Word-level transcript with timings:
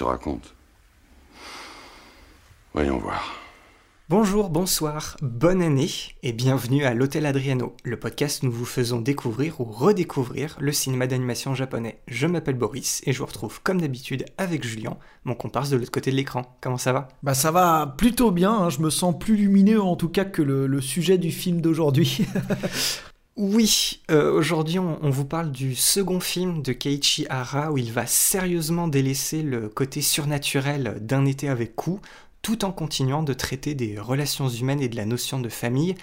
Te 0.00 0.04
raconte. 0.04 0.54
Voyons 2.72 2.96
voir. 2.96 3.34
Bonjour, 4.08 4.48
bonsoir, 4.48 5.18
bonne 5.20 5.60
année 5.60 5.90
et 6.22 6.32
bienvenue 6.32 6.84
à 6.84 6.94
l'Hôtel 6.94 7.26
Adriano, 7.26 7.76
le 7.84 7.98
podcast 7.98 8.42
où 8.42 8.46
nous 8.46 8.52
vous 8.52 8.64
faisons 8.64 8.98
découvrir 8.98 9.60
ou 9.60 9.64
redécouvrir 9.64 10.56
le 10.58 10.72
cinéma 10.72 11.06
d'animation 11.06 11.54
japonais. 11.54 12.00
Je 12.08 12.26
m'appelle 12.26 12.54
Boris 12.54 13.02
et 13.04 13.12
je 13.12 13.18
vous 13.18 13.26
retrouve 13.26 13.60
comme 13.62 13.82
d'habitude 13.82 14.24
avec 14.38 14.64
Julien, 14.64 14.96
mon 15.24 15.34
comparse 15.34 15.68
de 15.68 15.76
l'autre 15.76 15.92
côté 15.92 16.10
de 16.10 16.16
l'écran. 16.16 16.56
Comment 16.62 16.78
ça 16.78 16.94
va? 16.94 17.08
Bah 17.22 17.34
ça 17.34 17.50
va 17.50 17.94
plutôt 17.98 18.30
bien, 18.30 18.52
hein. 18.52 18.70
je 18.70 18.80
me 18.80 18.88
sens 18.88 19.14
plus 19.18 19.36
lumineux 19.36 19.82
en 19.82 19.96
tout 19.96 20.08
cas 20.08 20.24
que 20.24 20.40
le, 20.40 20.66
le 20.66 20.80
sujet 20.80 21.18
du 21.18 21.30
film 21.30 21.60
d'aujourd'hui. 21.60 22.26
Oui, 23.42 24.02
euh, 24.10 24.30
aujourd'hui 24.34 24.78
on, 24.78 25.08
vous 25.08 25.24
parle 25.24 25.50
du 25.50 25.74
second 25.74 26.20
film 26.20 26.60
de 26.60 26.74
Keiichi 26.74 27.24
Hara 27.30 27.72
où 27.72 27.78
il 27.78 27.90
va 27.90 28.04
sérieusement 28.04 28.86
délaisser 28.86 29.40
le 29.40 29.70
côté 29.70 30.02
surnaturel 30.02 30.98
d'un 31.00 31.24
été 31.24 31.48
avec 31.48 31.74
coup 31.74 32.00
tout 32.42 32.66
en 32.66 32.70
continuant 32.70 33.22
de 33.22 33.32
traiter 33.32 33.74
des 33.74 33.98
relations 33.98 34.50
humaines 34.50 34.82
et 34.82 34.90
de 34.90 34.96
la 34.96 35.06
notion 35.06 35.40
de 35.40 35.48
famille, 35.48 35.94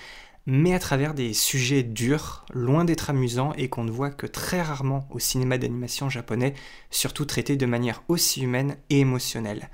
mais 0.47 0.73
à 0.73 0.79
travers 0.79 1.13
des 1.13 1.35
sujets 1.35 1.83
durs, 1.83 2.43
loin 2.55 2.85
d'être 2.85 3.11
amusants 3.11 3.53
et 3.55 3.69
qu'on 3.69 3.83
ne 3.83 3.91
voit 3.91 4.09
que 4.09 4.25
très 4.25 4.63
rarement 4.63 5.07
au 5.11 5.19
cinéma 5.19 5.59
d'animation 5.59 6.09
japonais, 6.09 6.55
surtout 6.89 7.25
traités 7.25 7.55
de 7.55 7.67
manière 7.67 8.01
aussi 8.07 8.41
humaine 8.41 8.77
et 8.89 9.01
émotionnelle. 9.01 9.69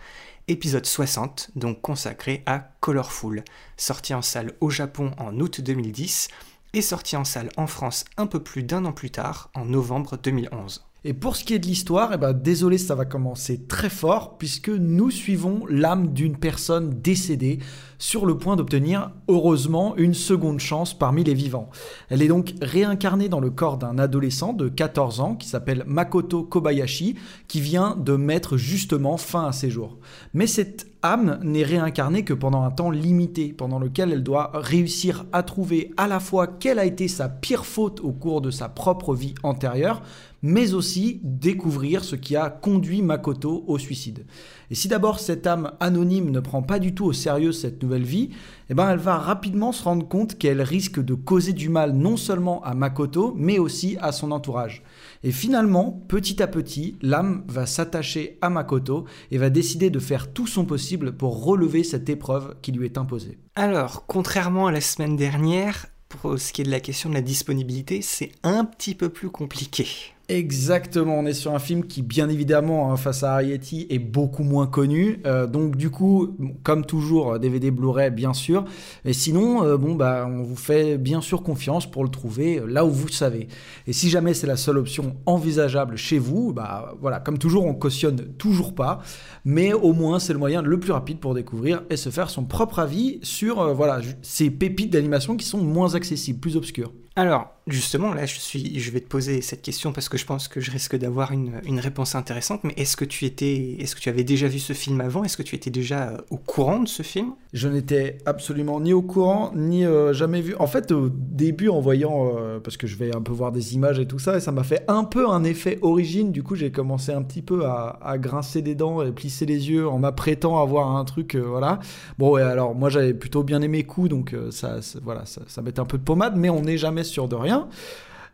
Épisode 0.49 0.85
60, 0.85 1.51
donc 1.55 1.79
consacré 1.79 2.43
à 2.45 2.59
Colorful, 2.81 3.45
sorti 3.77 4.13
en 4.13 4.21
salle 4.21 4.51
au 4.59 4.69
Japon 4.69 5.11
en 5.17 5.39
août 5.39 5.61
2010 5.61 6.27
et 6.73 6.81
sorti 6.81 7.15
en 7.15 7.23
salle 7.23 7.49
en 7.57 7.67
France 7.67 8.05
un 8.17 8.27
peu 8.27 8.41
plus 8.41 8.63
d'un 8.63 8.85
an 8.85 8.91
plus 8.91 9.11
tard, 9.11 9.49
en 9.53 9.65
novembre 9.65 10.17
2011. 10.21 10.85
Et 11.05 11.13
pour 11.13 11.35
ce 11.35 11.43
qui 11.43 11.53
est 11.53 11.59
de 11.59 11.67
l'histoire, 11.67 12.11
eh 12.13 12.17
ben, 12.17 12.31
désolé, 12.31 12.77
ça 12.77 12.95
va 12.95 13.03
commencer 13.03 13.65
très 13.67 13.89
fort, 13.89 14.37
puisque 14.37 14.69
nous 14.69 15.11
suivons 15.11 15.65
l'âme 15.67 16.13
d'une 16.13 16.37
personne 16.37 17.01
décédée 17.01 17.59
sur 17.97 18.25
le 18.25 18.37
point 18.37 18.55
d'obtenir, 18.55 19.11
heureusement, 19.27 19.97
une 19.97 20.13
seconde 20.13 20.61
chance 20.61 20.97
parmi 20.97 21.25
les 21.25 21.33
vivants. 21.33 21.69
Elle 22.07 22.21
est 22.21 22.29
donc 22.29 22.53
réincarnée 22.61 23.27
dans 23.27 23.41
le 23.41 23.49
corps 23.49 23.77
d'un 23.77 23.97
adolescent 23.97 24.53
de 24.53 24.69
14 24.69 25.19
ans 25.19 25.35
qui 25.35 25.49
s'appelle 25.49 25.83
Makoto 25.87 26.43
Kobayashi, 26.43 27.15
qui 27.49 27.59
vient 27.59 27.97
de 27.97 28.15
mettre 28.15 28.55
justement 28.55 29.17
fin 29.17 29.45
à 29.45 29.51
ses 29.51 29.69
jours. 29.69 29.97
Mais 30.33 30.47
cette 30.47 30.87
âme 31.03 31.39
n'est 31.43 31.63
réincarnée 31.63 32.23
que 32.23 32.33
pendant 32.33 32.63
un 32.63 32.71
temps 32.71 32.89
limité, 32.89 33.53
pendant 33.53 33.77
lequel 33.77 34.11
elle 34.11 34.23
doit 34.23 34.51
réussir 34.53 35.25
à 35.31 35.43
trouver 35.43 35.91
à 35.97 36.07
la 36.07 36.19
fois 36.19 36.47
quelle 36.47 36.79
a 36.79 36.85
été 36.85 37.07
sa 37.07 37.29
pire 37.29 37.65
faute 37.65 37.99
au 37.99 38.11
cours 38.11 38.41
de 38.41 38.49
sa 38.49 38.69
propre 38.69 39.13
vie 39.13 39.35
antérieure, 39.43 40.01
mais 40.43 40.73
aussi 40.73 41.21
découvrir 41.23 42.03
ce 42.03 42.15
qui 42.15 42.35
a 42.35 42.49
conduit 42.49 43.01
Makoto 43.01 43.63
au 43.65 43.79
suicide. 43.79 44.25
Et 44.69 44.75
si 44.75 44.87
d'abord 44.87 45.19
cette 45.19 45.47
âme 45.47 45.71
anonyme 45.79 46.29
ne 46.29 46.39
prend 46.39 46.61
pas 46.61 46.79
du 46.79 46.93
tout 46.93 47.05
au 47.05 47.13
sérieux 47.13 47.53
cette 47.53 47.81
nouvelle 47.81 48.03
vie, 48.03 48.29
eh 48.69 48.73
ben 48.73 48.89
elle 48.89 48.99
va 48.99 49.17
rapidement 49.17 49.71
se 49.71 49.83
rendre 49.83 50.07
compte 50.07 50.37
qu'elle 50.37 50.61
risque 50.61 50.99
de 50.99 51.13
causer 51.13 51.53
du 51.53 51.69
mal 51.69 51.93
non 51.93 52.17
seulement 52.17 52.63
à 52.63 52.73
Makoto, 52.73 53.33
mais 53.37 53.57
aussi 53.57 53.97
à 54.01 54.11
son 54.11 54.31
entourage. 54.31 54.83
Et 55.23 55.31
finalement, 55.31 56.03
petit 56.07 56.43
à 56.43 56.47
petit, 56.47 56.97
l'âme 57.01 57.43
va 57.47 57.65
s'attacher 57.65 58.37
à 58.41 58.49
Makoto 58.49 59.05
et 59.31 59.37
va 59.37 59.49
décider 59.49 59.89
de 59.89 59.99
faire 59.99 60.33
tout 60.33 60.47
son 60.47 60.65
possible 60.65 61.15
pour 61.15 61.45
relever 61.45 61.83
cette 61.83 62.09
épreuve 62.09 62.55
qui 62.61 62.73
lui 62.73 62.85
est 62.85 62.97
imposée. 62.97 63.37
Alors, 63.55 64.05
contrairement 64.07 64.67
à 64.67 64.71
la 64.71 64.81
semaine 64.81 65.15
dernière, 65.15 65.87
pour 66.09 66.37
ce 66.37 66.51
qui 66.51 66.61
est 66.61 66.65
de 66.65 66.71
la 66.71 66.79
question 66.79 67.09
de 67.09 67.15
la 67.15 67.21
disponibilité, 67.21 68.01
c'est 68.01 68.31
un 68.43 68.65
petit 68.65 68.95
peu 68.95 69.09
plus 69.09 69.29
compliqué. 69.29 69.87
Exactement, 70.29 71.19
on 71.19 71.25
est 71.25 71.33
sur 71.33 71.53
un 71.53 71.59
film 71.59 71.85
qui, 71.85 72.01
bien 72.01 72.29
évidemment, 72.29 72.91
hein, 72.91 72.95
face 72.95 73.23
à 73.23 73.33
Arietti, 73.33 73.87
est 73.89 73.99
beaucoup 73.99 74.43
moins 74.43 74.67
connu. 74.67 75.19
Euh, 75.25 75.47
donc, 75.47 75.75
du 75.75 75.89
coup, 75.89 76.37
comme 76.63 76.85
toujours, 76.85 77.37
DVD 77.39 77.71
Blu-ray, 77.71 78.09
bien 78.09 78.33
sûr. 78.33 78.63
Et 79.03 79.11
sinon, 79.11 79.65
euh, 79.65 79.75
bon, 79.75 79.95
bah, 79.95 80.25
on 80.25 80.41
vous 80.43 80.55
fait 80.55 80.97
bien 80.97 81.19
sûr 81.19 81.43
confiance 81.43 81.91
pour 81.91 82.05
le 82.05 82.09
trouver 82.09 82.59
euh, 82.59 82.65
là 82.65 82.85
où 82.85 82.89
vous 82.89 83.09
savez. 83.09 83.49
Et 83.85 83.91
si 83.91 84.09
jamais 84.09 84.33
c'est 84.33 84.47
la 84.47 84.55
seule 84.55 84.77
option 84.77 85.17
envisageable 85.25 85.97
chez 85.97 86.19
vous, 86.19 86.53
bah 86.53 86.95
voilà, 87.01 87.19
comme 87.19 87.37
toujours, 87.37 87.65
on 87.65 87.73
cautionne 87.73 88.33
toujours 88.37 88.73
pas. 88.75 89.01
Mais 89.43 89.73
au 89.73 89.91
moins, 89.91 90.19
c'est 90.19 90.31
le 90.33 90.39
moyen 90.39 90.61
le 90.61 90.79
plus 90.79 90.93
rapide 90.93 91.19
pour 91.19 91.33
découvrir 91.33 91.83
et 91.89 91.97
se 91.97 92.09
faire 92.09 92.29
son 92.29 92.45
propre 92.45 92.79
avis 92.79 93.19
sur 93.23 93.59
euh, 93.59 93.73
voilà, 93.73 93.99
ces 94.21 94.49
pépites 94.49 94.93
d'animation 94.93 95.35
qui 95.35 95.45
sont 95.45 95.61
moins 95.61 95.95
accessibles, 95.95 96.39
plus 96.39 96.55
obscures. 96.55 96.93
Alors, 97.15 97.53
justement, 97.67 98.11
là, 98.11 98.25
je, 98.25 98.39
suis, 98.39 98.79
je 98.79 98.91
vais 98.91 98.99
te 98.99 99.07
poser 99.07 99.41
cette 99.41 99.61
question 99.61 99.93
parce 99.93 100.09
que 100.09 100.17
je 100.17 100.25
pense 100.25 100.47
que 100.47 100.59
je 100.59 100.71
risque 100.71 100.97
d'avoir 100.97 101.31
une, 101.31 101.61
une, 101.63 101.79
réponse 101.79 102.15
intéressante. 102.15 102.63
Mais 102.63 102.73
est-ce 102.75 102.97
que 102.97 103.05
tu 103.05 103.25
étais, 103.25 103.77
est-ce 103.79 103.95
que 103.95 104.01
tu 104.01 104.09
avais 104.09 104.23
déjà 104.23 104.47
vu 104.47 104.57
ce 104.57 104.73
film 104.73 104.99
avant? 104.99 105.23
Est-ce 105.23 105.37
que 105.37 105.43
tu 105.43 105.55
étais 105.55 105.69
déjà 105.69 106.09
euh, 106.09 106.17
au 106.31 106.37
courant 106.37 106.79
de 106.79 106.87
ce 106.87 107.03
film? 107.03 107.33
Je 107.53 107.67
n'étais 107.67 108.17
absolument 108.25 108.79
ni 108.79 108.93
au 108.93 109.03
courant 109.03 109.51
ni 109.55 109.85
euh, 109.85 110.11
jamais 110.11 110.41
vu. 110.41 110.55
En 110.57 110.65
fait, 110.65 110.91
au 110.91 111.09
début, 111.09 111.69
en 111.69 111.81
voyant, 111.81 112.31
euh, 112.35 112.59
parce 112.59 112.77
que 112.77 112.87
je 112.87 112.97
vais 112.97 113.15
un 113.15 113.21
peu 113.21 113.31
voir 113.31 113.51
des 113.51 113.75
images 113.75 113.99
et 113.99 114.07
tout 114.07 114.19
ça, 114.19 114.37
et 114.37 114.39
ça 114.39 114.51
m'a 114.51 114.63
fait 114.63 114.83
un 114.87 115.03
peu 115.03 115.29
un 115.29 115.43
effet 115.43 115.77
origine. 115.83 116.31
Du 116.31 116.41
coup, 116.41 116.55
j'ai 116.55 116.71
commencé 116.71 117.11
un 117.11 117.21
petit 117.21 117.43
peu 117.43 117.65
à, 117.65 117.99
à, 118.01 118.17
grincer 118.17 118.63
des 118.63 118.73
dents 118.73 119.03
et 119.03 119.11
plisser 119.11 119.45
les 119.45 119.69
yeux 119.69 119.87
en 119.87 119.99
m'apprêtant 119.99 120.59
à 120.59 120.65
voir 120.65 120.95
un 120.95 121.05
truc, 121.05 121.35
voilà. 121.35 121.79
Bon, 122.17 122.39
et 122.39 122.41
alors 122.41 122.73
moi, 122.73 122.89
j'avais 122.89 123.13
plutôt 123.13 123.43
bien 123.43 123.61
aimé 123.61 123.83
coup, 123.83 124.07
donc 124.07 124.35
ça, 124.49 124.79
voilà, 125.03 125.25
ça, 125.25 125.43
ça 125.47 125.61
mettait 125.61 125.79
un 125.79 125.85
peu 125.85 125.99
de 125.99 126.03
pommade, 126.03 126.35
mais 126.35 126.49
on 126.49 126.61
n'est 126.61 126.77
jamais 126.77 127.02
sûr 127.03 127.27
de 127.27 127.35
rien. 127.35 127.67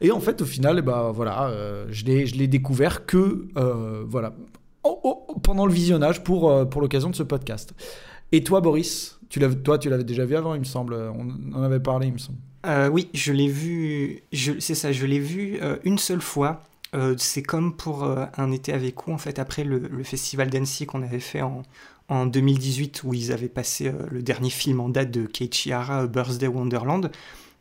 Et 0.02 0.12
en 0.12 0.19
fait, 0.19 0.41
au 0.41 0.46
final, 0.46 0.81
ben, 0.81 1.12
voilà, 1.12 1.50
euh, 1.50 1.85
je 1.90 2.06
l'ai 2.06 2.47
découvert 2.47 3.06
que 3.06 3.47
euh, 3.57 4.03
voilà, 4.07 4.34
pendant 5.44 5.66
le 5.66 5.74
visionnage 5.74 6.24
pour, 6.24 6.50
euh, 6.50 6.66
pour 6.66 6.81
l'occasion 6.81 7.09
de 7.09 7.16
ce 7.16 7.24
podcast. 7.24 7.74
Et 8.31 8.44
toi, 8.44 8.62
Boris, 8.62 9.19
tu 9.29 9.40
toi, 9.63 9.78
tu 9.78 9.90
l'avais 9.90 10.03
déjà 10.03 10.25
vu 10.25 10.35
avant, 10.35 10.53
il 10.53 10.59
me 10.59 10.66
semble. 10.66 10.94
On 10.94 11.58
en 11.58 11.63
avait 11.63 11.79
parlé, 11.79 12.08
il 12.08 12.13
me 12.13 12.18
semble. 12.18 12.38
Euh, 12.66 12.90
oui, 12.90 13.09
je 13.13 13.34
l'ai 13.34 13.47
vu. 13.47 14.24
C'est 14.31 14.75
ça, 14.75 14.91
je 14.91 15.06
l'ai 15.06 15.19
vu 15.19 15.59
une 15.84 15.97
seule 15.97 16.22
fois. 16.22 16.63
c'est 17.18 17.44
comme 17.44 17.75
pour 17.75 18.03
un 18.03 18.52
été 18.52 18.72
avec 18.72 18.96
vous, 19.06 19.13
en 19.13 19.18
fait, 19.18 19.40
après 19.40 19.63
le, 19.63 20.03
festival 20.03 20.50
d'Annecy 20.50 20.85
qu'on 20.85 21.02
avait 21.02 21.19
fait 21.19 21.41
en, 21.41 21.63
en 22.08 22.25
2018, 22.28 23.03
où 23.03 23.13
ils 23.13 23.31
avaient 23.31 23.50
passé 23.50 23.91
le 24.12 24.22
dernier 24.22 24.52
film 24.52 24.79
en 24.79 24.90
date 24.90 25.12
de 25.12 25.25
Keiichi 25.25 25.72
Hara, 25.72 26.06
Birthday 26.08 26.47
Wonderland. 26.47 27.12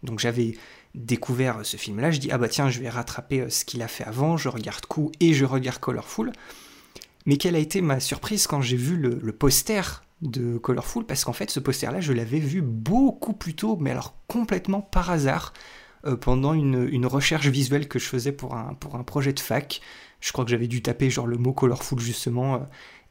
Donc 0.03 0.21
j'avais 0.21 0.55
découvert 0.99 1.61
ce 1.65 1.77
film-là, 1.77 2.11
je 2.11 2.19
dis 2.19 2.31
ah 2.31 2.39
bah 2.39 2.49
tiens, 2.49 2.71
je 2.71 2.81
vais 2.81 2.89
rattraper 2.89 3.49
ce 3.51 3.65
qu'il 3.65 3.83
a 3.83 3.89
fait 3.89 4.05
avant, 4.05 4.37
je 4.37 4.49
regarde 4.49 4.85
Coup 4.87 5.13
et 5.21 5.33
je 5.33 5.45
regarde 5.45 5.79
Colorful. 5.79 6.33
Mais 7.27 7.37
quelle 7.37 7.57
a 7.57 7.59
été 7.59 7.81
ma 7.81 8.01
surprise 8.01 8.47
quand 8.47 8.63
j'ai 8.63 8.77
vu 8.77 8.97
le, 8.97 9.33
poster 9.33 10.03
de 10.23 10.57
Colorful? 10.57 11.05
Parce 11.05 11.25
qu'en 11.25 11.33
fait, 11.33 11.51
ce 11.51 11.61
poster-là, 11.61 12.01
je 12.01 12.13
l'avais 12.13 12.39
vu 12.39 12.63
beaucoup 12.63 13.35
plus 13.35 13.55
tôt, 13.55 13.77
mais 13.79 13.91
alors 13.91 14.17
complètement 14.27 14.81
par 14.81 15.11
hasard, 15.11 15.53
euh, 16.07 16.17
pendant 16.17 16.55
une, 16.55 16.89
une, 16.91 17.07
recherche 17.07 17.49
visuelle 17.49 17.87
que 17.87 17.99
je 17.99 18.07
faisais 18.07 18.33
pour 18.33 18.55
un, 18.55 18.75
pour 18.75 18.97
un 18.97 19.05
projet 19.05 19.33
de 19.33 19.41
fac. 19.41 19.81
Je 20.21 20.33
crois 20.33 20.45
que 20.45 20.51
j'avais 20.51 20.69
dû 20.69 20.81
taper 20.81 21.11
genre 21.11 21.27
le 21.27 21.37
mot 21.37 21.53
Colorful 21.53 22.01
justement, 22.01 22.55
euh, 22.55 22.59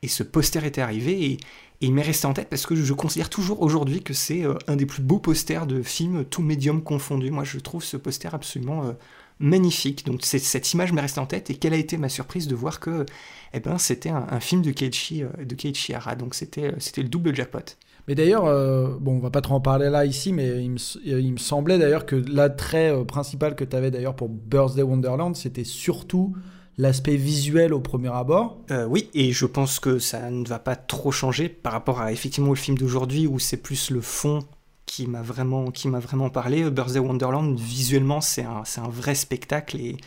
et 0.01 0.07
ce 0.07 0.23
poster 0.23 0.65
était 0.65 0.81
arrivé, 0.81 1.25
et, 1.25 1.37
et 1.81 1.85
il 1.87 1.93
m'est 1.93 2.01
resté 2.01 2.25
en 2.25 2.33
tête 2.33 2.49
parce 2.49 2.65
que 2.65 2.75
je 2.75 2.93
considère 2.93 3.29
toujours 3.29 3.61
aujourd'hui 3.61 4.01
que 4.01 4.13
c'est 4.13 4.43
euh, 4.43 4.55
un 4.67 4.75
des 4.75 4.85
plus 4.85 5.03
beaux 5.03 5.19
posters 5.19 5.67
de 5.67 5.83
films, 5.83 6.25
tout 6.25 6.41
médium 6.41 6.81
confondu. 6.81 7.29
Moi, 7.29 7.43
je 7.43 7.59
trouve 7.59 7.83
ce 7.83 7.97
poster 7.97 8.33
absolument 8.33 8.85
euh, 8.85 8.93
magnifique. 9.39 10.05
Donc, 10.05 10.21
cette 10.23 10.73
image 10.73 10.91
m'est 10.91 11.01
restée 11.01 11.19
en 11.19 11.27
tête 11.27 11.49
et 11.49 11.55
quelle 11.55 11.73
a 11.73 11.77
été 11.77 11.97
ma 11.97 12.09
surprise 12.09 12.47
de 12.47 12.55
voir 12.55 12.79
que 12.79 13.05
eh 13.53 13.59
ben, 13.59 13.77
c'était 13.77 14.09
un, 14.09 14.39
film 14.39 14.61
de 14.61 14.71
Keiichi, 14.71 15.23
euh, 15.23 15.29
de 15.45 15.93
Hara. 15.93 16.15
Donc, 16.15 16.33
c'était 16.33 16.71
le 16.71 17.03
double 17.03 17.35
jackpot. 17.35 17.59
Mais 18.07 18.15
d'ailleurs, 18.15 18.45
euh, 18.45 18.95
bon, 18.99 19.17
on 19.17 19.19
va 19.19 19.29
pas 19.29 19.41
trop 19.41 19.55
en 19.55 19.61
parler 19.61 19.89
là 19.89 20.05
ici, 20.05 20.31
mais 20.31 20.63
il 20.63 20.71
me, 20.71 20.77
il 21.03 21.33
me 21.33 21.37
semblait 21.37 21.77
d'ailleurs 21.77 22.05
que 22.05 22.15
l'attrait 22.15 22.93
principal 23.05 23.55
que 23.55 23.65
tu 23.65 23.75
avais 23.75 23.91
d'ailleurs 23.91 24.15
pour 24.15 24.29
Birthday 24.29 24.81
Wonderland, 24.81 25.35
c'était 25.35 25.65
surtout 25.65 26.33
l'aspect 26.77 27.15
visuel 27.15 27.73
au 27.73 27.79
premier 27.79 28.13
abord. 28.13 28.57
Euh, 28.71 28.85
oui, 28.85 29.09
et 29.13 29.31
je 29.31 29.45
pense 29.45 29.79
que 29.79 29.99
ça 29.99 30.29
ne 30.29 30.47
va 30.47 30.59
pas 30.59 30.75
trop 30.75 31.11
changer 31.11 31.49
par 31.49 31.73
rapport 31.73 32.01
à 32.01 32.11
effectivement 32.11 32.49
le 32.49 32.55
film 32.55 32.77
d'aujourd'hui 32.77 33.27
où 33.27 33.39
c'est 33.39 33.57
plus 33.57 33.89
le 33.89 34.01
fond 34.01 34.45
qui 34.85 35.05
m'a 35.07 35.21
vraiment, 35.21 35.65
vraiment 35.99 36.29
parlé. 36.29 36.69
Birthday 36.69 36.99
Wonderland, 36.99 37.59
visuellement, 37.59 38.21
c'est 38.21 38.43
un, 38.43 38.63
c'est 38.63 38.79
un 38.79 38.87
vrai 38.87 39.15
spectacle 39.15 39.77
et 39.77 39.97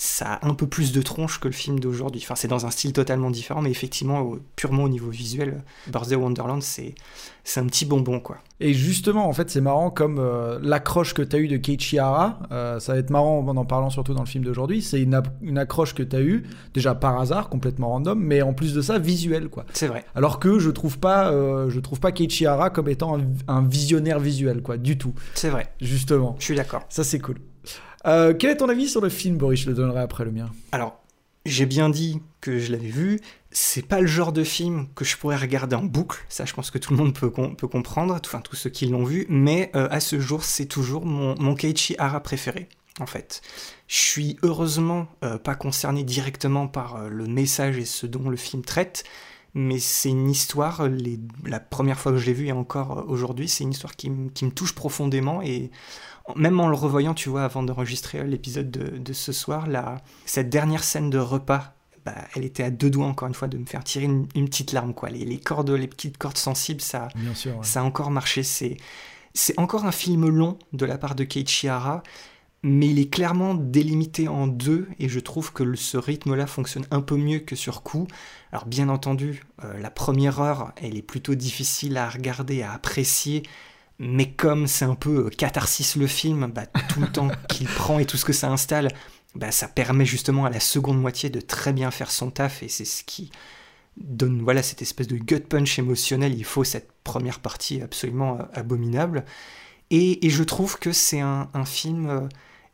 ça 0.00 0.34
a 0.34 0.46
un 0.46 0.54
peu 0.54 0.68
plus 0.68 0.92
de 0.92 1.02
tronche 1.02 1.40
que 1.40 1.48
le 1.48 1.52
film 1.52 1.80
d'aujourd'hui. 1.80 2.20
Enfin, 2.24 2.36
c'est 2.36 2.46
dans 2.46 2.66
un 2.66 2.70
style 2.70 2.92
totalement 2.92 3.32
différent, 3.32 3.62
mais 3.62 3.72
effectivement, 3.72 4.36
purement 4.54 4.84
au 4.84 4.88
niveau 4.88 5.10
visuel, 5.10 5.64
Birthday 5.88 6.14
Wonderland, 6.14 6.62
c'est 6.62 6.94
un 7.56 7.66
petit 7.66 7.84
bonbon, 7.84 8.20
quoi. 8.20 8.38
Et 8.60 8.74
justement, 8.74 9.28
en 9.28 9.32
fait, 9.32 9.50
c'est 9.50 9.60
marrant 9.60 9.90
comme 9.90 10.20
euh, 10.20 10.60
l'accroche 10.62 11.14
que 11.14 11.22
tu 11.22 11.34
as 11.34 11.40
eue 11.40 11.48
de 11.48 11.56
Keiichi 11.56 11.98
Hara, 11.98 12.38
euh, 12.52 12.78
ça 12.78 12.92
va 12.92 13.00
être 13.00 13.10
marrant 13.10 13.40
en 13.40 13.56
en 13.56 13.64
parlant 13.64 13.90
surtout 13.90 14.14
dans 14.14 14.22
le 14.22 14.28
film 14.28 14.44
d'aujourd'hui, 14.44 14.82
c'est 14.82 15.02
une, 15.02 15.20
une, 15.42 15.58
accroche 15.58 15.94
que 15.94 16.04
tu 16.04 16.14
as 16.14 16.20
eue, 16.20 16.44
déjà 16.74 16.94
par 16.94 17.18
hasard, 17.18 17.48
complètement 17.48 17.88
random, 17.88 18.20
mais 18.20 18.40
en 18.40 18.52
plus 18.52 18.74
de 18.74 18.82
ça, 18.82 19.00
visuel, 19.00 19.48
quoi. 19.48 19.66
C'est 19.72 19.88
vrai. 19.88 20.04
Alors 20.14 20.38
que 20.38 20.60
je 20.60 20.70
trouve 20.70 21.00
pas, 21.00 21.32
euh, 21.32 21.70
je 21.70 21.80
trouve 21.80 21.98
pas 21.98 22.12
Keiichi 22.12 22.46
Hara 22.46 22.70
comme 22.70 22.88
étant 22.88 23.18
un, 23.18 23.22
un 23.48 23.62
visionnaire 23.62 24.20
visuel, 24.20 24.62
quoi, 24.62 24.76
du 24.76 24.96
tout. 24.96 25.14
C'est 25.34 25.50
vrai. 25.50 25.72
Justement. 25.80 26.36
Je 26.38 26.44
suis 26.44 26.54
d'accord. 26.54 26.84
Ça, 26.88 27.02
c'est 27.02 27.18
cool. 27.18 27.38
Euh, 28.06 28.34
quel 28.38 28.50
est 28.50 28.56
ton 28.56 28.68
avis 28.68 28.88
sur 28.88 29.00
le 29.00 29.08
film, 29.08 29.36
Boris? 29.36 29.60
Je 29.60 29.68
le 29.68 29.74
donnerai 29.74 30.00
après 30.00 30.24
le 30.24 30.30
mien. 30.30 30.50
Alors, 30.72 31.00
j'ai 31.46 31.66
bien 31.66 31.88
dit 31.90 32.20
que 32.40 32.58
je 32.58 32.72
l'avais 32.72 32.88
vu. 32.88 33.20
C'est 33.50 33.86
pas 33.86 34.00
le 34.00 34.06
genre 34.06 34.32
de 34.32 34.44
film 34.44 34.86
que 34.94 35.04
je 35.04 35.16
pourrais 35.16 35.36
regarder 35.36 35.74
en 35.74 35.82
boucle. 35.82 36.24
Ça, 36.28 36.44
je 36.44 36.52
pense 36.54 36.70
que 36.70 36.78
tout 36.78 36.92
le 36.92 36.98
monde 36.98 37.14
peut, 37.14 37.30
comprendre, 37.30 38.14
enfin 38.14 38.40
tous 38.40 38.56
ceux 38.56 38.70
qui 38.70 38.86
l'ont 38.86 39.04
vu. 39.04 39.26
Mais 39.28 39.70
euh, 39.74 39.88
à 39.90 40.00
ce 40.00 40.20
jour, 40.20 40.44
c'est 40.44 40.66
toujours 40.66 41.06
mon, 41.06 41.34
mon 41.40 41.54
Keiichi 41.54 41.94
Hara 41.98 42.20
préféré, 42.20 42.68
en 43.00 43.06
fait. 43.06 43.40
Je 43.88 43.96
suis 43.96 44.36
heureusement 44.42 45.08
euh, 45.24 45.38
pas 45.38 45.54
concerné 45.54 46.04
directement 46.04 46.68
par 46.68 47.08
le 47.08 47.26
message 47.26 47.78
et 47.78 47.84
ce 47.84 48.06
dont 48.06 48.28
le 48.28 48.36
film 48.36 48.62
traite. 48.62 49.04
Mais 49.54 49.78
c'est 49.78 50.10
une 50.10 50.30
histoire, 50.30 50.88
les, 50.88 51.18
la 51.44 51.58
première 51.58 51.98
fois 51.98 52.12
que 52.12 52.18
je 52.18 52.26
l'ai 52.26 52.32
vu 52.32 52.46
et 52.46 52.52
encore 52.52 53.04
aujourd'hui, 53.08 53.48
c'est 53.48 53.64
une 53.64 53.70
histoire 53.70 53.96
qui, 53.96 54.10
qui 54.34 54.44
me 54.44 54.50
touche 54.50 54.74
profondément 54.74 55.42
et 55.42 55.70
même 56.36 56.60
en 56.60 56.68
le 56.68 56.76
revoyant, 56.76 57.14
tu 57.14 57.28
vois, 57.28 57.44
avant 57.44 57.62
d'enregistrer 57.62 58.24
l'épisode 58.24 58.70
de, 58.70 59.12
ce 59.12 59.32
soir, 59.32 59.66
là, 59.66 60.02
cette 60.26 60.50
dernière 60.50 60.84
scène 60.84 61.10
de 61.10 61.18
repas, 61.18 61.74
bah, 62.04 62.14
elle 62.34 62.44
était 62.44 62.62
à 62.62 62.70
deux 62.70 62.90
doigts, 62.90 63.06
encore 63.06 63.28
une 63.28 63.34
fois, 63.34 63.48
de 63.48 63.58
me 63.58 63.66
faire 63.66 63.84
tirer 63.84 64.04
une, 64.04 64.26
petite 64.26 64.72
larme. 64.72 64.94
Quoi. 64.94 65.10
Les, 65.10 65.38
cordes, 65.38 65.70
les 65.70 65.88
petites 65.88 66.18
cordes 66.18 66.36
sensibles, 66.36 66.80
ça, 66.80 67.08
ça 67.62 67.80
a 67.80 67.82
encore 67.82 68.10
marché. 68.10 68.42
C'est, 68.42 68.76
c'est 69.34 69.58
encore 69.58 69.84
un 69.84 69.92
film 69.92 70.28
long 70.28 70.58
de 70.72 70.84
la 70.84 70.98
part 70.98 71.14
de 71.14 71.24
Keiichi 71.24 71.68
Hara, 71.68 72.02
mais 72.68 72.88
il 72.88 72.98
est 72.98 73.10
clairement 73.10 73.54
délimité 73.54 74.28
en 74.28 74.46
deux, 74.46 74.88
et 74.98 75.08
je 75.08 75.20
trouve 75.20 75.52
que 75.52 75.74
ce 75.74 75.96
rythme-là 75.96 76.46
fonctionne 76.46 76.86
un 76.90 77.00
peu 77.00 77.16
mieux 77.16 77.40
que 77.40 77.56
sur 77.56 77.82
coup. 77.82 78.06
Alors 78.52 78.66
bien 78.66 78.88
entendu, 78.88 79.44
euh, 79.64 79.78
la 79.78 79.90
première 79.90 80.40
heure, 80.40 80.72
elle 80.76 80.96
est 80.96 81.02
plutôt 81.02 81.34
difficile 81.34 81.96
à 81.96 82.08
regarder, 82.08 82.62
à 82.62 82.72
apprécier, 82.72 83.42
mais 83.98 84.30
comme 84.30 84.66
c'est 84.66 84.84
un 84.84 84.94
peu 84.94 85.26
euh, 85.26 85.30
catharsis 85.30 85.96
le 85.96 86.06
film, 86.06 86.50
bah, 86.54 86.66
tout 86.66 87.00
le 87.00 87.08
temps 87.08 87.28
qu'il 87.48 87.66
prend 87.76 87.98
et 87.98 88.06
tout 88.06 88.16
ce 88.16 88.24
que 88.24 88.32
ça 88.32 88.50
installe, 88.50 88.88
bah, 89.34 89.50
ça 89.50 89.68
permet 89.68 90.06
justement 90.06 90.44
à 90.44 90.50
la 90.50 90.60
seconde 90.60 91.00
moitié 91.00 91.30
de 91.30 91.40
très 91.40 91.72
bien 91.72 91.90
faire 91.90 92.10
son 92.10 92.30
taf 92.30 92.62
et 92.62 92.68
c'est 92.68 92.84
ce 92.84 93.04
qui 93.04 93.30
donne 93.96 94.42
voilà 94.42 94.62
cette 94.62 94.82
espèce 94.82 95.08
de 95.08 95.16
gut 95.16 95.40
punch 95.40 95.78
émotionnel. 95.78 96.34
Il 96.34 96.44
faut 96.44 96.64
cette 96.64 96.90
première 97.04 97.40
partie 97.40 97.82
absolument 97.82 98.38
euh, 98.38 98.42
abominable. 98.54 99.24
Et, 99.90 100.28
je 100.28 100.42
trouve 100.42 100.78
que 100.78 100.92
c'est 100.92 101.20
un, 101.20 101.48
film, 101.64 102.08
euh, 102.10 102.20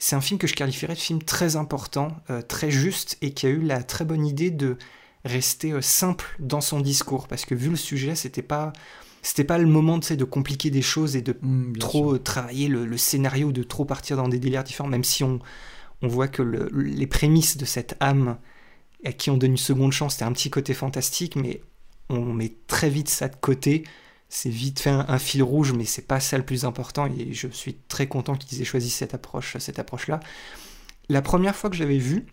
c'est 0.04 0.16
un 0.16 0.20
film 0.20 0.38
que 0.38 0.46
je 0.46 0.52
qualifierais 0.52 0.92
de 0.92 0.98
film 0.98 1.22
très 1.22 1.56
important, 1.56 2.14
très 2.46 2.70
juste 2.70 3.16
et 3.22 3.32
qui 3.32 3.46
a 3.46 3.48
eu 3.48 3.62
la 3.62 3.82
très 3.82 4.04
bonne 4.04 4.26
idée 4.26 4.50
de 4.50 4.76
rester 5.24 5.80
simple 5.80 6.26
dans 6.38 6.60
son 6.60 6.80
discours 6.80 7.26
parce 7.26 7.46
que 7.46 7.54
vu 7.54 7.70
le 7.70 7.76
sujet, 7.76 8.14
c'était 8.14 8.42
pas 8.42 8.74
c'était 9.22 9.44
pas 9.44 9.56
le 9.56 9.66
moment 9.66 9.96
de 9.96 10.24
compliquer 10.24 10.68
des 10.68 10.82
choses 10.82 11.16
et 11.16 11.22
de 11.22 11.34
mm, 11.40 11.78
trop 11.78 12.18
travailler 12.18 12.68
le, 12.68 12.98
scénario, 12.98 13.50
de 13.50 13.62
trop 13.62 13.86
partir 13.86 14.18
dans 14.18 14.28
des 14.28 14.38
délires 14.38 14.62
différents, 14.62 14.90
même 14.90 15.04
si 15.04 15.24
on, 15.24 15.38
on 16.02 16.08
voit 16.08 16.28
que 16.28 16.42
les 16.42 17.06
prémices 17.06 17.56
de 17.56 17.64
cette 17.64 17.96
âme 18.00 18.36
à 19.06 19.12
qui 19.12 19.30
on 19.30 19.38
donne 19.38 19.52
une 19.52 19.56
seconde 19.56 19.92
chance, 19.92 20.12
c'était 20.12 20.26
un 20.26 20.32
petit 20.32 20.50
côté 20.50 20.74
fantastique, 20.74 21.34
mais 21.36 21.62
on 22.10 22.34
met 22.34 22.52
très 22.66 22.90
vite 22.90 23.08
ça 23.08 23.28
de 23.28 23.36
côté. 23.36 23.84
C'est 24.28 24.50
vite 24.50 24.80
fait 24.80 24.90
un, 24.90 25.18
fil 25.18 25.42
rouge, 25.42 25.72
mais 25.72 25.84
c'est 25.84 26.06
pas 26.06 26.18
ça 26.18 26.36
le 26.36 26.44
plus 26.44 26.64
important. 26.64 27.06
Et 27.06 27.32
je 27.32 27.48
suis 27.48 27.74
très 27.88 28.08
content 28.08 28.34
qu'ils 28.34 28.60
aient 28.60 28.64
choisi 28.64 28.90
cette 28.90 29.14
approche, 29.14 29.56
cette 29.58 29.78
approche-là. 29.78 30.20
La 31.08 31.22
première 31.22 31.54
fois 31.54 31.70
que 31.70 31.76
j'avais 31.76 31.98
vu, 31.98 32.26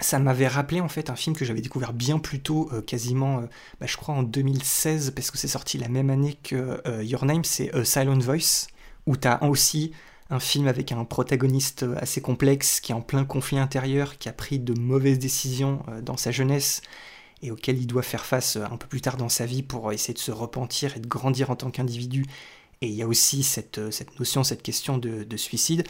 ça 0.00 0.18
m'avait 0.18 0.46
rappelé 0.46 0.80
en 0.80 0.88
fait 0.88 1.10
un 1.10 1.16
film 1.16 1.34
que 1.34 1.44
j'avais 1.44 1.60
découvert 1.60 1.92
bien 1.92 2.18
plus 2.18 2.40
tôt, 2.40 2.68
euh, 2.72 2.82
quasiment, 2.82 3.38
euh, 3.38 3.46
bah, 3.80 3.86
je 3.86 3.96
crois 3.96 4.14
en 4.14 4.22
2016, 4.22 5.12
parce 5.12 5.30
que 5.30 5.38
c'est 5.38 5.48
sorti 5.48 5.78
la 5.78 5.88
même 5.88 6.10
année 6.10 6.38
que 6.42 6.80
euh, 6.86 7.02
Your 7.02 7.24
Name, 7.24 7.44
c'est 7.44 7.84
Silent 7.84 8.18
Voice, 8.18 8.68
où 9.06 9.16
tu 9.16 9.26
as 9.26 9.42
aussi 9.42 9.92
un 10.30 10.40
film 10.40 10.68
avec 10.68 10.92
un 10.92 11.04
protagoniste 11.04 11.86
assez 11.96 12.20
complexe, 12.20 12.80
qui 12.80 12.92
est 12.92 12.94
en 12.94 13.00
plein 13.00 13.24
conflit 13.24 13.58
intérieur, 13.58 14.18
qui 14.18 14.28
a 14.28 14.32
pris 14.32 14.58
de 14.58 14.78
mauvaises 14.78 15.18
décisions 15.18 15.82
dans 16.02 16.18
sa 16.18 16.30
jeunesse, 16.30 16.82
et 17.42 17.50
auquel 17.50 17.78
il 17.78 17.86
doit 17.86 18.02
faire 18.02 18.24
face 18.24 18.56
un 18.56 18.76
peu 18.76 18.86
plus 18.86 19.00
tard 19.00 19.16
dans 19.16 19.28
sa 19.28 19.46
vie 19.46 19.62
pour 19.62 19.92
essayer 19.92 20.14
de 20.14 20.18
se 20.18 20.32
repentir 20.32 20.96
et 20.96 21.00
de 21.00 21.06
grandir 21.06 21.50
en 21.50 21.56
tant 21.56 21.70
qu'individu. 21.70 22.24
Et 22.80 22.88
il 22.88 22.94
y 22.94 23.02
a 23.02 23.06
aussi 23.06 23.42
cette, 23.42 23.90
cette 23.90 24.18
notion, 24.18 24.44
cette 24.44 24.62
question 24.62 24.98
de, 24.98 25.24
de 25.24 25.36
suicide. 25.36 25.84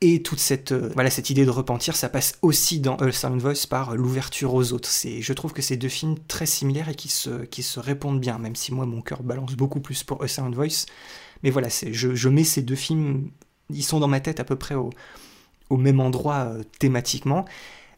Et 0.00 0.22
toute 0.22 0.38
cette, 0.38 0.70
euh, 0.70 0.90
voilà, 0.94 1.10
cette 1.10 1.28
idée 1.28 1.44
de 1.44 1.50
repentir, 1.50 1.96
ça 1.96 2.08
passe 2.08 2.38
aussi 2.42 2.78
dans 2.78 2.94
A 2.96 3.10
Sound 3.10 3.40
Voice 3.40 3.66
par 3.68 3.96
l'ouverture 3.96 4.54
aux 4.54 4.72
autres. 4.72 4.88
Je 4.88 5.32
trouve 5.32 5.52
que 5.52 5.60
c'est 5.60 5.76
deux 5.76 5.88
films 5.88 6.14
très 6.28 6.46
similaires 6.46 6.88
et 6.88 6.94
qui 6.94 7.08
se, 7.08 7.44
qui 7.46 7.64
se 7.64 7.80
répondent 7.80 8.20
bien, 8.20 8.38
même 8.38 8.54
si 8.54 8.72
moi 8.72 8.86
mon 8.86 9.02
cœur 9.02 9.24
balance 9.24 9.54
beaucoup 9.54 9.80
plus 9.80 10.04
pour 10.04 10.22
A 10.22 10.28
Sound 10.28 10.54
Voice. 10.54 10.86
Mais 11.42 11.50
voilà, 11.50 11.68
je, 11.68 12.14
je, 12.14 12.28
mets 12.28 12.44
ces 12.44 12.62
deux 12.62 12.76
films, 12.76 13.30
ils 13.70 13.82
sont 13.82 13.98
dans 13.98 14.06
ma 14.06 14.20
tête 14.20 14.38
à 14.38 14.44
peu 14.44 14.54
près 14.54 14.76
au, 14.76 14.90
au 15.68 15.76
même 15.76 15.98
endroit 15.98 16.46
euh, 16.46 16.62
thématiquement. 16.78 17.44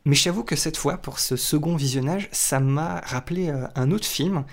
Mais 0.04 0.14
j'avoue 0.14 0.44
que 0.44 0.56
cette 0.56 0.76
fois, 0.76 0.98
pour 0.98 1.18
ce 1.18 1.36
second 1.36 1.76
visionnage, 1.76 2.28
ça 2.32 2.60
m'a 2.60 3.00
rappelé 3.00 3.48
euh, 3.48 3.66
un 3.74 3.90
autre 3.90 4.06
film 4.06 4.44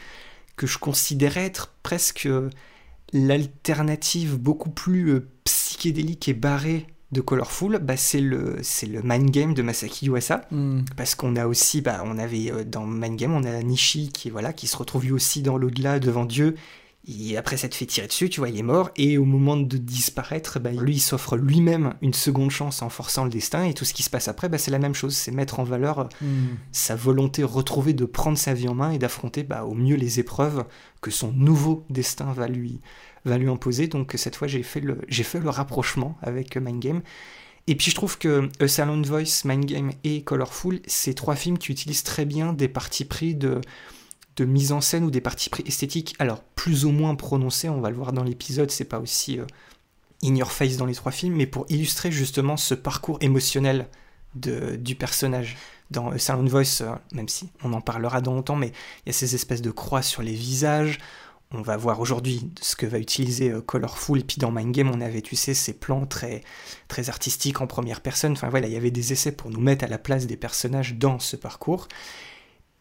que 0.56 0.68
je 0.68 0.78
considérais 0.78 1.46
être 1.46 1.74
presque 1.84 2.28
l'alternative 3.14 4.38
beaucoup 4.38 4.70
plus 4.70 5.22
psychédélique 5.44 6.28
et 6.28 6.34
barrée 6.34 6.88
de 7.12 7.22
Colorful, 7.22 7.80
bah, 7.80 7.96
c'est 7.96 8.20
le 8.20 8.58
c'est 8.64 8.86
le 8.86 9.02
Mind 9.02 9.30
Game 9.30 9.54
de 9.54 9.62
Masaki 9.62 10.08
Yuasa 10.08 10.42
hmm. 10.52 10.82
parce 10.98 11.16
qu'on 11.16 11.38
a 11.38 11.48
aussi 11.48 11.82
bah, 11.82 12.04
on 12.04 12.18
avait 12.18 12.52
euh, 12.52 12.64
dans 12.66 12.86
Mind 12.86 13.18
Game 13.18 13.34
on 13.34 13.44
a 13.44 13.64
Nishi 13.64 14.10
qui 14.10 14.30
voilà 14.30 14.52
qui 14.52 14.68
se 14.68 14.76
retrouve 14.76 15.06
lui 15.06 15.12
aussi 15.14 15.42
dans 15.42 15.58
l'au-delà 15.58 16.00
devant 16.00 16.26
Dieu 16.26 16.56
et 17.08 17.38
après 17.38 17.58
s'être 17.58 17.76
fait 17.76 17.86
tirer 17.86 18.08
dessus 18.08 18.30
tu 18.30 18.40
vois 18.40 18.50
il 18.50 18.58
est 18.58 18.64
mort 18.64 18.92
et 18.96 19.18
au 19.18 19.26
moment 19.26 19.58
de 19.58 19.78
disparaître 19.78 20.60
bah, 20.60 20.72
lui 20.72 20.96
il 20.96 21.00
s'offre 21.00 21.38
lui-même 21.38 21.94
une 22.02 22.14
seconde 22.14 22.52
chance 22.52 22.82
en 22.82 22.90
forçant 22.90 23.24
le 23.24 23.30
destin 23.30 23.64
et 23.64 23.74
tout 23.74 23.86
ce 23.86 23.94
qui 23.94 24.04
se 24.04 24.10
passe 24.10 24.28
après 24.28 24.50
bah, 24.50 24.58
c'est 24.58 24.72
la 24.72 24.80
même 24.80 24.96
chose 24.96 25.16
c'est 25.16 25.32
mettre 25.32 25.60
en 25.60 25.64
valeur 25.64 26.00
euh, 26.00 26.06
hmm. 26.22 26.58
sa 26.72 26.96
volonté 26.96 27.44
retrouvée 27.44 27.94
de 27.94 28.06
prendre 28.06 28.38
sa 28.38 28.54
vie 28.54 28.68
en 28.68 28.76
main 28.76 28.92
et 28.92 28.98
d'affronter 28.98 29.44
bah, 29.44 29.64
au 29.64 29.74
mieux 29.74 29.96
les 29.96 30.20
épreuves 30.20 30.66
que 31.02 31.12
son 31.12 31.32
nouveau 31.32 31.86
destin 31.90 32.34
va 32.34 32.48
lui 32.48 32.82
va 33.28 33.38
lui 33.38 33.50
imposer. 33.50 33.88
Donc 33.88 34.14
cette 34.16 34.36
fois, 34.36 34.48
j'ai 34.48 34.64
fait 34.64 34.80
le, 34.80 35.00
j'ai 35.08 35.24
fait 35.24 35.40
le 35.40 35.50
rapprochement 35.50 36.18
avec 36.22 36.58
Mind 36.58 36.80
Game. 36.80 37.02
Et 37.68 37.76
puis 37.76 37.92
je 37.92 37.96
trouve 37.96 38.18
que 38.18 38.50
A 38.62 38.68
Silent 38.68 39.02
Voice, 39.02 39.44
Mind 39.44 39.66
Game 39.66 39.92
et 40.06 40.24
Colorful, 40.24 40.80
c'est 40.88 41.14
trois 41.14 41.36
films 41.36 41.58
qui 41.58 41.72
utilisent 41.72 42.04
très 42.04 42.24
bien 42.24 42.54
des 42.54 42.70
parties 42.70 43.04
pris 43.04 43.36
de, 43.36 43.60
de 44.38 44.46
mise 44.46 44.72
en 44.72 44.82
scène 44.82 45.04
ou 45.04 45.12
des 45.12 45.22
parties 45.22 45.50
pris 45.50 45.64
esthétiques, 45.66 46.16
alors 46.20 46.42
plus 46.56 46.86
ou 46.86 46.92
moins 46.92 47.16
prononcés, 47.16 47.70
on 47.70 47.82
va 47.82 47.90
le 47.90 47.96
voir 47.96 48.14
dans 48.14 48.24
l'épisode, 48.24 48.72
c'est 48.72 48.86
pas 48.86 49.00
aussi 49.00 49.40
euh, 49.40 49.46
in 50.24 50.36
your 50.36 50.52
face 50.52 50.78
dans 50.78 50.86
les 50.86 50.96
trois 50.96 51.12
films, 51.12 51.36
mais 51.36 51.48
pour 51.48 51.66
illustrer 51.70 52.12
justement 52.12 52.56
ce 52.56 52.74
parcours 52.74 53.18
émotionnel 53.22 53.88
de, 54.36 54.76
du 54.76 54.96
personnage. 54.96 55.58
Dans 55.90 56.10
A 56.10 56.18
Silent 56.18 56.44
Voice, 56.44 56.82
euh, 56.82 56.94
même 57.14 57.30
si 57.30 57.50
on 57.64 57.72
en 57.72 57.80
parlera 57.80 58.20
dans 58.20 58.34
longtemps, 58.34 58.58
mais 58.58 58.74
il 59.06 59.08
y 59.08 59.10
a 59.10 59.14
ces 59.14 59.36
espèces 59.36 59.62
de 59.62 59.72
croix 59.72 60.02
sur 60.02 60.22
les 60.22 60.34
visages, 60.34 61.00
on 61.52 61.62
va 61.62 61.78
voir 61.78 62.02
aujourd'hui 62.02 62.52
ce 62.62 62.76
que 62.76 62.86
va 62.86 63.00
utiliser 63.00 63.52
euh, 63.52 63.62
Colorful. 63.62 64.20
Et 64.20 64.24
puis 64.24 64.38
dans 64.38 64.52
Mind 64.52 64.74
Game, 64.74 64.92
on 64.94 65.00
avait, 65.00 65.22
tu 65.22 65.36
sais, 65.36 65.54
ces 65.54 65.74
plans 65.74 66.06
très, 66.06 66.44
très 66.88 67.10
artistiques 67.10 67.62
en 67.62 67.68
première 67.68 68.02
personne. 68.02 68.34
Enfin 68.34 68.50
voilà, 68.50 68.68
il 68.68 68.74
y 68.74 68.78
avait 68.78 68.92
des 68.92 69.14
essais 69.14 69.32
pour 69.32 69.50
nous 69.50 69.62
mettre 69.62 69.86
à 69.86 69.88
la 69.88 69.98
place 69.98 70.28
des 70.28 70.38
personnages 70.38 70.96
dans 70.96 71.20
ce 71.20 71.38
parcours. 71.38 71.88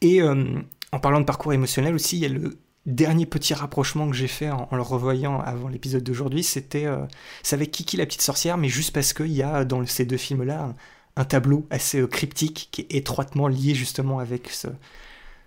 Et 0.01 0.21
euh, 0.21 0.61
en 0.93 1.01
parlant 1.01 1.21
de 1.21 1.25
parcours 1.25 1.53
émotionnel 1.53 1.95
aussi, 1.95 2.17
il 2.17 2.23
y 2.23 2.27
a 2.27 2.29
le 2.29 2.59
dernier 2.87 3.27
petit 3.27 3.53
rapprochement 3.53 4.09
que 4.09 4.17
j'ai 4.17 4.29
fait 4.29 4.51
en, 4.51 4.69
le 4.73 4.83
revoyant 4.83 5.41
avant 5.41 5.69
l'épisode 5.69 6.05
d'aujourd'hui. 6.05 6.43
C'était 6.43 6.87
euh, 6.87 7.05
avec 7.51 7.73
Kiki 7.73 7.97
la 7.97 8.07
petite 8.07 8.23
sorcière, 8.23 8.57
mais 8.57 8.69
juste 8.69 8.93
parce 8.93 9.13
qu'il 9.13 9.33
y 9.33 9.43
a 9.43 9.65
dans 9.65 9.85
ces 9.87 10.07
deux 10.07 10.17
films-là 10.17 10.75
un, 11.17 11.25
tableau 11.25 11.67
assez 11.71 12.01
euh, 12.01 12.07
cryptique 12.07 12.69
qui 12.71 12.83
est 12.83 12.95
étroitement 12.95 13.49
lié 13.49 13.75
justement 13.75 14.21
avec 14.21 14.51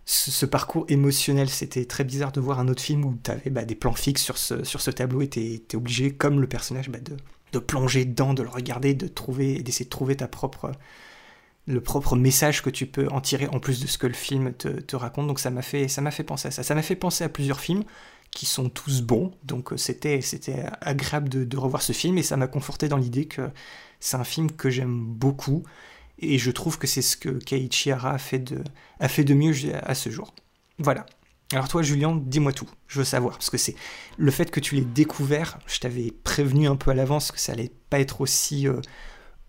ce, 0.06 0.46
parcours 0.46 0.86
émotionnel. 0.90 1.50
C'était 1.50 1.86
très 1.86 2.04
bizarre 2.04 2.34
de 2.34 2.42
voir 2.42 2.60
un 2.60 2.68
autre 2.68 2.82
film 2.82 3.06
où 3.06 3.18
tu 3.24 3.32
avais 3.32 3.50
bah, 3.50 3.64
des 3.64 3.76
plans 3.76 3.94
fixes 3.94 4.24
sur 4.24 4.38
ce, 4.38 4.92
tableau 4.92 5.22
et 5.22 5.30
tu 5.30 5.76
obligé, 5.76 6.12
comme 6.12 6.42
le 6.42 6.48
personnage, 6.48 6.90
bah, 6.90 7.00
de, 7.00 7.16
de, 7.54 7.60
plonger 7.60 8.04
dedans, 8.04 8.34
de 8.34 8.44
le 8.44 8.50
regarder, 8.50 8.94
de 8.94 9.08
trouver, 9.08 9.62
d'essayer 9.64 9.86
de 9.86 9.90
trouver 9.90 10.18
ta 10.18 10.28
propre, 10.28 10.72
le 11.70 11.82
propre 11.82 12.16
message 12.16 12.64
que 12.64 12.72
tu 12.72 12.88
peux 12.88 13.08
en 13.10 13.22
tirer 13.22 13.48
en 13.48 13.60
plus 13.60 13.80
de 13.80 13.86
ce 13.86 14.00
que 14.00 14.08
le 14.08 14.14
film 14.14 14.54
te, 14.54 14.96
raconte. 14.96 15.28
Donc 15.28 15.40
ça 15.40 15.52
m'a 15.52 15.62
fait, 15.62 15.88
ça 15.88 16.02
m'a 16.02 16.10
fait 16.10 16.24
penser 16.24 16.48
à 16.48 16.52
ça. 16.52 16.64
Ça 16.64 16.74
m'a 16.74 16.82
fait 16.82 16.96
penser 16.96 17.24
à 17.24 17.30
plusieurs 17.30 17.60
films 17.60 17.84
qui 18.32 18.48
sont 18.48 18.70
tous 18.70 19.02
bons. 19.02 19.32
Donc 19.44 19.72
euh, 19.72 19.78
c'était, 19.78 20.22
c'était 20.22 20.66
agréable 20.82 21.30
de, 21.30 21.58
revoir 21.58 21.84
ce 21.84 21.94
film 21.94 22.18
et 22.18 22.24
ça 22.24 22.38
m'a 22.38 22.48
conforté 22.48 22.88
dans 22.88 22.98
l'idée 22.98 23.26
que 23.26 23.50
c'est 24.00 24.18
un 24.18 24.24
film 24.24 24.52
que 24.52 24.72
j'aime 24.72 25.06
beaucoup 25.06 25.64
Et 26.18 26.40
je 26.40 26.50
trouve 26.50 26.80
que 26.80 26.88
c'est 26.88 27.04
ce 27.04 27.16
que 27.16 27.30
Keiichi 27.30 27.92
Hara 27.92 28.14
a 28.14 28.18
fait 28.18 28.40
de, 28.40 28.64
a 29.00 29.08
fait 29.08 29.24
de 29.24 29.36
mieux 29.36 29.54
à 29.84 29.94
ce 29.94 30.10
jour. 30.10 30.34
Voilà. 30.80 31.06
Alors 31.52 31.68
toi, 31.68 31.84
Julien, 31.84 32.20
dis-moi 32.20 32.52
tout. 32.52 32.70
Je 32.88 33.00
veux 33.00 33.06
savoir 33.06 33.34
parce 33.34 33.52
que 33.52 33.58
c'est 33.58 33.76
le 34.18 34.32
fait 34.32 34.50
que 34.50 34.60
tu 34.60 34.74
l'aies 34.74 34.82
découvert. 34.82 35.60
Je 35.68 35.80
t'avais 35.80 36.12
prévenu 36.24 36.68
un 36.68 36.76
peu 36.76 36.90
à 36.90 36.96
l'avance 36.96 37.32
que 37.32 37.40
ça 37.40 37.52
allait 37.52 37.72
pas 37.92 38.00
être 38.00 38.22
aussi 38.22 38.68
euh, 38.68 38.82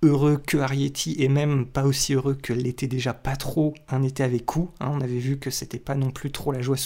heureux 0.02 0.40
que 0.44 0.56
Arietti 0.56 1.14
et 1.18 1.28
même 1.28 1.66
pas 1.66 1.84
aussi 1.84 2.14
heureux 2.14 2.34
que 2.34 2.52
l'était 2.52 2.86
déjà 2.86 3.12
pas 3.12 3.36
trop 3.36 3.74
un 3.88 4.02
été 4.02 4.22
avec 4.22 4.46
coup. 4.46 4.70
Hein. 4.80 4.92
on 4.94 5.00
avait 5.00 5.18
vu 5.18 5.38
que 5.38 5.50
c'était 5.50 5.78
pas 5.78 5.94
non 5.94 6.10
plus 6.10 6.30
trop 6.30 6.52
la 6.52 6.62
joie 6.62 6.76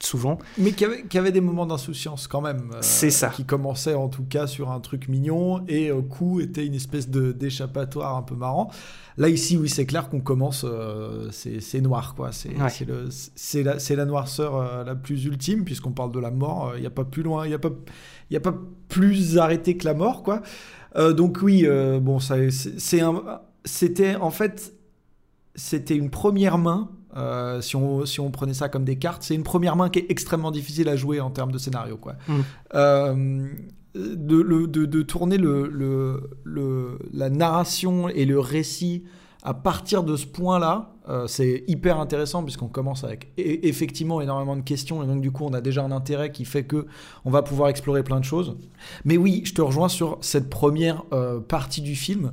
souvent. 0.00 0.38
Mais 0.56 0.72
qu'il 0.72 0.88
y, 1.12 1.18
avait 1.18 1.32
des 1.32 1.42
moments 1.42 1.66
d'insouciance 1.66 2.26
quand 2.26 2.40
même. 2.40 2.70
Euh, 2.74 2.78
c'est 2.80 3.10
ça. 3.10 3.28
Qui 3.28 3.44
commençaient 3.44 3.94
en 3.94 4.08
tout 4.08 4.24
cas 4.24 4.46
sur 4.46 4.70
un 4.70 4.80
truc 4.80 5.08
mignon 5.08 5.64
et 5.68 5.90
euh, 5.90 6.00
coup 6.00 6.40
était 6.40 6.64
une 6.64 6.74
espèce 6.74 7.08
d'échappatoire 7.08 8.16
un 8.16 8.22
peu 8.22 8.34
marrant. 8.34 8.70
Là 9.18 9.28
ici, 9.28 9.56
oui, 9.56 9.68
c'est 9.68 9.86
clair 9.86 10.08
qu'on 10.08 10.20
commence, 10.20 10.64
euh, 10.66 11.30
c'est 11.30 11.80
noir 11.80 12.14
quoi. 12.14 12.30
C'est 12.32 13.62
la, 13.62 13.76
la, 13.76 14.04
noirceur 14.04 14.84
la 14.84 14.94
plus 14.94 15.24
ultime 15.24 15.64
puisqu'on 15.64 15.92
parle 15.92 16.12
de 16.12 16.20
la 16.20 16.30
mort. 16.30 16.72
Il 16.76 16.80
n'y 16.80 16.86
a 16.86 16.90
pas 16.90 17.04
plus 17.04 17.22
loin, 17.22 17.44
il 17.44 17.48
n'y 17.48 17.54
a 17.54 17.58
pas, 17.58 17.70
il 18.30 18.36
a 18.36 18.40
pas 18.40 18.54
plus 18.88 19.38
arrêté 19.38 19.76
que 19.76 19.86
la 19.86 19.94
mort 19.94 20.22
quoi. 20.22 20.42
Euh, 20.96 21.12
donc 21.12 21.38
oui, 21.42 21.62
euh, 21.64 22.00
bon, 22.00 22.18
c'est 22.18 22.50
c'était 23.64 24.14
en 24.16 24.30
fait, 24.30 24.72
c'était 25.54 25.96
une 25.96 26.10
première 26.10 26.58
main. 26.58 26.90
Euh, 27.16 27.62
si, 27.62 27.76
on, 27.76 28.04
si 28.04 28.20
on 28.20 28.30
prenait 28.30 28.54
ça 28.54 28.68
comme 28.68 28.84
des 28.84 28.96
cartes, 28.96 29.22
c'est 29.22 29.34
une 29.34 29.42
première 29.42 29.74
main 29.74 29.88
qui 29.88 30.00
est 30.00 30.06
extrêmement 30.10 30.50
difficile 30.50 30.88
à 30.88 30.96
jouer 30.96 31.18
en 31.20 31.30
termes 31.30 31.50
de 31.50 31.58
scénario. 31.58 31.96
Quoi. 31.96 32.14
Mm. 32.28 33.48
De, 33.94 34.66
de, 34.66 34.84
de, 34.84 35.02
tourner 35.02 35.38
le, 35.38 35.68
le, 36.44 36.98
la 37.14 37.30
narration 37.30 38.10
et 38.10 38.26
le 38.26 38.38
récit 38.38 39.04
à 39.46 39.54
partir 39.54 40.02
de 40.02 40.16
ce 40.16 40.26
point-là, 40.26 40.90
euh, 41.08 41.28
c'est 41.28 41.62
hyper 41.68 42.00
intéressant 42.00 42.42
puisqu'on 42.42 42.66
commence 42.66 43.04
avec 43.04 43.26
e-, 43.38 43.64
effectivement 43.64 44.20
énormément 44.20 44.56
de 44.56 44.60
questions 44.62 45.04
et 45.04 45.06
donc 45.06 45.20
du 45.20 45.30
coup 45.30 45.44
on 45.44 45.54
a 45.54 45.60
déjà 45.60 45.84
un 45.84 45.92
intérêt 45.92 46.32
qui 46.32 46.44
fait 46.44 46.64
que 46.64 46.86
on 47.24 47.30
va 47.30 47.42
pouvoir 47.42 47.68
explorer 47.68 48.02
plein 48.02 48.18
de 48.18 48.24
choses. 48.24 48.56
Mais 49.04 49.16
oui, 49.16 49.42
je 49.44 49.54
te 49.54 49.62
rejoins 49.62 49.88
sur 49.88 50.18
cette 50.20 50.50
première 50.50 51.04
euh, 51.12 51.38
partie 51.38 51.80
du 51.80 51.94
film 51.94 52.32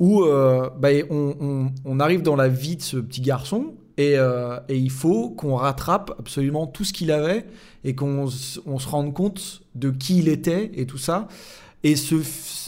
où 0.00 0.24
euh, 0.24 0.68
bah, 0.76 0.88
on, 1.10 2.00
arrive 2.00 2.22
dans 2.22 2.36
la 2.36 2.48
vie 2.48 2.76
de 2.76 2.82
ce 2.82 2.96
petit 2.96 3.20
garçon 3.20 3.74
et, 3.96 4.14
et 4.14 4.76
il 4.76 4.90
faut 4.90 5.30
qu'on 5.30 5.56
rattrape 5.56 6.14
absolument 6.20 6.68
tout 6.68 6.84
ce 6.84 6.92
qu'il 6.92 7.10
avait 7.10 7.46
et 7.82 7.96
qu'on 7.96 8.28
se 8.28 8.60
rende 8.88 9.12
compte 9.12 9.62
de 9.74 9.90
qui 9.90 10.18
il 10.18 10.28
était 10.28 10.70
et 10.74 10.86
tout 10.86 10.98
ça. 10.98 11.26
Et 11.84 11.94
ce, 11.94 12.16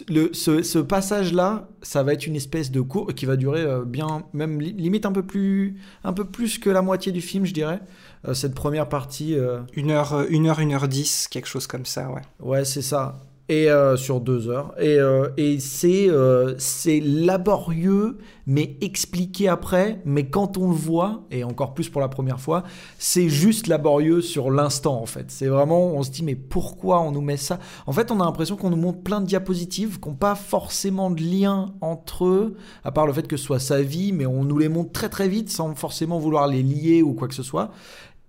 le, 0.09 0.33
ce, 0.33 0.79
passage-là, 0.79 1.69
ça 1.83 2.03
va 2.03 2.13
être 2.13 2.27
une 2.27 2.37
espèce 2.37 2.71
de 2.71 2.81
cours 2.81 3.13
qui 3.15 3.27
va 3.27 3.37
durer 3.37 3.63
euh, 3.63 3.85
bien, 3.85 4.25
même 4.33 4.61
limite 4.61 5.05
un 5.05 5.13
peu 5.13 5.25
plus, 5.25 5.81
un 6.05 6.13
peu 6.13 6.25
plus 6.25 6.59
que 6.59 6.71
la 6.71 6.81
moitié 6.81 7.11
du 7.11 7.21
film, 7.21 7.45
je 7.45 7.53
dirais. 7.53 7.81
Euh, 8.29 8.35
cette 8.35 8.55
première 8.55 8.89
partie. 8.89 9.35
Euh, 9.35 9.61
une 9.75 9.91
heure, 9.91 10.27
une 10.29 10.47
heure, 10.47 10.61
une 10.61 10.73
heure 10.73 10.87
dix, 10.87 11.27
quelque 11.29 11.49
chose 11.49 11.67
comme 11.67 11.87
ça, 11.87 12.09
ouais. 12.11 12.23
Ouais, 12.39 12.65
c'est 12.65 12.83
ça 12.83 13.19
et 13.51 13.69
euh, 13.69 13.97
sur 13.97 14.21
deux 14.21 14.49
heures. 14.49 14.73
Et, 14.79 14.97
euh, 15.01 15.29
et 15.37 15.59
c'est, 15.59 16.09
euh, 16.09 16.55
c'est 16.57 17.01
laborieux, 17.01 18.19
mais 18.47 18.77
expliqué 18.81 19.49
après. 19.49 20.01
Mais 20.05 20.31
quand 20.31 20.57
on 20.57 20.69
le 20.69 20.77
voit, 20.77 21.25
et 21.33 21.43
encore 21.43 21.75
plus 21.75 21.89
pour 21.89 22.01
la 22.01 22.07
première 22.07 22.39
fois, 22.39 22.63
c'est 22.97 23.29
juste 23.29 23.67
laborieux 23.67 24.21
sur 24.21 24.53
l'instant 24.53 25.03
en 25.03 25.07
fait. 25.07 25.33
C'est 25.33 25.49
vraiment, 25.49 25.89
on 25.89 26.05
se 26.05 26.13
dit 26.13 26.23
mais 26.23 26.37
pourquoi 26.37 27.01
on 27.01 27.11
nous 27.11 27.23
met 27.23 27.37
ça? 27.37 27.59
En 27.89 27.93
fait, 27.93 28.13
on 28.13 28.21
a 28.21 28.25
l'impression 28.25 28.55
qu'on 28.55 28.71
nous 28.71 28.77
montre 28.77 29.01
plein 29.01 29.21
de 29.21 29.27
diapositives 29.27 29.99
qui 29.99 30.09
n'ont 30.09 30.15
pas 30.15 30.37
forcément 30.37 31.11
de 31.11 31.21
lien 31.21 31.75
entre 31.81 32.27
eux, 32.27 32.57
à 32.85 32.93
part 32.93 33.09
le 33.09 33.13
fait 33.13 33.27
que 33.27 33.37
ce 33.37 33.45
soit 33.45 33.59
sa 33.59 33.83
vie, 33.83 34.13
mais 34.13 34.27
on 34.27 34.45
nous 34.45 34.59
les 34.59 34.69
montre 34.69 34.93
très 34.93 35.09
très 35.09 35.29
vite 35.29 35.51
sans 35.51 35.75
forcément 35.75 36.21
vouloir 36.21 36.47
les 36.47 36.63
lier 36.63 37.03
ou 37.03 37.15
quoi 37.15 37.27
que 37.27 37.35
ce 37.35 37.43
soit. 37.43 37.73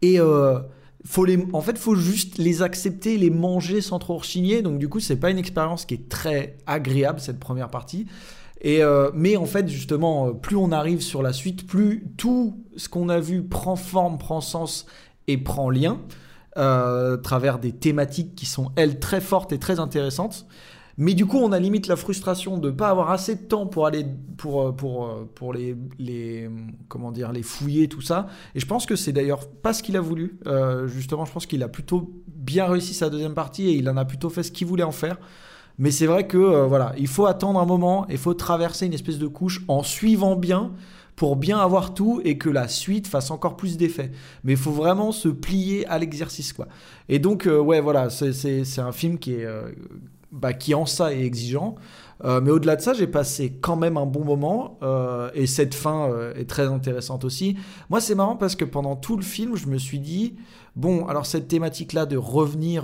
Et 0.02 0.20
faut 1.06 1.26
les, 1.26 1.46
en 1.54 1.62
fait, 1.62 1.78
faut 1.78 1.96
juste 1.96 2.38
les 2.38 2.62
accepter, 2.62 3.18
les 3.18 3.30
manger 3.30 3.82
sans 3.82 4.00
trop 4.00 4.18
rechigner. 4.18 4.62
Donc, 4.62 4.78
du 4.80 4.88
coup, 4.88 5.00
c'est 5.00 5.16
pas 5.16 5.30
une 5.30 5.38
expérience 5.38 5.86
qui 5.86 5.96
est 5.96 6.10
très 6.10 6.58
agréable, 6.68 7.20
cette 7.20 7.40
première 7.40 7.70
partie. 7.70 8.06
Et 8.62 8.84
euh, 8.84 9.10
mais 9.14 9.38
en 9.38 9.46
fait, 9.46 9.68
justement, 9.68 10.28
euh, 10.28 10.32
plus 10.34 10.56
on 10.56 10.72
arrive 10.72 11.02
sur 11.02 11.24
la 11.24 11.34
suite, 11.34 11.66
plus 11.66 12.06
tout 12.18 12.64
ce 12.78 12.90
qu'on 12.90 13.10
a 13.10 13.20
vu 13.20 13.44
prend 13.44 13.76
forme, 13.76 14.20
prend 14.20 14.40
sens 14.40 14.86
et 15.28 15.38
prend 15.38 15.72
lien, 15.72 16.00
euh, 16.58 17.16
à 17.16 17.18
travers 17.18 17.58
des 17.58 17.72
thématiques 17.72 18.36
qui 18.36 18.46
sont, 18.46 18.72
elles, 18.76 19.00
très 19.00 19.22
fortes 19.22 19.52
et 19.52 19.58
très 19.58 19.80
intéressantes. 19.80 20.46
Mais 20.98 21.14
du 21.14 21.26
coup, 21.26 21.38
on 21.38 21.52
a 21.52 21.60
limite 21.60 21.88
la 21.88 21.96
frustration 21.96 22.58
de 22.58 22.70
ne 22.70 22.76
pas 22.76 22.90
avoir 22.90 23.12
assez 23.12 23.36
de 23.36 23.42
temps 23.42 23.66
pour 23.66 23.86
aller 23.86 24.06
pour 24.38 24.62
euh, 24.62 24.72
pour 24.72 25.06
euh, 25.06 25.30
pour 25.36 25.54
les 25.54 25.76
les 26.00 26.50
comment 26.88 27.12
dire 27.12 27.32
les 27.32 27.44
fouiller 27.44 27.88
tout 27.88 28.02
ça. 28.02 28.28
Et 28.56 28.60
je 28.60 28.66
pense 28.66 28.86
que 28.86 28.96
c'est 28.96 29.14
d'ailleurs 29.14 29.48
pas 29.48 29.74
ce 29.74 29.84
qu'il 29.84 29.96
a 29.98 30.02
voulu. 30.02 30.38
Euh, 30.48 30.88
justement, 30.88 31.26
je 31.26 31.32
pense 31.32 31.46
qu'il 31.46 31.64
a 31.64 31.70
plutôt 31.70 32.12
bien 32.28 32.66
réussi 32.66 32.94
sa 32.94 33.10
deuxième 33.10 33.34
partie 33.34 33.70
et 33.70 33.74
il 33.74 33.90
en 33.90 33.98
a 33.98 34.06
plutôt 34.06 34.30
fait 34.30 34.44
ce 34.44 34.52
qu'il 34.52 34.68
voulait 34.68 34.84
en 34.84 34.92
faire. 34.92 35.18
Mais 35.78 35.92
c'est 35.92 36.06
vrai 36.06 36.28
que 36.28 36.66
voilà, 36.68 36.94
il 36.98 37.08
faut 37.08 37.26
attendre 37.26 37.60
un 37.60 37.66
moment, 37.66 38.06
il 38.10 38.18
faut 38.18 38.34
traverser 38.34 38.86
une 38.86 38.94
espèce 38.94 39.18
de 39.18 39.28
couche 39.28 39.64
en 39.68 39.84
suivant 39.84 40.36
bien 40.36 40.74
pour 41.16 41.38
bien 41.38 41.58
avoir 41.58 41.94
tout 41.94 42.22
et 42.24 42.38
que 42.38 42.50
la 42.50 42.68
suite 42.68 43.08
fasse 43.08 43.32
encore 43.32 43.56
plus 43.56 43.78
d'effet. 43.78 44.12
Mais 44.44 44.52
il 44.52 44.58
faut 44.58 44.72
vraiment 44.72 45.12
se 45.12 45.30
plier 45.30 45.88
à 45.88 45.98
l'exercice 45.98 46.54
quoi. 46.54 46.68
Et 47.10 47.18
donc 47.20 47.48
ouais 47.50 47.80
voilà, 47.80 48.10
c'est 48.10 48.80
un 48.80 48.92
film 48.92 49.18
qui 49.18 49.36
est 49.36 49.48
bah, 50.32 50.54
qui 50.54 50.74
en 50.74 50.86
ça 50.86 51.14
est 51.14 51.24
exigeant. 51.24 51.76
Euh, 52.24 52.40
mais 52.42 52.52
au-delà 52.52 52.76
de 52.76 52.82
ça, 52.82 52.94
j'ai 52.94 53.08
passé 53.08 53.58
quand 53.62 53.76
même 53.76 53.98
un 53.98 54.06
bon 54.06 54.24
moment 54.24 54.78
euh, 54.84 55.32
et 55.34 55.48
cette 55.48 55.74
fin 55.74 56.10
euh, 56.10 56.34
est 56.36 56.50
très 56.50 56.68
intéressante 56.68 57.24
aussi. 57.26 57.58
Moi, 57.90 58.00
c'est 58.00 58.16
marrant 58.16 58.36
parce 58.36 58.56
que 58.56 58.66
pendant 58.66 58.96
tout 58.96 59.18
le 59.18 59.24
film, 59.24 59.56
je 59.56 59.68
me 59.68 59.78
suis 59.78 60.00
dit 60.00 60.36
bon, 60.76 61.06
alors 61.08 61.26
cette 61.26 61.48
thématique-là 61.48 62.06
de 62.06 62.18
revenir 62.18 62.84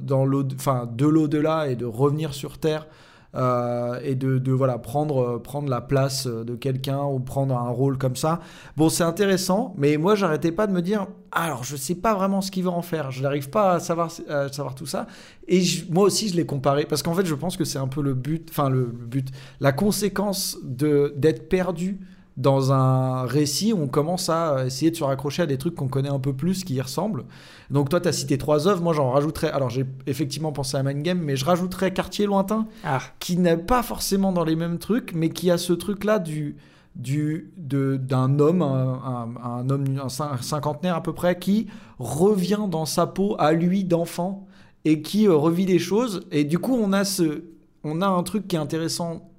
dans 0.00 0.28
enfin 0.54 0.88
de 0.92 1.06
l'au-delà 1.06 1.68
et 1.68 1.76
de 1.76 1.86
revenir 1.86 2.34
sur 2.34 2.58
Terre 2.58 2.86
euh, 3.34 4.00
et 4.02 4.14
de, 4.14 4.52
voilà 4.52 4.78
prendre 4.78 5.22
euh, 5.22 5.38
prendre 5.38 5.68
la 5.68 5.80
place 5.80 6.26
de 6.26 6.54
quelqu'un 6.54 7.04
ou 7.04 7.20
prendre 7.20 7.56
un 7.56 7.68
rôle 7.68 7.98
comme 7.98 8.16
ça. 8.16 8.40
Bon, 8.76 8.88
c'est 8.88 9.04
intéressant, 9.04 9.74
mais 9.78 9.96
moi 9.96 10.14
j'arrêtais 10.14 10.52
pas 10.52 10.66
de 10.66 10.72
me 10.72 10.82
dire 10.82 11.06
alors 11.32 11.62
je 11.62 11.76
sais 11.76 11.94
pas 11.94 12.14
vraiment 12.14 12.40
ce 12.40 12.50
qu'il 12.50 12.64
veut 12.64 12.70
en 12.70 12.82
faire, 12.82 13.10
je 13.10 13.22
n'arrive 13.22 13.50
pas 13.50 13.74
à 13.74 13.80
savoir 13.80 14.10
savoir 14.10 14.74
tout 14.74 14.86
ça. 14.86 15.06
Et 15.48 15.62
moi 15.90 16.04
aussi 16.04 16.28
je 16.28 16.36
l'ai 16.36 16.46
comparé 16.46 16.86
parce 16.86 17.02
qu'en 17.02 17.14
fait 17.14 17.26
je 17.26 17.34
pense 17.34 17.56
que 17.56 17.64
c'est 17.64 17.78
un 17.78 17.88
peu 17.88 18.02
le 18.02 18.14
but, 18.14 18.48
enfin 18.50 18.68
le, 18.68 18.92
le 18.98 19.06
but, 19.06 19.28
la 19.60 19.72
conséquence 19.72 20.58
de 20.64 21.14
d'être 21.16 21.48
perdu 21.48 22.00
dans 22.40 22.72
un 22.72 23.26
récit 23.26 23.72
où 23.72 23.82
on 23.82 23.88
commence 23.88 24.30
à 24.30 24.64
essayer 24.66 24.90
de 24.90 24.96
se 24.96 25.04
raccrocher 25.04 25.42
à 25.42 25.46
des 25.46 25.58
trucs 25.58 25.74
qu'on 25.74 25.88
connaît 25.88 26.08
un 26.08 26.18
peu 26.18 26.32
plus, 26.32 26.64
qui 26.64 26.74
y 26.74 26.80
ressemblent. 26.80 27.24
Donc 27.70 27.88
toi, 27.88 28.00
tu 28.00 28.08
as 28.08 28.12
cité 28.12 28.36
trois 28.36 28.66
œuvres, 28.66 28.82
moi 28.82 28.92
j'en 28.92 29.10
rajouterais, 29.10 29.50
alors 29.50 29.70
j'ai 29.70 29.86
effectivement 30.06 30.52
pensé 30.52 30.76
à 30.76 30.82
Mind 30.82 31.02
Game, 31.02 31.20
mais 31.20 31.36
je 31.36 31.44
rajouterais 31.44 31.92
Quartier 31.92 32.26
Lointain, 32.26 32.66
ah. 32.84 33.00
qui 33.20 33.36
n'est 33.36 33.56
pas 33.56 33.82
forcément 33.82 34.32
dans 34.32 34.44
les 34.44 34.56
mêmes 34.56 34.78
trucs, 34.78 35.14
mais 35.14 35.28
qui 35.30 35.50
a 35.50 35.58
ce 35.58 35.72
truc-là 35.72 36.18
du 36.18 36.56
du 36.96 37.52
d'un 37.56 38.40
homme, 38.40 38.62
un, 38.62 39.70
homme, 39.70 39.84
un 40.02 40.08
cinquantenaire 40.08 40.96
à 40.96 41.02
peu 41.02 41.12
près, 41.12 41.38
qui 41.38 41.68
revient 41.98 42.66
dans 42.68 42.84
sa 42.84 43.06
peau 43.06 43.36
à 43.38 43.52
lui 43.52 43.84
d'enfant 43.84 44.46
et 44.84 45.00
qui 45.02 45.28
euh, 45.28 45.34
revit 45.34 45.66
des 45.66 45.78
choses. 45.78 46.22
Et 46.32 46.44
du 46.44 46.58
coup, 46.58 46.74
on 46.74 46.92
a 46.92 47.04
ce, 47.04 47.44
on 47.84 48.02
a 48.02 48.08
un 48.08 48.22
truc 48.22 48.48
qui 48.48 48.56
est 48.56 48.58
intéressant 48.58 49.29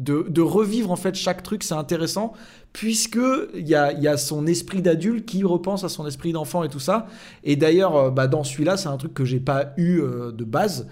de, 0.00 0.40
revivre 0.40 0.90
en 0.90 0.96
fait 0.96 1.14
chaque 1.14 1.42
truc, 1.42 1.62
c'est 1.62 1.74
intéressant, 1.74 2.32
puisque 2.72 3.20
il 3.54 3.68
y 3.68 3.74
a, 3.74 4.16
son 4.16 4.46
esprit 4.46 4.82
d'adulte 4.82 5.26
qui 5.26 5.44
repense 5.44 5.84
à 5.84 5.88
son 5.88 6.06
esprit 6.06 6.32
d'enfant 6.32 6.64
et 6.64 6.68
tout 6.68 6.80
ça. 6.80 7.06
Et 7.44 7.56
d'ailleurs, 7.56 7.96
euh, 7.96 8.10
bah, 8.10 8.26
dans 8.26 8.44
celui-là, 8.44 8.76
c'est 8.76 8.88
un 8.88 8.96
truc 8.96 9.14
que 9.14 9.24
j'ai 9.24 9.40
pas 9.40 9.72
eu 9.76 10.00
euh, 10.00 10.32
de 10.32 10.44
base. 10.44 10.88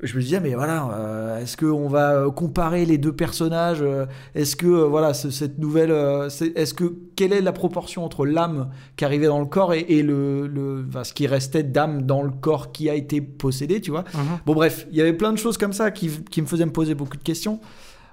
Je 0.00 0.16
me 0.16 0.22
disais, 0.22 0.38
mais 0.38 0.54
voilà, 0.54 0.88
euh, 0.92 1.40
est-ce 1.40 1.56
qu'on 1.56 1.88
va 1.88 2.26
comparer 2.30 2.86
les 2.86 2.98
deux 2.98 3.12
personnages 3.12 3.82
Est-ce 4.36 4.54
que, 4.54 4.68
voilà, 4.68 5.12
cette 5.12 5.58
nouvelle. 5.58 5.90
est-ce 5.90 6.72
que. 6.72 6.94
Quelle 7.16 7.32
est 7.32 7.40
la 7.40 7.50
proportion 7.50 8.04
entre 8.04 8.24
l'âme 8.24 8.70
qui 8.94 9.04
arrivait 9.04 9.26
dans 9.26 9.40
le 9.40 9.46
corps 9.46 9.74
et, 9.74 10.02
le, 10.02 10.86
ce 11.02 11.12
qui 11.12 11.26
restait 11.26 11.64
d'âme 11.64 12.02
dans 12.02 12.22
le 12.22 12.30
corps 12.30 12.70
qui 12.70 12.88
a 12.88 12.94
été 12.94 13.20
possédé, 13.20 13.80
tu 13.80 13.90
vois? 13.90 14.04
Mhm. 14.14 14.38
Bon, 14.46 14.54
bref, 14.54 14.86
il 14.92 14.96
y 14.96 15.00
avait 15.00 15.14
plein 15.14 15.32
de 15.32 15.38
choses 15.38 15.58
comme 15.58 15.72
ça 15.72 15.90
qui, 15.90 16.08
qui 16.30 16.42
me 16.42 16.46
faisaient 16.46 16.66
me 16.66 16.70
poser 16.70 16.94
beaucoup 16.94 17.16
de 17.16 17.24
questions. 17.24 17.58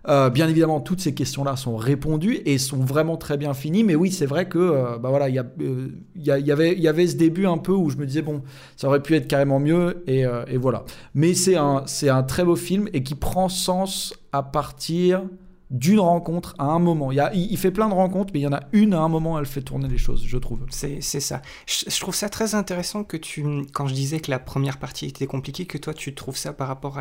Euh, 0.07 0.29
bien 0.29 0.47
évidemment, 0.47 0.81
toutes 0.81 1.01
ces 1.01 1.13
questions-là 1.13 1.55
sont 1.55 1.77
répondues 1.77 2.41
et 2.45 2.57
sont 2.57 2.77
vraiment 2.77 3.17
très 3.17 3.37
bien 3.37 3.53
finies. 3.53 3.83
Mais 3.83 3.95
oui, 3.95 4.11
c'est 4.11 4.25
vrai 4.25 4.47
que 4.47 4.59
euh, 4.59 4.97
voilà, 4.97 5.29
il 5.29 5.35
y, 5.35 5.39
euh, 5.39 6.87
avait, 6.87 7.07
ce 7.07 7.15
début 7.15 7.45
un 7.45 7.57
peu 7.57 7.71
où 7.71 7.89
je 7.89 7.97
me 7.97 8.05
disais 8.05 8.21
bon, 8.21 8.43
ça 8.75 8.87
aurait 8.87 9.01
pu 9.01 9.15
être 9.15 9.27
carrément 9.27 9.59
mieux 9.59 10.03
et, 10.07 10.25
et 10.47 10.57
voilà. 10.57 10.85
Mais 11.13 11.33
c'est 11.33 11.55
un, 11.55 12.23
très 12.23 12.43
beau 12.43 12.55
film 12.55 12.87
et 12.93 13.03
qui 13.03 13.15
prend 13.15 13.49
sens 13.49 14.13
à 14.31 14.43
partir 14.43 15.23
d'une 15.71 15.99
rencontre 15.99 16.55
à 16.59 16.65
un 16.65 16.79
moment. 16.79 17.11
Il, 17.11 17.57
fait 17.57 17.71
plein 17.71 17.89
de 17.89 17.93
rencontres, 17.93 18.31
mais 18.33 18.39
il 18.39 18.43
y 18.43 18.47
en 18.47 18.53
a 18.53 18.61
une 18.71 18.93
à 18.93 18.99
un 18.99 19.09
moment, 19.09 19.39
elle 19.39 19.45
fait 19.45 19.61
tourner 19.61 19.87
les 19.87 19.97
choses, 19.97 20.23
je 20.25 20.37
trouve. 20.37 20.59
C'est, 20.69 21.01
ça. 21.01 21.41
Je, 21.65 21.99
trouve 21.99 22.15
ça 22.15 22.29
très 22.29 22.55
intéressant 22.55 23.03
que 23.03 23.17
tu, 23.17 23.43
quand 23.73 23.87
je 23.87 23.93
disais 23.93 24.19
que 24.19 24.29
la 24.29 24.39
première 24.39 24.77
partie 24.77 25.07
était 25.07 25.27
compliquée, 25.27 25.65
que 25.65 25.77
toi 25.77 25.93
tu 25.93 26.13
trouves 26.13 26.37
ça 26.37 26.53
par 26.53 26.67
rapport 26.67 26.99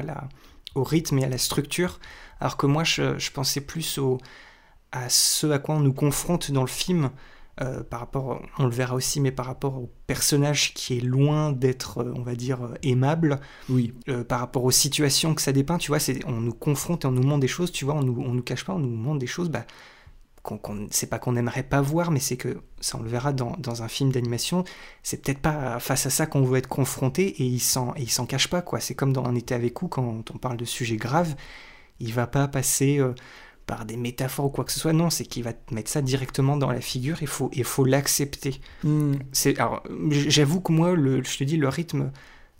au 0.75 0.83
rythme 0.83 1.19
et 1.19 1.25
à 1.25 1.29
la 1.29 1.39
structure, 1.39 2.01
alors 2.45 2.59
que 2.59 2.67
moi 2.67 2.85
je, 2.85 3.31
pensais 3.31 3.63
plus 3.63 3.97
au, 3.97 4.19
à 4.93 5.09
ce 5.09 5.47
à 5.47 5.59
quoi 5.59 5.77
on 5.77 5.81
nous 5.81 5.95
confronte 5.95 6.51
dans 6.51 6.61
le 6.61 6.67
film, 6.69 7.11
euh, 7.63 7.83
par 7.83 8.01
rapport, 8.01 8.43
on 8.59 8.65
le 8.65 8.71
verra 8.71 8.95
aussi, 8.95 9.19
mais 9.19 9.33
par 9.33 9.47
rapport 9.47 9.79
au 9.79 9.91
personnage 10.07 10.75
qui 10.75 10.99
est 10.99 11.01
loin 11.01 11.53
d'être, 11.53 12.03
euh, 12.03 12.13
on 12.17 12.21
va 12.23 12.35
dire, 12.35 12.63
euh, 12.63 12.75
aimable, 12.83 13.41
Oui. 13.71 13.95
par 14.29 14.41
rapport 14.41 14.65
aux 14.65 14.71
situations 14.71 15.35
que 15.35 15.41
ça 15.41 15.53
dépeint, 15.53 15.79
tu 15.79 15.89
vois, 15.91 16.01
c'est, 16.01 16.23
on 16.27 16.41
nous 16.43 16.53
confronte 16.53 17.05
et 17.05 17.09
on 17.09 17.13
nous 17.13 17.23
montre 17.23 17.41
des 17.41 17.49
choses, 17.49 17.73
tu 17.73 17.87
vois, 17.87 17.95
on 17.95 18.03
nous, 18.03 18.21
on 18.21 18.35
nous 18.35 18.43
cache 18.43 18.65
pas, 18.67 18.75
on 18.75 18.79
nous 18.79 18.95
montre 18.95 19.21
des 19.21 19.27
choses, 19.27 19.49
bah, 19.49 19.65
qu'on, 20.43 20.59
qu'on- 20.59 20.89
c'est 20.91 21.07
pas 21.09 21.19
qu'on 21.19 21.33
n'aimerait 21.33 21.63
pas 21.63 21.81
voir, 21.81 22.11
mais 22.11 22.21
c'est 22.21 22.37
que, 22.37 22.61
ça 22.81 22.99
on 22.99 23.03
le 23.03 23.09
verra 23.09 23.33
dans, 23.33 23.57
dans 23.59 23.83
un 23.83 23.89
film 23.89 24.13
d'animation, 24.13 24.65
c'est 25.03 25.23
peut-être 25.23 25.41
pas 25.41 25.81
face 25.81 26.05
à 26.05 26.11
ça 26.11 26.27
qu'on 26.27 26.43
veut 26.43 26.59
être 26.59 26.69
confronté 26.69 27.29
et 27.43 27.47
il 27.47 27.61
s'en, 27.61 27.95
et 27.97 28.03
il 28.03 28.11
s'en 28.11 28.27
cache 28.27 28.49
pas, 28.49 28.61
quoi. 28.61 28.81
C'est 28.81 28.95
comme 28.95 29.15
dans 29.15 29.25
Un 29.25 29.35
été 29.35 29.55
avec 29.55 29.81
vous, 29.81 29.89
quand 29.89 30.31
on 30.35 30.39
parle 30.39 30.59
de 30.59 30.67
sujets 30.67 30.97
graves, 30.97 31.35
il 32.01 32.13
va 32.13 32.27
pas 32.27 32.49
passer 32.49 32.99
euh, 32.99 33.15
par 33.67 33.85
des 33.85 33.97
métaphores 33.97 34.47
ou 34.47 34.51
quoi 34.51 34.65
que 34.65 34.73
ce 34.73 34.81
soit, 34.81 34.93
non, 34.93 35.11
c'est 35.11 35.25
qu'il 35.25 35.43
va 35.43 35.53
te 35.53 35.75
mettre 35.75 35.91
ça 35.91 36.03
directement 36.03 36.57
dans 36.57 36.71
la 36.71 36.81
figure, 36.81 37.19
il 37.23 37.29
faut, 37.29 37.51
il 37.53 37.65
faut 37.65 37.85
l'accepter. 37.85 38.61
Hmm. 38.83 39.15
C'est, 39.33 39.59
alors, 39.59 39.83
j'avoue 40.11 40.61
que 40.61 40.73
moi, 40.73 40.95
le, 40.95 41.23
je 41.25 41.39
te 41.39 41.45
dis, 41.45 41.57
le 41.57 41.69
rythme 41.69 42.11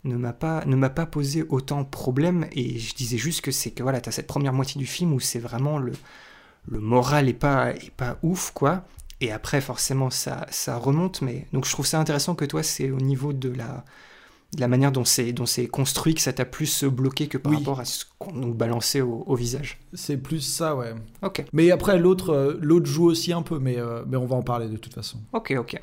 ne 0.03 0.15
m'a 0.15 0.33
pas, 0.33 0.63
ne 0.65 0.75
m'a 0.75 0.89
pas 0.89 1.05
posé 1.05 1.43
autant 1.49 1.81
de 1.81 1.87
problèmes, 1.87 2.47
et 2.51 2.79
je 2.79 2.95
disais 2.95 3.17
juste 3.17 3.41
que 3.41 3.51
c'est 3.51 3.71
que 3.71 3.83
voilà, 3.83 4.01
t'as 4.01 4.11
cette 4.11 4.27
première 4.27 4.53
moitié 4.53 4.79
du 4.79 4.87
film 4.87 5.13
où 5.13 5.19
c'est 5.19 5.39
vraiment 5.39 5.77
le, 5.77 5.93
le 6.67 6.79
moral 6.79 7.29
est 7.29 7.33
pas, 7.33 7.71
est 7.71 7.91
pas 7.91 8.17
ouf, 8.23 8.51
quoi. 8.53 8.83
Et 9.21 9.31
après, 9.31 9.61
forcément, 9.61 10.09
ça, 10.09 10.45
ça 10.49 10.77
remonte, 10.77 11.21
mais 11.21 11.47
donc 11.53 11.65
je 11.65 11.71
trouve 11.71 11.85
ça 11.85 11.99
intéressant 11.99 12.35
que 12.35 12.45
toi, 12.45 12.63
c'est 12.63 12.91
au 12.91 12.99
niveau 12.99 13.31
de 13.31 13.49
la, 13.49 13.85
de 14.53 14.61
la 14.61 14.67
manière 14.67 14.91
dont 14.91 15.03
c'est, 15.05 15.33
dont 15.33 15.45
c'est 15.45 15.67
construit 15.67 16.13
que 16.13 16.21
ça 16.21 16.31
t'a 16.33 16.45
plus 16.45 16.83
bloqué 16.85 17.27
que 17.27 17.37
par 17.37 17.51
Oui. 17.51 17.57
rapport 17.57 17.79
à 17.79 17.85
ce 17.85 18.05
qu'on 18.19 18.31
nous 18.33 18.53
balançait 18.53 19.01
au, 19.01 19.23
au 19.27 19.35
visage. 19.35 19.79
C'est 19.93 20.17
plus 20.17 20.41
ça, 20.41 20.75
ouais. 20.75 20.93
Ok, 21.23 21.43
Mais 21.53 21.71
après, 21.71 21.97
l'autre 21.99 22.29
euh, 22.29 22.57
l'autre 22.61 22.85
joue 22.85 23.05
aussi 23.05 23.33
un 23.33 23.41
peu, 23.41 23.59
mais, 23.59 23.77
euh, 23.77 24.03
mais 24.07 24.17
on 24.17 24.25
va 24.25 24.35
en 24.37 24.43
parler 24.43 24.67
de 24.69 24.77
toute 24.77 24.93
façon. 24.93 25.19
ok, 25.33 25.53
ok. 25.57 25.77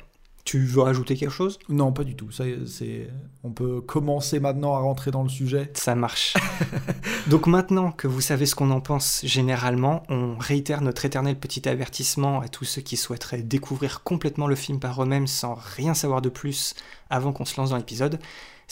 Tu 0.45 0.65
veux 0.65 0.81
rajouter 0.81 1.15
quelque 1.15 1.31
chose? 1.31 1.57
Non, 1.69 1.93
pas 1.93 2.03
du 2.03 2.17
tout. 2.17 2.29
Ça, 2.31 2.43
c'est... 2.65 3.09
On 3.45 3.51
peut 3.51 3.79
commencer 3.79 4.41
maintenant 4.41 4.73
à 4.75 4.79
rentrer 4.79 5.09
dans 5.09 5.23
le 5.23 5.29
sujet. 5.29 5.71
Ça 5.73 5.95
marche. 5.95 6.33
Donc 7.29 7.47
maintenant 7.47 7.93
que 7.93 8.07
vous 8.09 8.19
savez 8.19 8.45
ce 8.45 8.53
qu'on 8.53 8.69
en 8.71 8.81
pense 8.81 9.21
généralement, 9.23 10.03
on 10.09 10.35
réitère 10.37 10.81
notre 10.81 11.05
éternel 11.05 11.39
petit 11.39 11.69
avertissement 11.69 12.41
à 12.41 12.49
tous 12.49 12.65
ceux 12.65 12.81
qui 12.81 12.97
souhaiteraient 12.97 13.41
découvrir 13.41 14.03
complètement 14.03 14.47
le 14.47 14.55
film 14.55 14.81
par 14.81 15.01
eux-mêmes 15.01 15.27
sans 15.27 15.53
rien 15.53 15.93
savoir 15.93 16.21
de 16.21 16.27
plus 16.27 16.75
avant 17.09 17.31
qu'on 17.31 17.45
se 17.45 17.55
lance 17.55 17.69
dans 17.69 17.77
l'épisode. 17.77 18.19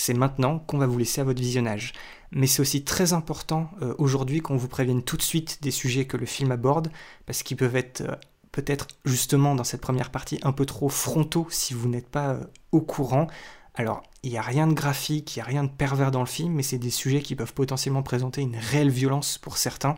C'est 0.04 0.16
maintenant 0.16 0.58
qu'on 0.58 0.80
va 0.80 0.88
vous 0.88 0.98
laisser 0.98 1.22
à 1.22 1.24
votre 1.24 1.40
visionnage. 1.40 1.94
Mais 2.32 2.48
c'est 2.48 2.64
aussi 2.64 2.84
très 2.84 3.14
important 3.14 3.70
euh, 3.84 3.94
aujourd'hui 4.00 4.40
qu'on 4.40 4.58
vous 4.58 4.68
prévienne 4.68 5.04
tout 5.04 5.16
de 5.16 5.22
suite 5.22 5.60
des 5.62 5.70
sujets 5.70 6.06
que 6.06 6.18
le 6.18 6.26
film 6.26 6.52
aborde, 6.52 6.92
parce 7.28 7.44
qu'ils 7.44 7.56
peuvent 7.56 7.76
être 7.76 8.02
euh, 8.02 8.16
peut-être 8.52 8.88
justement 9.06 9.54
dans 9.54 9.64
cette 9.64 9.82
première 9.82 10.10
partie 10.10 10.40
un 10.42 10.54
peu 10.54 10.66
trop 10.66 10.90
frontaux 10.90 11.46
si 11.52 11.76
vous 11.76 11.88
n'êtes 11.88 12.10
pas 12.10 12.30
euh, 12.30 12.44
au 12.72 12.82
courant. 12.82 13.28
Alors, 13.76 14.02
il 14.24 14.32
n'y 14.32 14.40
a 14.40 14.42
rien 14.42 14.66
de 14.66 14.74
graphique, 14.74 15.36
il 15.36 15.38
n'y 15.38 15.44
a 15.44 15.46
rien 15.46 15.64
de 15.66 15.70
pervers 15.70 16.10
dans 16.10 16.22
le 16.22 16.26
film, 16.26 16.54
mais 16.54 16.64
c'est 16.64 16.80
des 16.80 16.90
sujets 16.90 17.22
qui 17.22 17.36
peuvent 17.36 17.54
potentiellement 17.54 18.02
présenter 18.02 18.42
une 18.42 18.58
réelle 18.58 18.90
violence 18.90 19.38
pour 19.38 19.58
certains. 19.58 19.94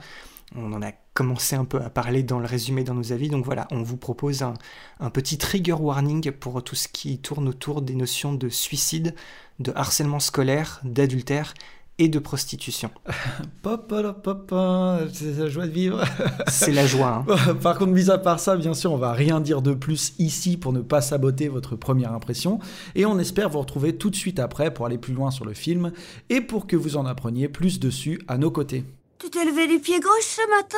On 0.53 0.73
en 0.73 0.81
a 0.81 0.91
commencé 1.13 1.55
un 1.55 1.65
peu 1.65 1.79
à 1.81 1.89
parler 1.89 2.23
dans 2.23 2.39
le 2.39 2.45
résumé 2.45 2.83
dans 2.83 2.93
nos 2.95 3.11
avis, 3.13 3.29
donc 3.29 3.45
voilà, 3.45 3.67
on 3.71 3.83
vous 3.83 3.97
propose 3.97 4.41
un, 4.41 4.53
un 4.99 5.09
petit 5.09 5.37
trigger 5.37 5.73
warning 5.73 6.31
pour 6.31 6.63
tout 6.63 6.75
ce 6.75 6.87
qui 6.87 7.19
tourne 7.19 7.47
autour 7.47 7.81
des 7.81 7.95
notions 7.95 8.33
de 8.33 8.49
suicide, 8.49 9.13
de 9.59 9.71
harcèlement 9.75 10.19
scolaire, 10.19 10.79
d'adultère 10.83 11.53
et 11.99 12.07
de 12.07 12.17
prostitution. 12.17 12.89
Papa, 13.61 14.13
papa, 14.13 15.01
c'est 15.13 15.37
la 15.37 15.47
joie 15.47 15.67
de 15.67 15.71
vivre. 15.71 16.03
C'est 16.47 16.71
la 16.71 16.87
joie. 16.87 17.23
hein. 17.29 17.53
Par 17.61 17.77
contre, 17.77 17.91
mis 17.91 18.09
à 18.09 18.17
part 18.17 18.39
ça, 18.39 18.57
bien 18.57 18.73
sûr, 18.73 18.91
on 18.91 18.97
va 18.97 19.13
rien 19.13 19.39
dire 19.39 19.61
de 19.61 19.73
plus 19.75 20.13
ici 20.17 20.57
pour 20.57 20.73
ne 20.73 20.81
pas 20.81 21.01
saboter 21.01 21.47
votre 21.49 21.75
première 21.75 22.11
impression. 22.11 22.57
Et 22.95 23.05
on 23.05 23.19
espère 23.19 23.49
vous 23.49 23.59
retrouver 23.59 23.95
tout 23.95 24.09
de 24.09 24.15
suite 24.15 24.39
après 24.39 24.73
pour 24.73 24.87
aller 24.87 24.97
plus 24.97 25.13
loin 25.13 25.29
sur 25.29 25.45
le 25.45 25.53
film 25.53 25.91
et 26.31 26.41
pour 26.41 26.65
que 26.65 26.75
vous 26.75 26.97
en 26.97 27.05
appreniez 27.05 27.47
plus 27.47 27.79
dessus 27.79 28.19
à 28.27 28.39
nos 28.39 28.49
côtés. 28.51 28.83
Tu 29.19 29.29
t'es 29.29 29.45
levé 29.45 29.67
du 29.67 29.79
pied 29.79 29.99
gauche 29.99 30.25
ce 30.25 30.49
matin? 30.49 30.77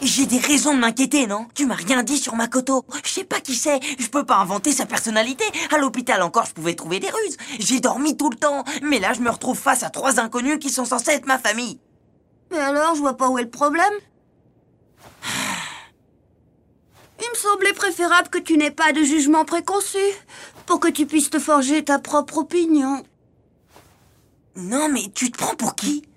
J'ai 0.00 0.26
des 0.26 0.38
raisons 0.38 0.74
de 0.74 0.78
m'inquiéter, 0.78 1.26
non? 1.26 1.48
Tu 1.54 1.66
m'as 1.66 1.74
rien 1.74 2.02
dit 2.04 2.18
sur 2.18 2.36
Makoto. 2.36 2.84
Je 3.04 3.10
sais 3.10 3.24
pas 3.24 3.40
qui 3.40 3.56
c'est. 3.56 3.80
Je 3.98 4.06
peux 4.08 4.24
pas 4.24 4.36
inventer 4.36 4.70
sa 4.70 4.86
personnalité. 4.86 5.44
À 5.72 5.78
l'hôpital 5.78 6.22
encore, 6.22 6.46
je 6.46 6.52
pouvais 6.52 6.74
trouver 6.74 7.00
des 7.00 7.10
ruses. 7.10 7.36
J'ai 7.58 7.80
dormi 7.80 8.16
tout 8.16 8.30
le 8.30 8.36
temps. 8.36 8.64
Mais 8.82 9.00
là, 9.00 9.12
je 9.12 9.20
me 9.20 9.30
retrouve 9.30 9.58
face 9.58 9.82
à 9.82 9.90
trois 9.90 10.20
inconnus 10.20 10.58
qui 10.60 10.70
sont 10.70 10.84
censés 10.84 11.10
être 11.10 11.26
ma 11.26 11.38
famille. 11.38 11.80
Mais 12.52 12.58
alors, 12.58 12.94
je 12.94 13.00
vois 13.00 13.16
pas 13.16 13.28
où 13.28 13.38
est 13.38 13.42
le 13.42 13.50
problème. 13.50 13.92
Il 17.20 17.28
me 17.28 17.36
semblait 17.36 17.72
préférable 17.72 18.28
que 18.28 18.38
tu 18.38 18.56
n'aies 18.56 18.70
pas 18.70 18.92
de 18.92 19.02
jugement 19.02 19.44
préconçu, 19.44 19.98
pour 20.66 20.78
que 20.78 20.88
tu 20.88 21.06
puisses 21.06 21.30
te 21.30 21.40
forger 21.40 21.84
ta 21.84 21.98
propre 21.98 22.38
opinion. 22.38 23.04
Non, 24.54 24.88
mais 24.88 25.10
tu 25.12 25.32
te 25.32 25.38
prends 25.38 25.56
pour 25.56 25.74
qui? 25.74 26.07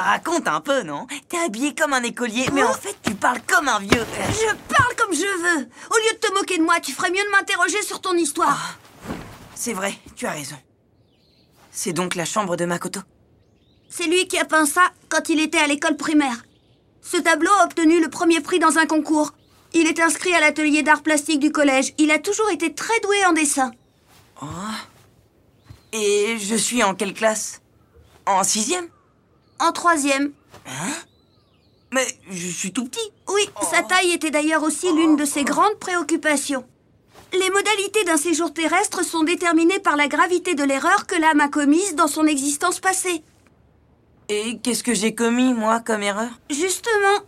Tu 0.00 0.04
te 0.04 0.08
la 0.08 0.12
racontes 0.12 0.48
un 0.48 0.60
peu, 0.62 0.82
non? 0.82 1.06
T'es 1.28 1.36
habillé 1.36 1.74
comme 1.74 1.92
un 1.92 2.02
écolier, 2.02 2.46
mais 2.54 2.62
en 2.62 2.72
fait, 2.72 2.96
tu 3.02 3.14
parles 3.14 3.42
comme 3.46 3.68
un 3.68 3.80
vieux. 3.80 4.06
Je 4.30 4.74
parle 4.74 4.94
comme 4.96 5.12
je 5.12 5.20
veux. 5.20 5.68
Au 5.90 5.96
lieu 5.96 6.14
de 6.14 6.18
te 6.18 6.32
moquer 6.32 6.56
de 6.56 6.62
moi, 6.62 6.80
tu 6.80 6.92
ferais 6.92 7.10
mieux 7.10 7.22
de 7.22 7.30
m'interroger 7.30 7.82
sur 7.82 8.00
ton 8.00 8.14
histoire. 8.14 8.78
C'est 9.54 9.74
vrai, 9.74 9.92
tu 10.16 10.26
as 10.26 10.30
raison. 10.30 10.56
C'est 11.70 11.92
donc 11.92 12.14
la 12.14 12.24
chambre 12.24 12.56
de 12.56 12.64
Makoto. 12.64 13.00
C'est 13.90 14.06
lui 14.06 14.26
qui 14.26 14.38
a 14.38 14.46
peint 14.46 14.64
ça 14.64 14.90
quand 15.10 15.28
il 15.28 15.38
était 15.38 15.58
à 15.58 15.66
l'école 15.66 15.96
primaire. 15.96 16.44
Ce 17.02 17.18
tableau 17.18 17.52
a 17.60 17.64
obtenu 17.64 18.00
le 18.00 18.08
premier 18.08 18.40
prix 18.40 18.58
dans 18.58 18.78
un 18.78 18.86
concours. 18.86 19.32
Il 19.74 19.86
est 19.86 20.00
inscrit 20.00 20.32
à 20.32 20.40
l'atelier 20.40 20.82
d'art 20.82 21.02
plastique 21.02 21.40
du 21.40 21.52
collège. 21.52 21.92
Il 21.98 22.10
a 22.10 22.18
toujours 22.18 22.48
été 22.48 22.74
très 22.74 22.98
doué 23.00 23.26
en 23.26 23.32
dessin. 23.32 23.70
Et 25.92 26.38
je 26.38 26.54
suis 26.54 26.82
en 26.82 26.94
quelle 26.94 27.12
classe? 27.12 27.60
En 28.24 28.44
sixième? 28.44 28.88
En 29.60 29.72
troisième. 29.72 30.32
Mais 31.92 32.06
je 32.30 32.48
suis 32.48 32.72
tout 32.72 32.84
petit. 32.84 33.12
Oui, 33.28 33.42
sa 33.70 33.82
taille 33.82 34.12
était 34.12 34.30
d'ailleurs 34.30 34.62
aussi 34.62 34.92
l'une 34.92 35.16
de 35.16 35.24
ses 35.24 35.44
grandes 35.44 35.78
préoccupations. 35.78 36.64
Les 37.32 37.50
modalités 37.50 38.04
d'un 38.04 38.16
séjour 38.16 38.52
terrestre 38.52 39.04
sont 39.04 39.22
déterminées 39.22 39.78
par 39.78 39.96
la 39.96 40.08
gravité 40.08 40.54
de 40.54 40.64
l'erreur 40.64 41.06
que 41.06 41.14
l'âme 41.14 41.40
a 41.40 41.48
commise 41.48 41.94
dans 41.94 42.08
son 42.08 42.26
existence 42.26 42.80
passée. 42.80 43.22
Et 44.28 44.58
qu'est-ce 44.58 44.82
que 44.82 44.94
j'ai 44.94 45.14
commis, 45.14 45.52
moi, 45.52 45.80
comme 45.80 46.02
erreur? 46.02 46.30
Justement, 46.50 47.18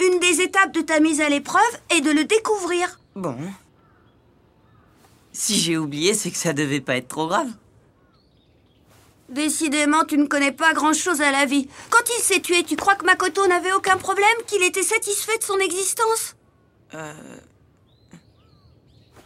une 0.00 0.18
des 0.20 0.40
étapes 0.40 0.72
de 0.72 0.80
ta 0.80 1.00
mise 1.00 1.20
à 1.20 1.28
l'épreuve 1.28 1.62
est 1.90 2.00
de 2.00 2.10
le 2.10 2.24
découvrir. 2.24 3.00
Bon. 3.14 3.36
Si 5.32 5.58
j'ai 5.58 5.76
oublié, 5.76 6.14
c'est 6.14 6.30
que 6.30 6.36
ça 6.36 6.52
devait 6.52 6.80
pas 6.80 6.96
être 6.96 7.08
trop 7.08 7.26
grave. 7.26 7.50
Décidément, 9.28 10.04
tu 10.04 10.18
ne 10.18 10.26
connais 10.26 10.52
pas 10.52 10.74
grand-chose 10.74 11.22
à 11.22 11.30
la 11.32 11.46
vie. 11.46 11.68
Quand 11.90 12.02
il 12.18 12.22
s'est 12.22 12.40
tué, 12.40 12.62
tu 12.62 12.76
crois 12.76 12.94
que 12.94 13.06
Makoto 13.06 13.46
n'avait 13.46 13.72
aucun 13.72 13.96
problème, 13.96 14.26
qu'il 14.46 14.62
était 14.62 14.82
satisfait 14.82 15.38
de 15.38 15.44
son 15.44 15.58
existence 15.58 16.34
Euh... 16.94 17.12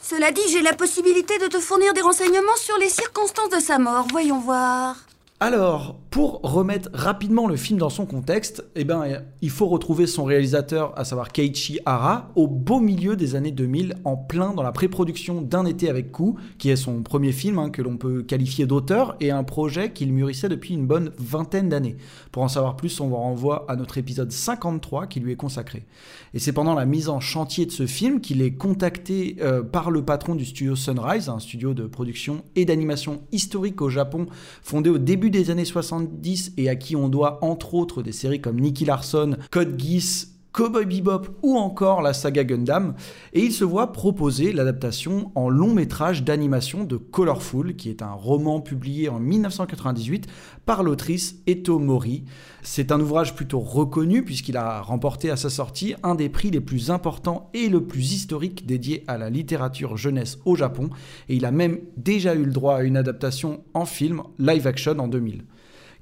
Cela 0.00 0.30
dit, 0.32 0.40
j'ai 0.50 0.62
la 0.62 0.72
possibilité 0.72 1.38
de 1.38 1.48
te 1.48 1.60
fournir 1.60 1.92
des 1.92 2.00
renseignements 2.00 2.56
sur 2.56 2.78
les 2.78 2.88
circonstances 2.88 3.50
de 3.50 3.60
sa 3.60 3.78
mort. 3.78 4.06
Voyons 4.10 4.40
voir. 4.40 4.96
Alors, 5.40 5.94
pour 6.10 6.40
remettre 6.42 6.90
rapidement 6.92 7.46
le 7.46 7.54
film 7.54 7.78
dans 7.78 7.90
son 7.90 8.06
contexte, 8.06 8.64
eh 8.74 8.82
ben, 8.82 9.04
il 9.40 9.50
faut 9.50 9.68
retrouver 9.68 10.08
son 10.08 10.24
réalisateur, 10.24 10.92
à 10.98 11.04
savoir 11.04 11.30
Keiichi 11.30 11.78
Hara, 11.86 12.32
au 12.34 12.48
beau 12.48 12.80
milieu 12.80 13.14
des 13.14 13.36
années 13.36 13.52
2000, 13.52 13.94
en 14.04 14.16
plein 14.16 14.52
dans 14.52 14.64
la 14.64 14.72
pré-production 14.72 15.40
d'Un 15.40 15.64
été 15.64 15.88
avec 15.88 16.10
Coup, 16.10 16.36
qui 16.58 16.70
est 16.70 16.76
son 16.76 17.04
premier 17.04 17.30
film 17.30 17.60
hein, 17.60 17.70
que 17.70 17.82
l'on 17.82 17.98
peut 17.98 18.24
qualifier 18.24 18.66
d'auteur, 18.66 19.14
et 19.20 19.30
un 19.30 19.44
projet 19.44 19.92
qu'il 19.92 20.12
mûrissait 20.12 20.48
depuis 20.48 20.74
une 20.74 20.88
bonne 20.88 21.12
vingtaine 21.18 21.68
d'années. 21.68 21.98
Pour 22.32 22.42
en 22.42 22.48
savoir 22.48 22.74
plus, 22.74 22.98
on 22.98 23.06
vous 23.06 23.16
renvoie 23.16 23.64
à 23.68 23.76
notre 23.76 23.96
épisode 23.96 24.32
53 24.32 25.06
qui 25.06 25.20
lui 25.20 25.30
est 25.30 25.36
consacré. 25.36 25.86
Et 26.34 26.40
c'est 26.40 26.52
pendant 26.52 26.74
la 26.74 26.84
mise 26.84 27.08
en 27.08 27.20
chantier 27.20 27.64
de 27.64 27.70
ce 27.70 27.86
film 27.86 28.20
qu'il 28.20 28.42
est 28.42 28.54
contacté 28.54 29.36
euh, 29.40 29.62
par 29.62 29.92
le 29.92 30.04
patron 30.04 30.34
du 30.34 30.44
studio 30.44 30.74
Sunrise, 30.74 31.28
un 31.28 31.38
studio 31.38 31.74
de 31.74 31.86
production 31.86 32.42
et 32.56 32.64
d'animation 32.64 33.22
historique 33.30 33.80
au 33.82 33.88
Japon, 33.88 34.26
fondé 34.62 34.90
au 34.90 34.98
début 34.98 35.27
des 35.30 35.50
années 35.50 35.64
70 35.64 36.52
et 36.56 36.68
à 36.68 36.76
qui 36.76 36.96
on 36.96 37.08
doit 37.08 37.44
entre 37.44 37.74
autres 37.74 38.02
des 38.02 38.12
séries 38.12 38.40
comme 38.40 38.60
Nicky 38.60 38.84
Larson, 38.84 39.36
Code 39.50 39.78
Geass, 39.78 40.37
Cowboy 40.52 40.86
Bebop 40.86 41.28
ou 41.42 41.56
encore 41.56 42.02
la 42.02 42.12
saga 42.12 42.42
Gundam, 42.42 42.94
et 43.32 43.40
il 43.40 43.52
se 43.52 43.64
voit 43.64 43.92
proposer 43.92 44.52
l'adaptation 44.52 45.30
en 45.34 45.48
long 45.48 45.72
métrage 45.72 46.24
d'animation 46.24 46.84
de 46.84 46.96
Colorful, 46.96 47.76
qui 47.76 47.90
est 47.90 48.02
un 48.02 48.12
roman 48.12 48.60
publié 48.60 49.08
en 49.08 49.20
1998 49.20 50.26
par 50.66 50.82
l'autrice 50.82 51.36
Eto 51.46 51.78
Mori. 51.78 52.24
C'est 52.62 52.92
un 52.92 53.00
ouvrage 53.00 53.34
plutôt 53.34 53.60
reconnu 53.60 54.24
puisqu'il 54.24 54.56
a 54.56 54.80
remporté 54.80 55.30
à 55.30 55.36
sa 55.36 55.50
sortie 55.50 55.94
un 56.02 56.14
des 56.14 56.28
prix 56.28 56.50
les 56.50 56.60
plus 56.60 56.90
importants 56.90 57.50
et 57.54 57.68
le 57.68 57.84
plus 57.84 58.12
historique 58.12 58.66
dédié 58.66 59.04
à 59.06 59.18
la 59.18 59.30
littérature 59.30 59.96
jeunesse 59.96 60.38
au 60.44 60.56
Japon, 60.56 60.90
et 61.28 61.36
il 61.36 61.44
a 61.44 61.50
même 61.50 61.78
déjà 61.96 62.34
eu 62.34 62.44
le 62.44 62.52
droit 62.52 62.76
à 62.76 62.82
une 62.82 62.96
adaptation 62.96 63.62
en 63.74 63.84
film 63.84 64.22
live 64.38 64.66
action 64.66 64.98
en 64.98 65.08
2000. 65.08 65.44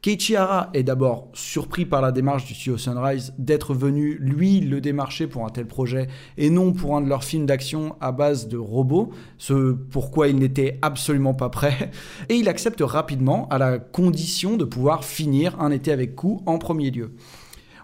Keiichi 0.07 0.37
Hara 0.37 0.71
est 0.73 0.85
d'abord 0.85 1.31
surpris 1.33 1.85
par 1.85 2.01
la 2.01 2.13
démarche 2.13 2.45
du 2.45 2.55
studio 2.55 2.79
Sunrise 2.79 3.35
d'être 3.39 3.75
venu, 3.75 4.17
lui, 4.21 4.61
le 4.61 4.81
démarcher 4.81 5.27
pour 5.27 5.45
un 5.45 5.49
tel 5.49 5.67
projet 5.67 6.07
et 6.39 6.49
non 6.49 6.73
pour 6.73 6.97
un 6.97 7.01
de 7.01 7.09
leurs 7.09 7.25
films 7.25 7.45
d'action 7.45 7.97
à 8.01 8.13
base 8.13 8.47
de 8.47 8.57
robots, 8.57 9.11
ce 9.37 9.73
pourquoi 9.73 10.29
il 10.29 10.37
n'était 10.37 10.79
absolument 10.81 11.35
pas 11.35 11.49
prêt, 11.49 11.91
et 12.29 12.37
il 12.37 12.49
accepte 12.49 12.83
rapidement 12.83 13.49
à 13.49 13.59
la 13.59 13.81
condition 13.81 14.57
de 14.57 14.65
pouvoir 14.65 15.05
finir 15.05 15.61
un 15.61 15.73
été 15.73 15.91
avec 15.91 16.15
coup 16.15 16.41
en 16.47 16.59
premier 16.59 16.93
lieu. 16.93 17.11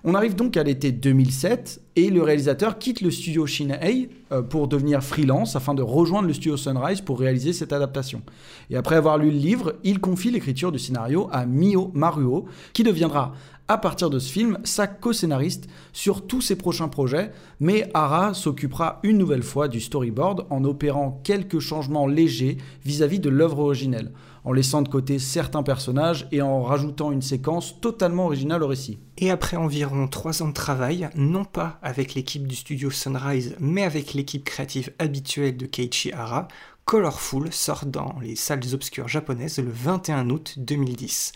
On 0.04 0.14
arrive 0.14 0.34
donc 0.34 0.56
à 0.56 0.64
l'été 0.64 0.90
2007 0.90 1.80
et 1.94 2.10
le 2.10 2.24
réalisateur 2.24 2.78
quitte 2.78 3.02
le 3.02 3.12
studio 3.12 3.46
Shinhei 3.46 4.08
euh, 4.32 4.42
pour 4.42 4.66
devenir 4.66 5.00
freelance 5.00 5.54
afin 5.54 5.74
de 5.74 5.82
rejoindre 5.82 6.26
le 6.26 6.34
studio 6.34 6.56
Sunrise 6.56 7.00
pour 7.00 7.20
réaliser 7.20 7.52
cette 7.52 7.72
adaptation. 7.72 8.22
Et 8.68 8.76
après 8.76 8.96
avoir 8.96 9.16
lu 9.16 9.30
le 9.30 9.36
livre, 9.36 9.74
il 9.84 10.00
confie 10.00 10.32
l'écriture 10.32 10.72
du 10.72 10.80
scénario 10.80 11.28
à 11.30 11.46
Mio 11.46 11.92
Maruo, 11.94 12.46
qui 12.72 12.82
deviendra 12.82 13.32
à 13.68 13.78
partir 13.78 14.10
de 14.10 14.18
ce 14.18 14.32
film 14.32 14.58
sa 14.64 14.88
co-scénariste 14.88 15.68
sur 15.92 16.26
tous 16.26 16.40
ses 16.40 16.56
prochains 16.56 16.88
projets, 16.88 17.30
mais 17.60 17.88
Hara 17.94 18.34
s'occupera 18.34 18.98
une 19.04 19.18
nouvelle 19.18 19.44
fois 19.44 19.68
du 19.68 19.80
storyboard 19.80 20.46
en 20.50 20.64
opérant 20.64 21.20
quelques 21.22 21.60
changements 21.60 22.08
légers 22.08 22.56
vis-à-vis 22.84 23.20
de 23.20 23.30
l'œuvre 23.30 23.60
originelle, 23.60 24.10
en 24.44 24.52
laissant 24.52 24.82
de 24.82 24.88
côté 24.88 25.18
certains 25.18 25.62
personnages 25.62 26.26
et 26.32 26.42
en 26.42 26.62
rajoutant 26.62 27.12
une 27.12 27.22
séquence 27.22 27.80
totalement 27.80 28.26
originale 28.26 28.62
au 28.62 28.68
récit. 28.68 28.98
Et 29.18 29.30
après 29.30 29.56
environ 29.56 30.08
trois 30.08 30.42
ans 30.42 30.48
de 30.48 30.52
travail, 30.52 31.08
non 31.14 31.44
pas 31.44 31.78
avec 31.82 32.14
l'équipe 32.14 32.46
du 32.46 32.56
studio 32.56 32.90
Sunrise, 32.90 33.56
mais 33.60 33.84
avec 33.84 34.14
l'équipe 34.14 34.44
créative 34.44 34.92
habituelle 34.98 35.56
de 35.56 35.66
Keiichi 35.66 36.12
Hara, 36.12 36.48
Colorful 36.84 37.52
sort 37.52 37.86
dans 37.86 38.16
les 38.20 38.34
salles 38.34 38.74
obscures 38.74 39.08
japonaises 39.08 39.58
le 39.58 39.70
21 39.70 40.30
août 40.30 40.54
2010. 40.56 41.32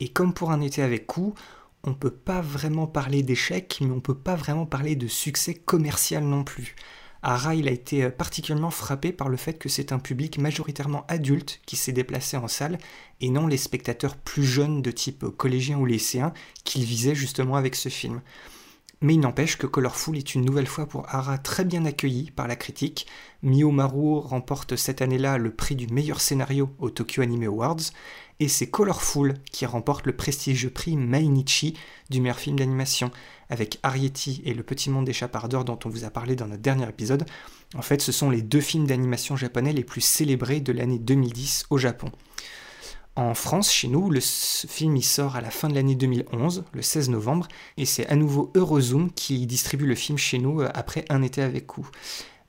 Et 0.00 0.08
comme 0.08 0.32
pour 0.32 0.50
un 0.50 0.62
été 0.62 0.82
avec 0.82 1.06
coup, 1.06 1.34
on 1.84 1.94
peut 1.94 2.10
pas 2.10 2.40
vraiment 2.40 2.86
parler 2.86 3.22
d'échec, 3.22 3.78
mais 3.82 3.90
on 3.90 4.00
peut 4.00 4.14
pas 4.14 4.34
vraiment 4.34 4.66
parler 4.66 4.96
de 4.96 5.06
succès 5.06 5.54
commercial 5.54 6.24
non 6.24 6.44
plus. 6.44 6.76
Hara, 7.22 7.54
il 7.54 7.68
a 7.68 7.72
été 7.72 8.08
particulièrement 8.08 8.70
frappé 8.70 9.12
par 9.12 9.28
le 9.28 9.36
fait 9.36 9.54
que 9.54 9.68
c'est 9.68 9.92
un 9.92 9.98
public 9.98 10.38
majoritairement 10.38 11.04
adulte 11.08 11.60
qui 11.66 11.76
s'est 11.76 11.92
déplacé 11.92 12.36
en 12.36 12.48
salle 12.48 12.78
et 13.20 13.28
non 13.28 13.46
les 13.46 13.58
spectateurs 13.58 14.16
plus 14.16 14.44
jeunes 14.44 14.80
de 14.80 14.90
type 14.90 15.26
collégien 15.36 15.78
ou 15.78 15.84
lycéen 15.84 16.32
qu'il 16.64 16.84
visait 16.84 17.14
justement 17.14 17.56
avec 17.56 17.74
ce 17.74 17.90
film. 17.90 18.22
Mais 19.02 19.14
il 19.14 19.20
n'empêche 19.20 19.56
que 19.56 19.66
Colorful 19.66 20.18
est 20.18 20.34
une 20.34 20.44
nouvelle 20.44 20.66
fois 20.66 20.86
pour 20.86 21.06
Hara 21.08 21.38
très 21.38 21.64
bien 21.64 21.86
accueilli 21.86 22.30
par 22.30 22.46
la 22.46 22.56
critique. 22.56 23.06
Mio 23.42 23.70
Maruo 23.70 24.20
remporte 24.20 24.76
cette 24.76 25.00
année-là 25.00 25.38
le 25.38 25.50
prix 25.50 25.74
du 25.74 25.86
meilleur 25.86 26.20
scénario 26.20 26.70
au 26.78 26.90
Tokyo 26.90 27.22
Anime 27.22 27.44
Awards 27.44 27.80
et 28.40 28.48
c'est 28.48 28.68
Colorful 28.68 29.34
qui 29.52 29.64
remporte 29.64 30.06
le 30.06 30.16
prestigieux 30.16 30.70
prix 30.70 30.96
Mainichi 30.96 31.78
du 32.10 32.20
meilleur 32.20 32.38
film 32.38 32.58
d'animation 32.58 33.10
avec 33.50 33.78
Arietti 33.82 34.40
et 34.44 34.54
Le 34.54 34.62
Petit 34.62 34.88
Monde 34.88 35.04
des 35.04 35.12
Chapardeurs 35.12 35.64
dont 35.64 35.78
on 35.84 35.88
vous 35.88 36.04
a 36.04 36.10
parlé 36.10 36.36
dans 36.36 36.46
notre 36.46 36.62
dernier 36.62 36.88
épisode. 36.88 37.26
En 37.74 37.82
fait, 37.82 38.00
ce 38.00 38.12
sont 38.12 38.30
les 38.30 38.42
deux 38.42 38.60
films 38.60 38.86
d'animation 38.86 39.36
japonais 39.36 39.72
les 39.72 39.84
plus 39.84 40.00
célébrés 40.00 40.60
de 40.60 40.72
l'année 40.72 40.98
2010 40.98 41.66
au 41.70 41.78
Japon. 41.78 42.10
En 43.16 43.34
France, 43.34 43.72
chez 43.72 43.88
nous, 43.88 44.08
le 44.08 44.20
film 44.20 44.96
y 44.96 45.02
sort 45.02 45.36
à 45.36 45.40
la 45.40 45.50
fin 45.50 45.68
de 45.68 45.74
l'année 45.74 45.96
2011, 45.96 46.64
le 46.72 46.80
16 46.80 47.10
novembre, 47.10 47.48
et 47.76 47.84
c'est 47.84 48.06
à 48.06 48.14
nouveau 48.14 48.52
Eurozoom 48.54 49.10
qui 49.10 49.46
distribue 49.46 49.86
le 49.86 49.96
film 49.96 50.16
chez 50.16 50.38
nous 50.38 50.62
euh, 50.62 50.70
après 50.74 51.04
un 51.10 51.22
été 51.22 51.42
avec 51.42 51.66
coup. 51.66 51.88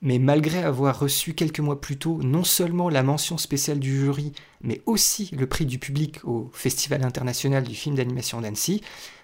Mais 0.02 0.18
malgré 0.18 0.62
avoir 0.62 0.98
reçu 0.98 1.34
quelques 1.34 1.60
mois 1.60 1.80
plus 1.80 1.96
tôt 1.96 2.20
non 2.22 2.42
seulement 2.42 2.88
la 2.88 3.02
mention 3.02 3.38
spéciale 3.38 3.78
du 3.78 3.96
jury, 3.96 4.32
mais 4.60 4.82
aussi 4.86 5.30
le 5.36 5.46
prix 5.46 5.66
du 5.66 5.78
public 5.78 6.24
au 6.24 6.50
Festival 6.52 7.04
international 7.04 7.64
du 7.64 7.74
film 7.74 7.94
d'animation 7.94 8.40
d'Annecy, 8.40 8.82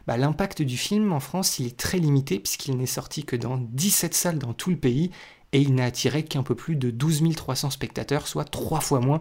bah, 0.08 0.16
l'impact 0.16 0.62
du 0.62 0.78
film 0.78 1.12
en 1.12 1.20
France 1.20 1.58
il 1.58 1.66
est 1.66 1.76
très 1.76 1.98
limité 1.98 2.38
puisqu'il 2.38 2.78
n'est 2.78 2.86
sorti 2.86 3.24
que 3.24 3.36
dans 3.36 3.58
17 3.58 4.14
salles 4.14 4.38
dans 4.38 4.54
tout 4.54 4.70
le 4.70 4.78
pays 4.78 5.10
et 5.52 5.60
il 5.60 5.74
n'a 5.74 5.84
attiré 5.84 6.24
qu'un 6.24 6.42
peu 6.42 6.54
plus 6.54 6.76
de 6.76 6.90
12 6.90 7.34
300 7.36 7.68
spectateurs, 7.68 8.26
soit 8.26 8.44
trois 8.44 8.80
fois 8.80 9.00
moins 9.00 9.20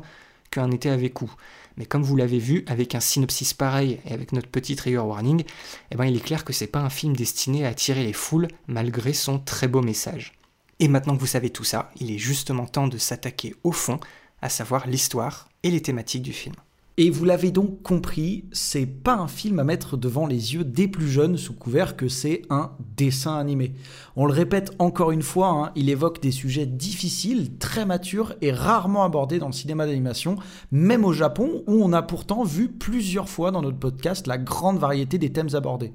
qu'un 0.50 0.72
été 0.72 0.90
avec 0.90 1.14
coup. 1.14 1.34
Mais 1.76 1.86
comme 1.86 2.04
vous 2.04 2.16
l'avez 2.16 2.40
vu, 2.40 2.64
avec 2.68 2.96
un 2.96 3.02
synopsis 3.02 3.54
pareil 3.54 4.00
et 4.06 4.14
avec 4.14 4.32
notre 4.32 4.48
petit 4.48 4.78
trigger 4.78 5.00
warning, 5.00 5.44
eh 5.92 5.96
ben 5.98 6.06
il 6.06 6.16
est 6.16 6.24
clair 6.24 6.46
que 6.46 6.54
c'est 6.54 6.68
pas 6.68 6.80
un 6.80 6.90
film 6.90 7.18
destiné 7.18 7.66
à 7.66 7.70
attirer 7.70 8.06
les 8.06 8.14
foules 8.14 8.48
malgré 8.68 9.12
son 9.12 9.40
très 9.40 9.68
beau 9.68 9.82
message. 9.82 10.40
Et 10.80 10.88
maintenant 10.88 11.16
que 11.16 11.22
vous 11.22 11.28
savez 11.28 11.50
tout 11.50 11.66
ça, 11.66 11.92
il 12.00 12.12
est 12.12 12.18
justement 12.18 12.66
temps 12.66 12.88
de 12.88 12.98
s'attaquer 12.98 13.56
au 13.66 13.74
fond, 13.74 14.00
à 14.42 14.48
savoir 14.48 14.88
l'histoire 14.88 15.50
et 15.64 15.70
les 15.70 15.82
thématiques 15.82 16.24
du 16.24 16.32
film. 16.32 16.56
Et 17.00 17.12
vous 17.12 17.26
l'avez 17.26 17.52
donc 17.52 17.84
compris, 17.84 18.46
c'est 18.52 18.88
pas 18.88 19.14
un 19.14 19.28
film 19.28 19.60
à 19.60 19.64
mettre 19.64 19.98
devant 19.98 20.26
les 20.26 20.56
yeux 20.56 20.64
des 20.64 20.88
plus 20.88 21.08
jeunes 21.08 21.38
sous 21.38 21.54
couvert 21.54 21.96
que 21.96 22.08
c'est 22.08 22.42
un 22.50 22.72
dessin 22.96 23.38
animé. 23.38 23.76
On 24.16 24.26
le 24.26 24.34
répète 24.34 24.72
encore 24.80 25.12
une 25.12 25.22
fois, 25.22 25.50
hein, 25.50 25.72
il 25.76 25.92
évoque 25.92 26.20
des 26.20 26.32
sujets 26.32 26.66
difficiles, 26.66 27.60
très 27.60 27.86
matures 27.86 28.34
et 28.42 28.52
rarement 28.52 29.04
abordés 29.04 29.38
dans 29.38 29.46
le 29.46 29.54
cinéma 29.54 29.86
d'animation, 29.86 30.38
même 30.72 31.06
au 31.06 31.14
Japon 31.14 31.62
où 31.68 31.84
on 31.84 31.94
a 31.94 32.02
pourtant 32.02 32.44
vu 32.44 32.68
plusieurs 32.68 33.30
fois 33.30 33.52
dans 33.52 33.62
notre 33.62 33.78
podcast 33.78 34.26
la 34.26 34.40
grande 34.40 34.80
variété 34.80 35.20
des 35.20 35.32
thèmes 35.32 35.54
abordés. 35.54 35.94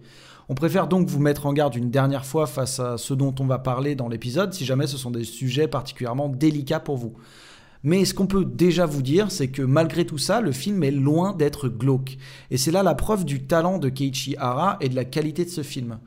On 0.49 0.55
préfère 0.55 0.87
donc 0.87 1.09
vous 1.09 1.19
mettre 1.19 1.47
en 1.47 1.53
garde 1.53 1.75
une 1.75 1.91
dernière 1.91 2.25
fois 2.25 2.47
face 2.47 2.79
à 2.79 2.97
ce 2.97 3.13
dont 3.13 3.35
on 3.41 3.47
va 3.47 3.59
parler 3.59 3.97
dans 3.97 4.09
l'épisode 4.09 4.55
si 4.55 4.65
jamais 4.65 4.87
ce 4.87 4.97
sont 4.97 5.11
des 5.11 5.25
sujets 5.25 5.67
particulièrement 5.67 6.29
délicats 6.29 6.79
pour 6.79 6.97
vous. 6.97 7.15
Mais 7.85 8.05
ce 8.05 8.15
qu'on 8.15 8.27
peut 8.27 8.45
déjà 8.45 8.87
vous 8.87 9.03
dire, 9.03 9.31
c'est 9.31 9.49
que 9.49 9.63
malgré 9.63 10.07
tout 10.07 10.19
ça, 10.19 10.41
le 10.41 10.53
film 10.53 10.83
est 10.85 10.93
loin 10.93 11.35
d'être 11.35 11.69
glauque. 11.69 12.17
Et 12.51 12.57
c'est 12.57 12.71
là 12.71 12.83
la 12.83 12.95
preuve 12.95 13.25
du 13.25 13.45
talent 13.45 13.79
de 13.79 13.89
Keiichi 13.89 14.37
Hara 14.39 14.77
et 14.81 14.89
de 14.89 14.95
la 14.95 15.05
qualité 15.05 15.45
de 15.45 15.51
ce 15.51 15.63
film. 15.63 15.99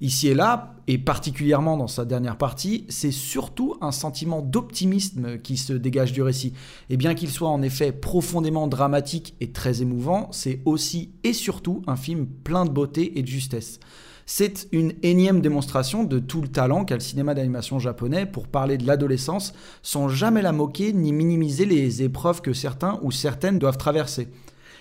Ici 0.00 0.28
et 0.28 0.34
là, 0.34 0.74
et 0.86 0.98
particulièrement 0.98 1.76
dans 1.76 1.88
sa 1.88 2.04
dernière 2.04 2.36
partie, 2.36 2.84
c'est 2.88 3.10
surtout 3.10 3.76
un 3.80 3.92
sentiment 3.92 4.42
d'optimisme 4.42 5.38
qui 5.38 5.56
se 5.56 5.72
dégage 5.72 6.12
du 6.12 6.22
récit. 6.22 6.52
Et 6.90 6.96
bien 6.96 7.14
qu'il 7.14 7.30
soit 7.30 7.48
en 7.48 7.62
effet 7.62 7.90
profondément 7.90 8.66
dramatique 8.66 9.34
et 9.40 9.50
très 9.50 9.82
émouvant, 9.82 10.28
c'est 10.30 10.60
aussi 10.64 11.12
et 11.24 11.32
surtout 11.32 11.82
un 11.86 11.96
film 11.96 12.26
plein 12.26 12.64
de 12.64 12.70
beauté 12.70 13.18
et 13.18 13.22
de 13.22 13.28
justesse. 13.28 13.80
C'est 14.26 14.68
une 14.72 14.94
énième 15.02 15.40
démonstration 15.40 16.02
de 16.02 16.18
tout 16.18 16.40
le 16.40 16.48
talent 16.48 16.84
qu'a 16.84 16.94
le 16.94 17.00
cinéma 17.00 17.34
d'animation 17.34 17.78
japonais 17.78 18.24
pour 18.24 18.48
parler 18.48 18.78
de 18.78 18.86
l'adolescence 18.86 19.52
sans 19.82 20.08
jamais 20.08 20.40
la 20.40 20.52
moquer 20.52 20.92
ni 20.94 21.12
minimiser 21.12 21.66
les 21.66 22.02
épreuves 22.02 22.40
que 22.40 22.54
certains 22.54 22.98
ou 23.02 23.10
certaines 23.10 23.58
doivent 23.58 23.76
traverser. 23.76 24.28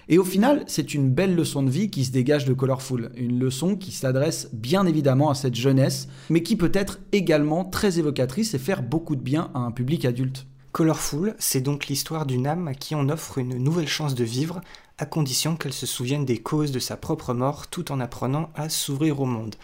Et 0.10 0.18
au 0.18 0.24
final, 0.24 0.64
c'est 0.68 0.94
une 0.94 1.10
belle 1.10 1.36
leçon 1.36 1.64
de 1.64 1.70
vie 1.70 1.90
qui 1.90 2.04
se 2.04 2.12
dégage 2.12 2.46
de 2.46 2.54
Colorful, 2.54 3.12
une 3.16 3.40
leçon 3.40 3.76
qui 3.76 3.92
s'adresse 3.92 4.50
bien 4.54 4.86
évidemment 4.86 5.30
à 5.30 5.36
cette 5.36 5.56
jeunesse, 5.56 6.08
mais 6.30 6.44
qui 6.44 6.56
peut 6.56 6.72
être 6.74 7.00
également 7.12 7.64
très 7.64 8.00
évocatrice 8.00 8.54
et 8.54 8.60
faire 8.60 8.84
beaucoup 8.84 9.16
de 9.16 9.22
bien 9.22 9.50
à 9.54 9.60
un 9.60 9.72
public 9.72 10.04
adulte. 10.06 10.46
Colorful, 10.74 11.36
c'est 11.38 11.62
donc 11.62 11.86
l'histoire 11.86 12.26
d'une 12.26 12.48
âme 12.48 12.68
à 12.68 12.74
qui 12.74 12.96
on 12.96 13.10
offre 13.10 13.38
une 13.38 13.58
nouvelle 13.58 13.88
chance 13.88 14.16
de 14.16 14.24
vivre, 14.24 14.60
à 14.98 15.06
condition 15.06 15.56
qu'elle 15.56 15.74
se 15.74 15.86
souvienne 15.86 16.26
des 16.26 16.42
causes 16.42 16.72
de 16.72 16.80
sa 16.80 16.98
propre 16.98 17.34
mort 17.34 17.68
tout 17.68 17.92
en 17.92 18.00
apprenant 18.00 18.52
à 18.56 18.70
s'ouvrir 18.70 19.20
au 19.20 19.26
monde. 19.26 19.56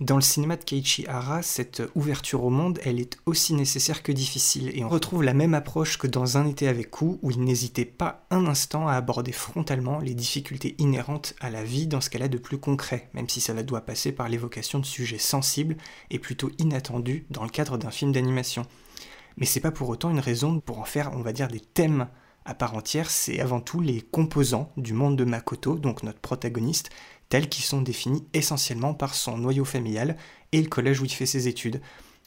Dans 0.00 0.16
le 0.16 0.22
cinéma 0.22 0.56
de 0.56 0.64
Keiichi 0.64 1.06
Hara, 1.06 1.40
cette 1.42 1.80
ouverture 1.94 2.42
au 2.42 2.50
monde, 2.50 2.80
elle 2.82 2.98
est 2.98 3.16
aussi 3.26 3.54
nécessaire 3.54 4.02
que 4.02 4.10
difficile, 4.10 4.76
et 4.76 4.82
on 4.82 4.88
retrouve 4.88 5.22
la 5.22 5.34
même 5.34 5.54
approche 5.54 5.98
que 5.98 6.08
dans 6.08 6.36
Un 6.36 6.48
été 6.48 6.66
avec 6.66 6.90
Ku, 6.90 7.04
où 7.22 7.30
il 7.30 7.40
n'hésitait 7.40 7.84
pas 7.84 8.26
un 8.30 8.46
instant 8.46 8.88
à 8.88 8.94
aborder 8.94 9.30
frontalement 9.30 10.00
les 10.00 10.14
difficultés 10.14 10.74
inhérentes 10.78 11.34
à 11.40 11.48
la 11.48 11.62
vie 11.62 11.86
dans 11.86 12.00
ce 12.00 12.10
qu'elle 12.10 12.24
a 12.24 12.28
de 12.28 12.38
plus 12.38 12.58
concret, 12.58 13.08
même 13.14 13.28
si 13.28 13.40
cela 13.40 13.62
doit 13.62 13.82
passer 13.82 14.10
par 14.10 14.28
l'évocation 14.28 14.80
de 14.80 14.84
sujets 14.84 15.18
sensibles 15.18 15.76
et 16.10 16.18
plutôt 16.18 16.50
inattendus 16.58 17.24
dans 17.30 17.44
le 17.44 17.50
cadre 17.50 17.78
d'un 17.78 17.92
film 17.92 18.10
d'animation. 18.10 18.66
Mais 19.36 19.46
c'est 19.46 19.60
pas 19.60 19.70
pour 19.70 19.88
autant 19.88 20.10
une 20.10 20.18
raison 20.18 20.58
pour 20.58 20.80
en 20.80 20.84
faire, 20.84 21.12
on 21.14 21.22
va 21.22 21.32
dire, 21.32 21.46
des 21.46 21.60
thèmes 21.60 22.08
à 22.44 22.54
part 22.54 22.74
entière, 22.74 23.10
c'est 23.10 23.40
avant 23.40 23.60
tout 23.60 23.80
les 23.80 24.02
composants 24.02 24.70
du 24.76 24.92
monde 24.92 25.16
de 25.16 25.24
Makoto, 25.24 25.76
donc 25.76 26.02
notre 26.02 26.20
protagoniste, 26.20 26.90
tels 27.28 27.48
qu'ils 27.48 27.64
sont 27.64 27.82
définis 27.82 28.26
essentiellement 28.32 28.94
par 28.94 29.14
son 29.14 29.38
noyau 29.38 29.64
familial 29.64 30.16
et 30.52 30.60
le 30.60 30.68
collège 30.68 31.00
où 31.00 31.04
il 31.04 31.12
fait 31.12 31.26
ses 31.26 31.48
études. 31.48 31.80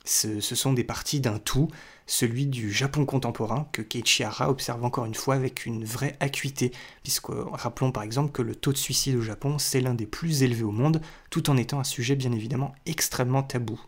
Ce, 0.06 0.40
sont 0.40 0.72
des 0.72 0.86
parties 0.86 1.20
d'un 1.20 1.38
tout, 1.38 1.68
celui 2.06 2.46
du 2.46 2.72
Japon 2.72 3.06
contemporain, 3.06 3.68
que 3.74 3.82
Keiichi 3.82 4.24
Hara 4.24 4.50
observe 4.50 4.86
encore 4.86 5.06
une 5.06 5.14
fois 5.14 5.36
avec 5.36 5.66
une 5.66 5.84
vraie 5.84 6.16
acuité, 6.22 6.72
puisque 7.04 7.28
rappelons 7.28 7.92
par 7.92 8.04
exemple 8.04 8.32
que 8.32 8.42
le 8.42 8.56
taux 8.56 8.72
de 8.72 8.78
suicide 8.78 9.18
au 9.18 9.22
Japon, 9.22 9.60
c'est 9.60 9.82
l'un 9.82 9.94
des 9.94 10.06
plus 10.06 10.44
élevés 10.44 10.64
au 10.64 10.72
monde, 10.72 11.02
tout 11.30 11.50
en 11.50 11.58
étant 11.58 11.82
un 11.82 11.84
sujet 11.84 12.16
bien 12.16 12.32
évidemment 12.32 12.74
extrêmement 12.86 13.44
tabou. 13.44 13.82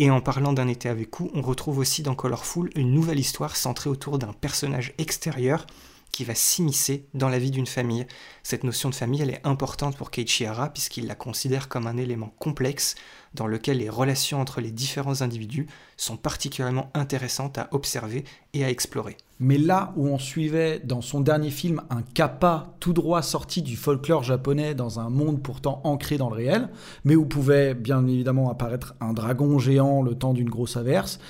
Et 0.00 0.10
en 0.10 0.20
parlant 0.20 0.52
d'un 0.52 0.68
été 0.68 0.88
avec 0.88 1.18
vous, 1.18 1.28
on 1.34 1.42
retrouve 1.42 1.78
aussi 1.78 2.02
dans 2.02 2.14
Colorful 2.14 2.70
une 2.76 2.92
nouvelle 2.92 3.18
histoire 3.18 3.56
centrée 3.56 3.90
autour 3.90 4.18
d'un 4.18 4.32
personnage 4.32 4.94
extérieur 4.98 5.66
qui 6.12 6.24
va 6.24 6.36
s'immiscer 6.36 7.06
dans 7.14 7.28
la 7.28 7.40
vie 7.40 7.50
d'une 7.50 7.66
famille. 7.66 8.06
Cette 8.44 8.62
notion 8.64 8.90
de 8.90 8.94
famille, 8.94 9.22
elle 9.22 9.30
est 9.30 9.46
importante 9.46 9.96
pour 9.96 10.10
Keiichi 10.10 10.46
Hara 10.46 10.68
puisqu'il 10.68 11.06
la 11.06 11.16
considère 11.16 11.68
comme 11.68 11.88
un 11.88 11.96
élément 11.96 12.32
complexe 12.38 12.94
dans 13.34 13.48
lequel 13.48 13.78
les 13.78 13.90
relations 13.90 14.40
entre 14.40 14.60
les 14.60 14.70
différents 14.70 15.22
individus 15.22 15.66
sont 15.96 16.16
particulièrement 16.16 16.90
intéressantes 16.94 17.58
à 17.58 17.68
observer 17.72 18.24
et 18.52 18.64
à 18.64 18.70
explorer. 18.70 19.16
Mais 19.40 19.56
là 19.56 19.92
où 19.96 20.08
on 20.08 20.18
suivait 20.18 20.80
dans 20.84 21.00
son 21.00 21.20
dernier 21.20 21.50
film 21.50 21.80
un 21.90 22.02
kappa 22.02 22.74
tout 22.80 22.92
droit 22.92 23.22
sorti 23.22 23.62
du 23.62 23.76
folklore 23.76 24.24
japonais 24.24 24.74
dans 24.74 24.98
un 24.98 25.10
monde 25.10 25.42
pourtant 25.42 25.80
ancré 25.84 26.18
dans 26.18 26.28
le 26.28 26.34
réel, 26.34 26.68
mais 27.04 27.14
où 27.14 27.24
pouvait 27.24 27.74
bien 27.74 28.04
évidemment 28.06 28.50
apparaître 28.50 28.94
un 29.00 29.12
dragon 29.12 29.58
géant 29.58 30.02
le 30.02 30.16
temps 30.16 30.34
d'une 30.34 30.50
grosse 30.50 30.76
averse, 30.76 31.20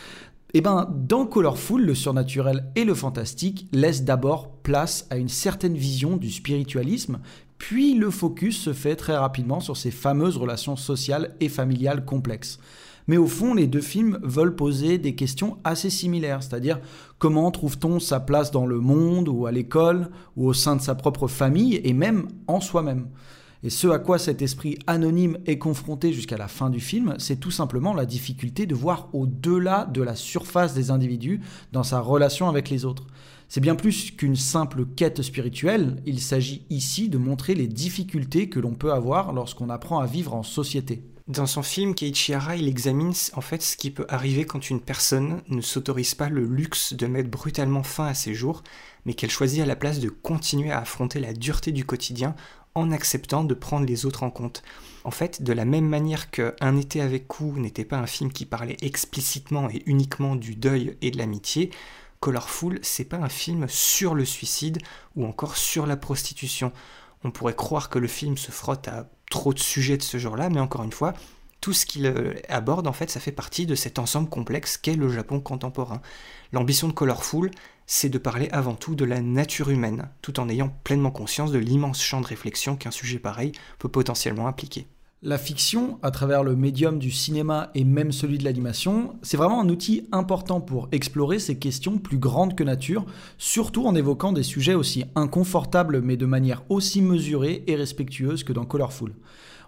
eh 0.54 0.62
ben, 0.62 0.88
dans 1.06 1.26
Colorful, 1.26 1.84
le 1.84 1.94
surnaturel 1.94 2.64
et 2.74 2.84
le 2.84 2.94
fantastique 2.94 3.68
laissent 3.72 4.04
d'abord 4.04 4.48
place 4.62 5.06
à 5.10 5.18
une 5.18 5.28
certaine 5.28 5.76
vision 5.76 6.16
du 6.16 6.30
spiritualisme, 6.30 7.18
puis 7.58 7.94
le 7.94 8.10
focus 8.10 8.58
se 8.58 8.72
fait 8.72 8.96
très 8.96 9.16
rapidement 9.16 9.60
sur 9.60 9.76
ces 9.76 9.90
fameuses 9.90 10.38
relations 10.38 10.76
sociales 10.76 11.34
et 11.40 11.50
familiales 11.50 12.06
complexes. 12.06 12.58
Mais 13.08 13.16
au 13.16 13.26
fond, 13.26 13.54
les 13.54 13.66
deux 13.66 13.80
films 13.80 14.18
veulent 14.22 14.54
poser 14.54 14.98
des 14.98 15.14
questions 15.14 15.58
assez 15.64 15.90
similaires, 15.90 16.42
c'est-à-dire 16.42 16.78
comment 17.18 17.50
trouve-t-on 17.50 17.98
sa 17.98 18.20
place 18.20 18.50
dans 18.50 18.66
le 18.66 18.78
monde 18.78 19.28
ou 19.28 19.46
à 19.46 19.52
l'école 19.52 20.10
ou 20.36 20.46
au 20.46 20.52
sein 20.52 20.76
de 20.76 20.82
sa 20.82 20.94
propre 20.94 21.26
famille 21.26 21.80
et 21.82 21.94
même 21.94 22.28
en 22.46 22.60
soi-même? 22.60 23.08
Et 23.64 23.70
ce 23.70 23.88
à 23.88 23.98
quoi 23.98 24.18
cet 24.18 24.40
esprit 24.40 24.78
anonyme 24.86 25.38
est 25.46 25.58
confronté 25.58 26.12
jusqu'à 26.12 26.36
la 26.36 26.46
fin 26.46 26.70
du 26.70 26.78
film, 26.78 27.16
c'est 27.18 27.40
tout 27.40 27.50
simplement 27.50 27.92
la 27.92 28.06
difficulté 28.06 28.66
de 28.66 28.74
voir 28.74 29.08
au-delà 29.12 29.86
de 29.86 30.02
la 30.02 30.14
surface 30.14 30.74
des 30.74 30.92
individus 30.92 31.40
dans 31.72 31.82
sa 31.82 31.98
relation 31.98 32.48
avec 32.48 32.70
les 32.70 32.84
autres. 32.84 33.06
C'est 33.48 33.60
bien 33.60 33.74
plus 33.74 34.12
qu'une 34.12 34.36
simple 34.36 34.84
quête 34.84 35.22
spirituelle, 35.22 36.02
il 36.06 36.20
s'agit 36.20 36.66
ici 36.70 37.08
de 37.08 37.18
montrer 37.18 37.54
les 37.54 37.66
difficultés 37.66 38.48
que 38.48 38.60
l'on 38.60 38.74
peut 38.74 38.92
avoir 38.92 39.32
lorsqu'on 39.32 39.70
apprend 39.70 39.98
à 39.98 40.06
vivre 40.06 40.34
en 40.34 40.42
société. 40.42 41.02
Dans 41.28 41.44
son 41.44 41.62
film, 41.62 41.94
Keiichi 41.94 42.32
Hara, 42.32 42.56
il 42.56 42.68
examine 42.68 43.12
en 43.34 43.42
fait 43.42 43.60
ce 43.60 43.76
qui 43.76 43.90
peut 43.90 44.06
arriver 44.08 44.46
quand 44.46 44.70
une 44.70 44.80
personne 44.80 45.42
ne 45.48 45.60
s'autorise 45.60 46.14
pas 46.14 46.30
le 46.30 46.46
luxe 46.46 46.94
de 46.94 47.06
mettre 47.06 47.28
brutalement 47.28 47.82
fin 47.82 48.06
à 48.06 48.14
ses 48.14 48.32
jours, 48.32 48.62
mais 49.04 49.12
qu'elle 49.12 49.30
choisit 49.30 49.60
à 49.60 49.66
la 49.66 49.76
place 49.76 50.00
de 50.00 50.08
continuer 50.08 50.70
à 50.70 50.80
affronter 50.80 51.20
la 51.20 51.34
dureté 51.34 51.70
du 51.70 51.84
quotidien 51.84 52.34
en 52.74 52.90
acceptant 52.92 53.44
de 53.44 53.52
prendre 53.52 53.84
les 53.84 54.06
autres 54.06 54.22
en 54.22 54.30
compte. 54.30 54.62
En 55.04 55.10
fait, 55.10 55.42
de 55.42 55.52
la 55.52 55.66
même 55.66 55.86
manière 55.86 56.30
que 56.30 56.56
Un 56.62 56.78
été 56.78 57.02
avec 57.02 57.28
Coup 57.28 57.58
n'était 57.58 57.84
pas 57.84 57.98
un 57.98 58.06
film 58.06 58.32
qui 58.32 58.46
parlait 58.46 58.78
explicitement 58.80 59.68
et 59.68 59.82
uniquement 59.84 60.34
du 60.34 60.56
deuil 60.56 60.96
et 61.02 61.10
de 61.10 61.18
l'amitié, 61.18 61.68
Colorful, 62.20 62.78
c'est 62.80 63.04
pas 63.04 63.18
un 63.18 63.28
film 63.28 63.66
sur 63.68 64.14
le 64.14 64.24
suicide 64.24 64.78
ou 65.14 65.26
encore 65.26 65.58
sur 65.58 65.84
la 65.84 65.98
prostitution. 65.98 66.72
On 67.22 67.30
pourrait 67.30 67.54
croire 67.54 67.90
que 67.90 67.98
le 67.98 68.08
film 68.08 68.38
se 68.38 68.50
frotte 68.50 68.88
à 68.88 69.10
trop 69.30 69.52
de 69.52 69.58
sujets 69.58 69.96
de 69.96 70.02
ce 70.02 70.18
genre-là, 70.18 70.48
mais 70.48 70.60
encore 70.60 70.84
une 70.84 70.92
fois, 70.92 71.14
tout 71.60 71.72
ce 71.72 71.86
qu'il 71.86 72.06
euh, 72.06 72.34
aborde, 72.48 72.86
en 72.86 72.92
fait, 72.92 73.10
ça 73.10 73.20
fait 73.20 73.32
partie 73.32 73.66
de 73.66 73.74
cet 73.74 73.98
ensemble 73.98 74.28
complexe 74.28 74.76
qu'est 74.76 74.94
le 74.94 75.08
Japon 75.08 75.40
contemporain. 75.40 76.00
L'ambition 76.52 76.88
de 76.88 76.92
Colorful, 76.92 77.50
c'est 77.86 78.08
de 78.08 78.18
parler 78.18 78.48
avant 78.52 78.74
tout 78.74 78.94
de 78.94 79.04
la 79.04 79.20
nature 79.20 79.70
humaine, 79.70 80.08
tout 80.22 80.40
en 80.40 80.48
ayant 80.48 80.68
pleinement 80.84 81.10
conscience 81.10 81.52
de 81.52 81.58
l'immense 81.58 82.02
champ 82.02 82.20
de 82.20 82.26
réflexion 82.26 82.76
qu'un 82.76 82.90
sujet 82.90 83.18
pareil 83.18 83.52
peut 83.78 83.88
potentiellement 83.88 84.46
impliquer. 84.46 84.86
La 85.20 85.36
fiction, 85.36 85.98
à 86.02 86.12
travers 86.12 86.44
le 86.44 86.54
médium 86.54 87.00
du 87.00 87.10
cinéma 87.10 87.72
et 87.74 87.82
même 87.82 88.12
celui 88.12 88.38
de 88.38 88.44
l'animation, 88.44 89.16
c'est 89.22 89.36
vraiment 89.36 89.60
un 89.60 89.68
outil 89.68 90.06
important 90.12 90.60
pour 90.60 90.88
explorer 90.92 91.40
ces 91.40 91.58
questions 91.58 91.98
plus 91.98 92.18
grandes 92.18 92.54
que 92.54 92.62
nature, 92.62 93.04
surtout 93.36 93.84
en 93.88 93.96
évoquant 93.96 94.30
des 94.30 94.44
sujets 94.44 94.74
aussi 94.74 95.06
inconfortables 95.16 96.02
mais 96.02 96.16
de 96.16 96.24
manière 96.24 96.62
aussi 96.68 97.02
mesurée 97.02 97.64
et 97.66 97.74
respectueuse 97.74 98.44
que 98.44 98.52
dans 98.52 98.64
Colorful. 98.64 99.12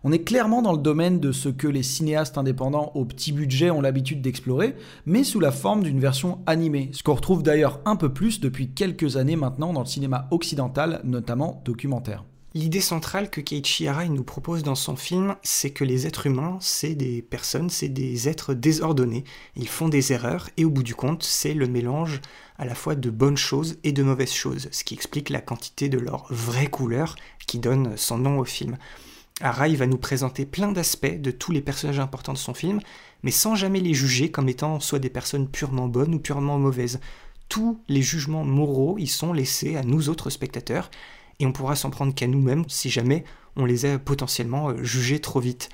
On 0.05 0.13
est 0.13 0.23
clairement 0.23 0.63
dans 0.63 0.71
le 0.71 0.79
domaine 0.79 1.19
de 1.19 1.33
ce 1.33 1.49
que 1.49 1.67
les 1.67 1.83
cinéastes 1.83 2.39
indépendants 2.39 2.93
au 2.95 3.05
petit 3.05 3.33
budget 3.33 3.73
ont 3.73 3.81
l'habitude 3.81 4.23
d'explorer, 4.23 4.77
mais 5.05 5.25
sous 5.25 5.41
la 5.41 5.51
forme 5.51 5.83
d'une 5.83 5.99
version 5.99 6.39
animée, 6.47 6.91
ce 6.93 7.03
qu'on 7.03 7.15
retrouve 7.15 7.43
d'ailleurs 7.43 7.81
un 7.87 7.97
peu 7.97 8.13
plus 8.13 8.39
depuis 8.39 8.71
quelques 8.71 9.17
années 9.17 9.35
maintenant 9.35 9.73
dans 9.73 9.81
le 9.81 9.87
cinéma 9.87 10.29
occidental, 10.31 11.01
notamment 11.03 11.61
documentaire. 11.65 12.23
L'idée 12.53 12.81
centrale 12.81 13.31
que 13.31 13.41
Keiichi 13.41 13.87
Hara 13.87 14.07
nous 14.07 14.25
propose 14.25 14.65
dans 14.65 14.75
son 14.75 14.97
film, 14.97 15.37
c'est 15.45 15.71
que 15.71 15.85
les 15.85 16.09
êtres 16.09 16.27
humains, 16.27 16.59
c'est 16.61 16.97
des 16.97 17.23
personnes, 17.23 17.71
c'est 17.71 17.89
des 17.89 18.29
êtres 18.29 18.55
désordonnés. 18.55 19.23
Ils 19.55 19.69
font 19.69 19.89
des 19.89 20.13
erreurs 20.13 20.51
et 20.57 20.65
au 20.65 20.71
bout 20.71 20.83
du 20.83 20.97
compte, 20.97 21.23
c'est 21.23 21.55
le 21.55 21.69
mélange 21.69 22.21
à 22.59 22.65
la 22.65 22.75
fois 22.75 22.97
de 22.97 23.09
bonnes 23.09 23.37
choses 23.37 23.79
et 23.85 23.93
de 23.93 24.03
mauvaises 24.03 24.33
choses, 24.33 24.69
ce 24.73 24.83
qui 24.83 24.95
explique 24.95 25.31
la 25.31 25.41
quantité 25.41 25.89
de 25.89 25.99
leur 25.99 26.27
vraie 26.29 26.67
couleur 26.67 27.15
qui 27.47 27.61
donne 27.61 27.97
son 27.97 28.19
nom 28.19 28.41
au 28.41 28.45
film. 28.45 28.79
Hara, 29.41 29.69
il 29.69 29.77
va 29.77 29.87
nous 29.87 29.97
présenter 29.97 30.45
plein 30.45 30.73
d'aspects 30.73 31.21
de 31.21 31.31
tous 31.31 31.53
les 31.53 31.63
personnages 31.63 32.01
importants 32.01 32.33
de 32.33 32.39
son 32.39 32.53
film, 32.53 32.81
mais 33.23 33.31
sans 33.31 33.55
jamais 33.55 33.81
les 33.81 33.95
juger 33.95 34.33
comme 34.33 34.49
étant 34.49 34.81
soit 34.81 34.99
des 34.99 35.09
personnes 35.09 35.49
purement 35.49 35.87
bonnes 35.87 36.17
ou 36.17 36.19
purement 36.19 36.59
mauvaises. 36.59 36.99
Tous 37.49 37.81
les 37.89 38.03
jugements 38.03 38.45
moraux, 38.45 38.97
ils 38.99 39.09
sont 39.09 39.33
laissés 39.33 39.77
à 39.77 39.85
nous 39.85 40.09
autres 40.09 40.31
spectateurs, 40.31 40.91
et 41.41 41.47
on 41.47 41.53
pourra 41.53 41.75
s'en 41.75 41.91
prendre 41.91 42.15
qu'à 42.15 42.29
nous-mêmes 42.29 42.65
si 42.69 42.91
jamais 42.91 43.25
on 43.57 43.65
les 43.65 43.87
a 43.87 43.99
potentiellement 43.99 44.71
euh, 44.71 44.83
jugés 44.83 45.19
trop 45.19 45.41
vite. 45.41 45.69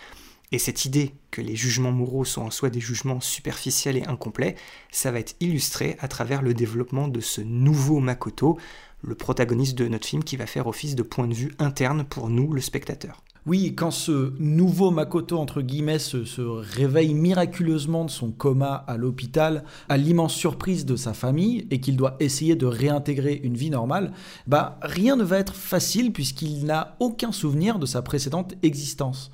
Et 0.53 0.59
cette 0.59 0.85
idée 0.85 1.13
que 1.33 1.41
les 1.41 1.57
jugements 1.57 1.91
moraux 1.91 2.25
sont 2.25 2.43
en 2.43 2.51
soi 2.51 2.71
des 2.71 2.81
jugements 2.81 3.21
superficiels 3.21 3.97
et 3.97 4.07
incomplets, 4.07 4.55
ça 4.93 5.11
va 5.11 5.19
être 5.19 5.35
illustré 5.41 5.97
à 5.99 6.07
travers 6.07 6.41
le 6.41 6.55
développement 6.55 7.09
de 7.09 7.21
ce 7.21 7.41
nouveau 7.41 7.99
Makoto, 7.99 8.57
le 9.03 9.15
protagoniste 9.15 9.77
de 9.79 9.89
notre 9.89 10.07
film 10.07 10.25
qui 10.25 10.37
va 10.37 10.47
faire 10.47 10.67
office 10.67 10.95
de 10.95 11.03
point 11.03 11.29
de 11.29 11.35
vue 11.35 11.53
interne 11.59 12.05
pour 12.05 12.29
nous, 12.29 12.53
le 12.53 12.61
spectateur. 12.61 13.23
Oui, 13.47 13.77
quand 13.77 13.93
ce 13.93 14.33
nouveau 14.41 14.91
Makoto, 14.91 15.39
entre 15.39 15.63
guillemets, 15.63 16.01
se, 16.01 16.41
réveille 16.41 17.15
miraculeusement 17.15 18.05
de 18.05 18.11
son 18.11 18.33
coma 18.33 18.75
à 18.75 18.97
l'hôpital, 18.97 19.63
à 19.89 19.97
l'immense 19.97 20.35
surprise 20.35 20.85
de 20.85 20.97
sa 20.97 21.15
famille, 21.15 21.69
et 21.71 21.81
qu'il 21.81 21.97
doit 21.97 22.17
essayer 22.19 22.57
de 22.57 22.67
réintégrer 22.67 23.41
une 23.45 23.57
vie 23.57 23.71
normale, 23.71 24.13
bah 24.49 24.81
rien 24.83 25.15
ne 25.15 25.23
va 25.23 25.39
être 25.39 25.55
facile 25.55 26.13
puisqu'il 26.13 26.65
n'a 26.67 26.97
aucun 26.99 27.31
souvenir 27.31 27.79
de 27.79 27.87
sa 27.87 28.03
précédente 28.03 28.55
existence. 28.65 29.31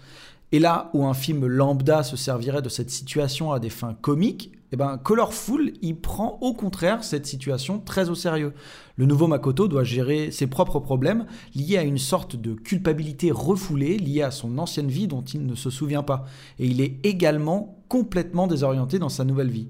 Et 0.53 0.59
là 0.59 0.91
où 0.93 1.07
un 1.07 1.15
film 1.15 1.47
lambda 1.47 2.03
se 2.03 2.17
servirait 2.17 2.63
de 2.63 2.69
cette 2.69 2.91
situation 2.91 3.53
à 3.53 3.59
des 3.59 3.71
fins 3.71 3.95
comiques, 3.95 4.53
eh 4.73 4.77
ben, 4.77 4.97
Colorful, 4.97 5.75
il 5.83 5.97
prend 5.97 6.39
au 6.41 6.55
contraire 6.55 7.05
cette 7.05 7.27
situation 7.27 7.79
très 7.79 8.09
au 8.09 8.15
sérieux. 8.15 8.55
Le 8.97 9.05
nouveau 9.05 9.27
Makoto 9.27 9.69
doit 9.69 9.85
gérer 9.85 10.31
ses 10.31 10.47
propres 10.47 10.81
problèmes 10.81 11.27
liés 11.55 11.77
à 11.77 11.83
une 11.83 11.99
sorte 11.99 12.37
de 12.37 12.55
culpabilité 12.55 13.31
refoulée 13.31 13.99
liée 13.99 14.23
à 14.23 14.31
son 14.31 14.57
ancienne 14.59 14.89
vie 14.89 15.09
dont 15.09 15.23
il 15.23 15.47
ne 15.47 15.55
se 15.55 15.69
souvient 15.69 16.03
pas. 16.03 16.25
Et 16.59 16.67
il 16.67 16.81
est 16.81 16.99
également 17.03 17.83
complètement 17.89 18.47
désorienté 18.47 18.99
dans 18.99 19.11
sa 19.11 19.25
nouvelle 19.25 19.51
vie. 19.51 19.69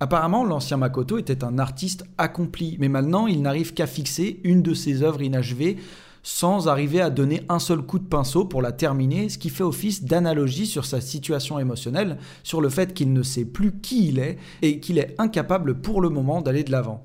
Apparemment, 0.00 0.44
l'ancien 0.44 0.78
Makoto 0.78 1.18
était 1.18 1.44
un 1.44 1.58
artiste 1.58 2.04
accompli, 2.16 2.78
mais 2.80 2.88
maintenant 2.88 3.26
il 3.26 3.42
n'arrive 3.42 3.74
qu'à 3.74 3.86
fixer 3.86 4.40
une 4.44 4.62
de 4.62 4.72
ses 4.72 5.02
œuvres 5.02 5.20
inachevées 5.20 5.76
sans 6.22 6.68
arriver 6.68 7.00
à 7.00 7.10
donner 7.10 7.42
un 7.48 7.58
seul 7.58 7.82
coup 7.82 7.98
de 7.98 8.04
pinceau 8.04 8.44
pour 8.44 8.62
la 8.62 8.72
terminer, 8.72 9.28
ce 9.28 9.38
qui 9.38 9.50
fait 9.50 9.62
office 9.62 10.04
d'analogie 10.04 10.66
sur 10.66 10.84
sa 10.84 11.00
situation 11.00 11.58
émotionnelle, 11.58 12.18
sur 12.42 12.60
le 12.60 12.68
fait 12.68 12.94
qu'il 12.94 13.12
ne 13.12 13.22
sait 13.22 13.44
plus 13.44 13.72
qui 13.80 14.08
il 14.08 14.18
est 14.18 14.38
et 14.62 14.80
qu'il 14.80 14.98
est 14.98 15.14
incapable 15.18 15.80
pour 15.80 16.00
le 16.00 16.08
moment 16.08 16.40
d'aller 16.40 16.64
de 16.64 16.72
l'avant. 16.72 17.04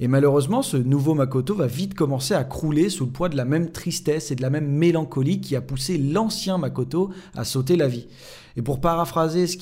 Et 0.00 0.08
malheureusement, 0.08 0.62
ce 0.62 0.76
nouveau 0.76 1.14
Makoto 1.14 1.54
va 1.54 1.68
vite 1.68 1.94
commencer 1.94 2.34
à 2.34 2.42
crouler 2.42 2.88
sous 2.88 3.04
le 3.04 3.12
poids 3.12 3.28
de 3.28 3.36
la 3.36 3.44
même 3.44 3.70
tristesse 3.70 4.32
et 4.32 4.34
de 4.34 4.42
la 4.42 4.50
même 4.50 4.66
mélancolie 4.66 5.40
qui 5.40 5.54
a 5.54 5.60
poussé 5.60 5.98
l'ancien 5.98 6.58
Makoto 6.58 7.10
à 7.36 7.44
sauter 7.44 7.76
la 7.76 7.86
vie. 7.86 8.08
Et 8.56 8.62
pour 8.62 8.80
paraphraser 8.80 9.46
ce 9.46 9.56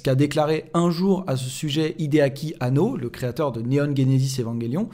qu'a 0.00 0.14
déclaré 0.14 0.70
un 0.74 0.90
jour 0.90 1.24
à 1.26 1.36
ce 1.36 1.48
sujet 1.48 1.94
Hideaki 1.98 2.54
Anno, 2.60 2.96
le 2.96 3.10
créateur 3.10 3.52
de 3.52 3.62
Neon 3.62 3.94
Genesis 3.94 4.40
Evangelion, 4.40 4.88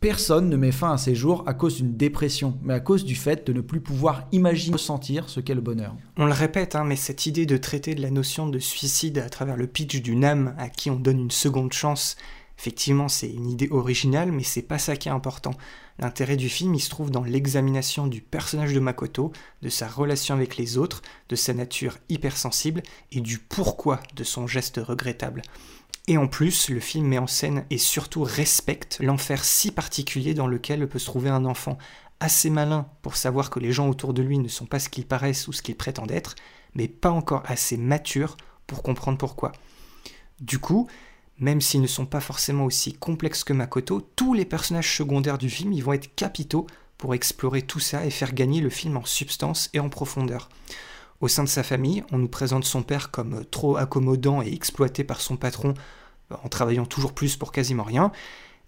Personne 0.00 0.50
ne 0.50 0.56
met 0.56 0.72
fin 0.72 0.92
à 0.92 0.98
ses 0.98 1.14
jours 1.14 1.42
à 1.46 1.54
cause 1.54 1.76
d'une 1.76 1.96
dépression, 1.96 2.58
mais 2.62 2.74
à 2.74 2.80
cause 2.80 3.04
du 3.04 3.14
fait 3.14 3.46
de 3.46 3.52
ne 3.52 3.62
plus 3.62 3.80
pouvoir 3.80 4.28
imaginer 4.30 4.74
ressentir 4.74 5.28
ce 5.30 5.40
qu'est 5.40 5.54
le 5.54 5.62
bonheur. 5.62 5.96
On 6.18 6.26
le 6.26 6.32
répète, 6.32 6.76
hein, 6.76 6.84
mais 6.84 6.96
cette 6.96 7.24
idée 7.26 7.46
de 7.46 7.56
traiter 7.56 7.94
de 7.94 8.02
la 8.02 8.10
notion 8.10 8.46
de 8.46 8.58
suicide 8.58 9.18
à 9.18 9.30
travers 9.30 9.56
le 9.56 9.66
pitch 9.66 10.02
d'une 10.02 10.24
âme 10.24 10.54
à 10.58 10.68
qui 10.68 10.90
on 10.90 10.96
donne 10.96 11.20
une 11.20 11.30
seconde 11.30 11.72
chance, 11.72 12.16
effectivement 12.58 13.08
c'est 13.08 13.30
une 13.30 13.48
idée 13.48 13.68
originale, 13.70 14.32
mais 14.32 14.42
c'est 14.42 14.62
pas 14.62 14.78
ça 14.78 14.96
qui 14.96 15.08
est 15.08 15.12
important. 15.12 15.54
L'intérêt 15.98 16.36
du 16.36 16.50
film, 16.50 16.74
il 16.74 16.80
se 16.80 16.90
trouve 16.90 17.10
dans 17.10 17.24
l'examination 17.24 18.06
du 18.06 18.20
personnage 18.20 18.74
de 18.74 18.80
Makoto, 18.80 19.32
de 19.62 19.68
sa 19.70 19.88
relation 19.88 20.34
avec 20.34 20.58
les 20.58 20.76
autres, 20.76 21.00
de 21.30 21.36
sa 21.36 21.54
nature 21.54 21.96
hypersensible 22.10 22.82
et 23.12 23.22
du 23.22 23.38
pourquoi 23.38 24.00
de 24.14 24.24
son 24.24 24.46
geste 24.46 24.78
regrettable. 24.82 25.40
Et 26.08 26.18
en 26.18 26.28
plus, 26.28 26.68
le 26.68 26.80
film 26.80 27.06
met 27.06 27.18
en 27.18 27.26
scène 27.26 27.64
et 27.70 27.78
surtout 27.78 28.22
respecte 28.22 28.98
l'enfer 29.00 29.44
si 29.44 29.72
particulier 29.72 30.34
dans 30.34 30.46
lequel 30.46 30.88
peut 30.88 30.98
se 30.98 31.06
trouver 31.06 31.30
un 31.30 31.44
enfant, 31.44 31.78
assez 32.20 32.50
malin 32.50 32.88
pour 33.02 33.16
savoir 33.16 33.50
que 33.50 33.60
les 33.60 33.72
gens 33.72 33.88
autour 33.88 34.14
de 34.14 34.22
lui 34.22 34.38
ne 34.38 34.48
sont 34.48 34.66
pas 34.66 34.78
ce 34.78 34.88
qu'ils 34.88 35.06
paraissent 35.06 35.48
ou 35.48 35.52
ce 35.52 35.62
qu'ils 35.62 35.76
prétendent 35.76 36.12
être, 36.12 36.34
mais 36.74 36.88
pas 36.88 37.10
encore 37.10 37.42
assez 37.46 37.76
mature 37.76 38.36
pour 38.66 38.82
comprendre 38.82 39.18
pourquoi. 39.18 39.52
Du 40.40 40.58
coup, 40.58 40.86
même 41.38 41.60
s'ils 41.60 41.82
ne 41.82 41.86
sont 41.86 42.06
pas 42.06 42.20
forcément 42.20 42.64
aussi 42.64 42.94
complexes 42.94 43.44
que 43.44 43.52
Makoto, 43.52 44.00
tous 44.16 44.34
les 44.34 44.44
personnages 44.44 44.96
secondaires 44.96 45.38
du 45.38 45.50
film 45.50 45.72
ils 45.72 45.84
vont 45.84 45.92
être 45.92 46.14
capitaux 46.14 46.66
pour 46.98 47.14
explorer 47.14 47.62
tout 47.62 47.80
ça 47.80 48.06
et 48.06 48.10
faire 48.10 48.32
gagner 48.32 48.60
le 48.60 48.70
film 48.70 48.96
en 48.96 49.04
substance 49.04 49.68
et 49.74 49.80
en 49.80 49.90
profondeur. 49.90 50.48
Au 51.20 51.28
sein 51.28 51.44
de 51.44 51.48
sa 51.48 51.62
famille, 51.62 52.04
on 52.12 52.18
nous 52.18 52.28
présente 52.28 52.64
son 52.64 52.82
père 52.82 53.10
comme 53.10 53.44
trop 53.46 53.76
accommodant 53.76 54.42
et 54.42 54.52
exploité 54.52 55.02
par 55.02 55.20
son 55.20 55.36
patron 55.36 55.74
en 56.30 56.48
travaillant 56.48 56.86
toujours 56.86 57.14
plus 57.14 57.36
pour 57.36 57.52
quasiment 57.52 57.84
rien. 57.84 58.12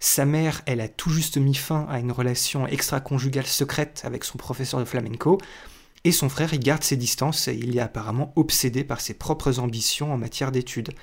Sa 0.00 0.24
mère, 0.24 0.62
elle 0.66 0.80
a 0.80 0.88
tout 0.88 1.10
juste 1.10 1.38
mis 1.38 1.54
fin 1.54 1.86
à 1.90 1.98
une 1.98 2.12
relation 2.12 2.66
extra-conjugale 2.66 3.46
secrète 3.46 4.02
avec 4.04 4.24
son 4.24 4.38
professeur 4.38 4.78
de 4.80 4.84
flamenco. 4.84 5.38
Et 6.04 6.12
son 6.12 6.28
frère, 6.28 6.54
il 6.54 6.60
garde 6.60 6.84
ses 6.84 6.96
distances 6.96 7.48
et 7.48 7.54
il 7.54 7.76
est 7.76 7.80
apparemment 7.80 8.32
obsédé 8.36 8.84
par 8.84 9.00
ses 9.00 9.14
propres 9.14 9.58
ambitions 9.58 10.12
en 10.12 10.16
matière 10.16 10.52
d'études. 10.52 10.94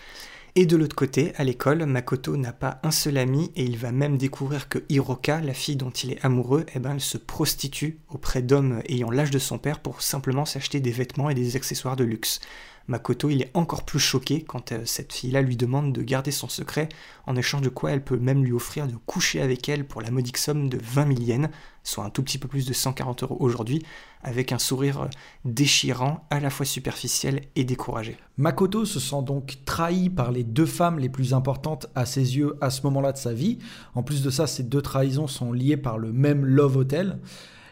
Et 0.58 0.66
de 0.66 0.78
l'autre 0.78 0.96
côté, 0.96 1.34
à 1.36 1.44
l'école, 1.44 1.86
Makoto 1.86 2.38
n'a 2.38 2.54
pas 2.54 2.80
un 2.84 2.92
seul 2.92 3.18
ami 3.18 3.52
et 3.58 3.66
il 3.66 3.78
va 3.78 3.92
même 3.92 4.18
découvrir 4.18 4.70
que 4.70 4.86
Hiroka, 4.88 5.42
la 5.42 5.54
fille 5.54 5.76
dont 5.76 5.90
il 5.90 6.14
est 6.14 6.24
amoureux, 6.24 6.66
eh 6.74 6.80
ben, 6.80 6.94
elle 6.94 7.02
se 7.02 7.18
prostitue 7.18 8.00
auprès 8.08 8.42
d'hommes 8.42 8.82
ayant 8.88 9.12
l'âge 9.12 9.32
de 9.32 9.38
son 9.38 9.58
père 9.58 9.82
pour 9.82 10.02
simplement 10.02 10.46
s'acheter 10.46 10.80
des 10.80 10.92
vêtements 10.92 11.30
et 11.30 11.34
des 11.34 11.58
accessoires 11.58 11.98
de 11.98 12.06
luxe. 12.06 12.40
Makoto, 12.88 13.30
il 13.30 13.42
est 13.42 13.52
encore 13.56 13.84
plus 13.84 14.00
choqué 14.00 14.44
quand 14.44 14.72
euh, 14.72 14.82
cette 14.86 15.12
fille-là 15.12 15.42
lui 15.42 15.58
demande 15.58 15.92
de 15.92 16.02
garder 16.04 16.32
son 16.32 16.48
secret, 16.48 16.90
en 17.26 17.36
échange 17.36 17.62
de 17.62 17.70
quoi 17.70 17.92
elle 17.92 18.04
peut 18.04 18.18
même 18.18 18.44
lui 18.44 18.52
offrir 18.52 18.88
de 18.88 18.96
coucher 19.06 19.42
avec 19.42 19.68
elle 19.70 19.88
pour 19.88 20.02
la 20.02 20.12
modique 20.12 20.38
somme 20.38 20.70
de 20.70 20.78
20 20.82 21.16
000 21.16 21.22
yens, 21.22 21.50
soit 21.84 22.04
un 22.04 22.12
tout 22.12 22.22
petit 22.22 22.38
peu 22.38 22.48
plus 22.48 22.68
de 22.68 22.74
140 22.74 23.24
euros 23.24 23.38
aujourd'hui, 23.40 23.84
avec 24.24 24.52
un 24.52 24.60
sourire 24.60 25.02
euh, 25.02 25.08
déchirant, 25.46 26.28
à 26.30 26.40
la 26.40 26.52
fois 26.52 26.66
superficiel 26.66 27.42
et 27.56 27.64
découragé. 27.64 28.18
Makoto 28.38 28.86
se 28.86 29.00
sent 29.00 29.24
donc 29.24 29.58
trahi 29.66 30.12
par 30.12 30.32
les 30.32 30.44
deux 30.44 30.68
femmes 30.68 31.00
les 31.00 31.10
plus 31.10 31.34
importantes 31.34 31.88
à 31.96 32.06
ses 32.06 32.38
yeux 32.38 32.56
à 32.62 32.70
ce 32.70 32.84
moment-là 32.84 33.14
de 33.14 33.18
sa 33.18 33.34
vie. 33.34 33.58
En 33.96 34.04
plus 34.04 34.22
de 34.22 34.30
ça, 34.30 34.46
ces 34.46 34.64
deux 34.64 34.82
trahisons 34.82 35.28
sont 35.28 35.52
liées 35.52 35.78
par 35.78 35.98
le 35.98 36.14
même 36.14 36.46
Love 36.46 36.78
Hotel 36.78 37.20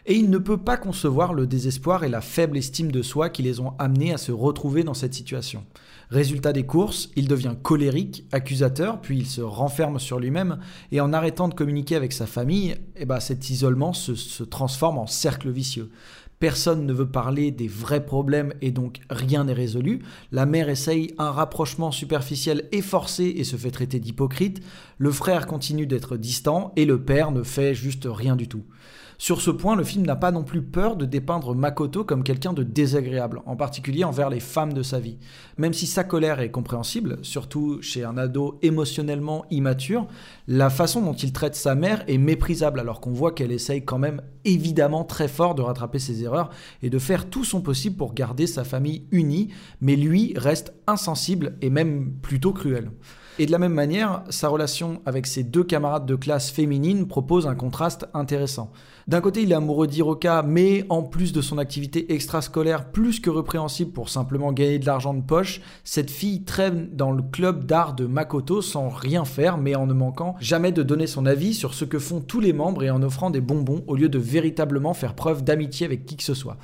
et 0.06 0.14
il 0.14 0.30
ne 0.30 0.38
peut 0.38 0.58
pas 0.58 0.76
concevoir 0.76 1.32
le 1.32 1.46
désespoir 1.46 2.04
et 2.04 2.08
la 2.08 2.20
faible 2.20 2.58
estime 2.58 2.92
de 2.92 3.02
soi 3.02 3.30
qui 3.30 3.42
les 3.42 3.60
ont 3.60 3.74
amenés 3.78 4.12
à 4.12 4.18
se 4.18 4.32
retrouver 4.32 4.84
dans 4.84 4.94
cette 4.94 5.14
situation. 5.14 5.64
Résultat 6.10 6.52
des 6.52 6.66
courses, 6.66 7.10
il 7.16 7.28
devient 7.28 7.54
colérique, 7.62 8.24
accusateur, 8.30 9.00
puis 9.00 9.18
il 9.18 9.26
se 9.26 9.40
renferme 9.40 9.98
sur 9.98 10.20
lui-même, 10.20 10.58
et 10.92 11.00
en 11.00 11.12
arrêtant 11.12 11.48
de 11.48 11.54
communiquer 11.54 11.96
avec 11.96 12.12
sa 12.12 12.26
famille, 12.26 12.76
eh 12.96 13.06
ben, 13.06 13.20
cet 13.20 13.48
isolement 13.48 13.94
se, 13.94 14.14
se 14.14 14.44
transforme 14.44 14.98
en 14.98 15.06
cercle 15.06 15.50
vicieux. 15.50 15.90
Personne 16.40 16.84
ne 16.84 16.92
veut 16.92 17.08
parler 17.08 17.52
des 17.52 17.68
vrais 17.68 18.04
problèmes 18.04 18.52
et 18.60 18.70
donc 18.70 19.00
rien 19.08 19.44
n'est 19.44 19.54
résolu. 19.54 20.02
La 20.30 20.44
mère 20.44 20.68
essaye 20.68 21.14
un 21.16 21.30
rapprochement 21.30 21.90
superficiel 21.90 22.68
et 22.70 22.82
forcé 22.82 23.24
et 23.36 23.44
se 23.44 23.56
fait 23.56 23.70
traiter 23.70 23.98
d'hypocrite. 23.98 24.60
Le 24.98 25.10
frère 25.10 25.46
continue 25.46 25.86
d'être 25.86 26.18
distant 26.18 26.72
et 26.76 26.84
le 26.84 27.02
père 27.02 27.30
ne 27.30 27.42
fait 27.42 27.74
juste 27.74 28.06
rien 28.10 28.36
du 28.36 28.46
tout. 28.46 28.64
Sur 29.16 29.40
ce 29.40 29.50
point, 29.50 29.76
le 29.76 29.84
film 29.84 30.04
n'a 30.04 30.16
pas 30.16 30.32
non 30.32 30.42
plus 30.42 30.62
peur 30.62 30.96
de 30.96 31.04
dépeindre 31.04 31.54
Makoto 31.54 32.04
comme 32.04 32.24
quelqu'un 32.24 32.52
de 32.52 32.62
désagréable, 32.62 33.42
en 33.46 33.56
particulier 33.56 34.04
envers 34.04 34.28
les 34.28 34.40
femmes 34.40 34.72
de 34.72 34.82
sa 34.82 34.98
vie. 34.98 35.18
Même 35.56 35.72
si 35.72 35.86
sa 35.86 36.02
colère 36.02 36.40
est 36.40 36.50
compréhensible, 36.50 37.18
surtout 37.22 37.80
chez 37.80 38.02
un 38.04 38.18
ado 38.18 38.58
émotionnellement 38.62 39.44
immature, 39.50 40.08
la 40.48 40.68
façon 40.68 41.00
dont 41.00 41.12
il 41.12 41.32
traite 41.32 41.54
sa 41.54 41.74
mère 41.74 42.02
est 42.08 42.18
méprisable 42.18 42.80
alors 42.80 43.00
qu'on 43.00 43.12
voit 43.12 43.32
qu'elle 43.32 43.52
essaye 43.52 43.84
quand 43.84 43.98
même 43.98 44.20
évidemment 44.44 45.04
très 45.04 45.28
fort 45.28 45.54
de 45.54 45.62
rattraper 45.62 45.98
ses 45.98 46.24
erreurs 46.24 46.50
et 46.82 46.90
de 46.90 46.98
faire 46.98 47.30
tout 47.30 47.44
son 47.44 47.60
possible 47.60 47.96
pour 47.96 48.14
garder 48.14 48.46
sa 48.46 48.64
famille 48.64 49.06
unie, 49.12 49.48
mais 49.80 49.96
lui 49.96 50.34
reste 50.36 50.74
insensible 50.86 51.56
et 51.60 51.70
même 51.70 52.12
plutôt 52.20 52.52
cruel. 52.52 52.90
Et 53.40 53.46
de 53.46 53.50
la 53.50 53.58
même 53.58 53.74
manière, 53.74 54.22
sa 54.30 54.46
relation 54.46 55.02
avec 55.06 55.26
ses 55.26 55.42
deux 55.42 55.64
camarades 55.64 56.06
de 56.06 56.14
classe 56.14 56.52
féminines 56.52 57.08
propose 57.08 57.48
un 57.48 57.56
contraste 57.56 58.06
intéressant. 58.14 58.70
D'un 59.08 59.20
côté, 59.20 59.42
il 59.42 59.50
est 59.50 59.56
amoureux 59.56 59.88
d'Hiroka, 59.88 60.44
mais 60.46 60.86
en 60.88 61.02
plus 61.02 61.32
de 61.32 61.42
son 61.42 61.58
activité 61.58 62.14
extrascolaire 62.14 62.92
plus 62.92 63.18
que 63.18 63.30
répréhensible 63.30 63.90
pour 63.90 64.08
simplement 64.08 64.52
gagner 64.52 64.78
de 64.78 64.86
l'argent 64.86 65.14
de 65.14 65.20
poche, 65.20 65.60
cette 65.82 66.12
fille 66.12 66.44
traîne 66.44 66.90
dans 66.92 67.10
le 67.10 67.22
club 67.22 67.66
d'art 67.66 67.94
de 67.94 68.06
Makoto 68.06 68.62
sans 68.62 68.88
rien 68.88 69.24
faire, 69.24 69.58
mais 69.58 69.74
en 69.74 69.86
ne 69.86 69.94
manquant 69.94 70.36
jamais 70.38 70.70
de 70.70 70.84
donner 70.84 71.08
son 71.08 71.26
avis 71.26 71.54
sur 71.54 71.74
ce 71.74 71.84
que 71.84 71.98
font 71.98 72.20
tous 72.20 72.40
les 72.40 72.52
membres 72.52 72.84
et 72.84 72.90
en 72.90 73.02
offrant 73.02 73.30
des 73.30 73.40
bonbons 73.40 73.82
au 73.88 73.96
lieu 73.96 74.08
de 74.08 74.18
véritablement 74.18 74.94
faire 74.94 75.14
preuve 75.14 75.42
d'amitié 75.42 75.86
avec 75.86 76.06
qui 76.06 76.16
que 76.16 76.22
ce 76.22 76.34
soit. 76.34 76.56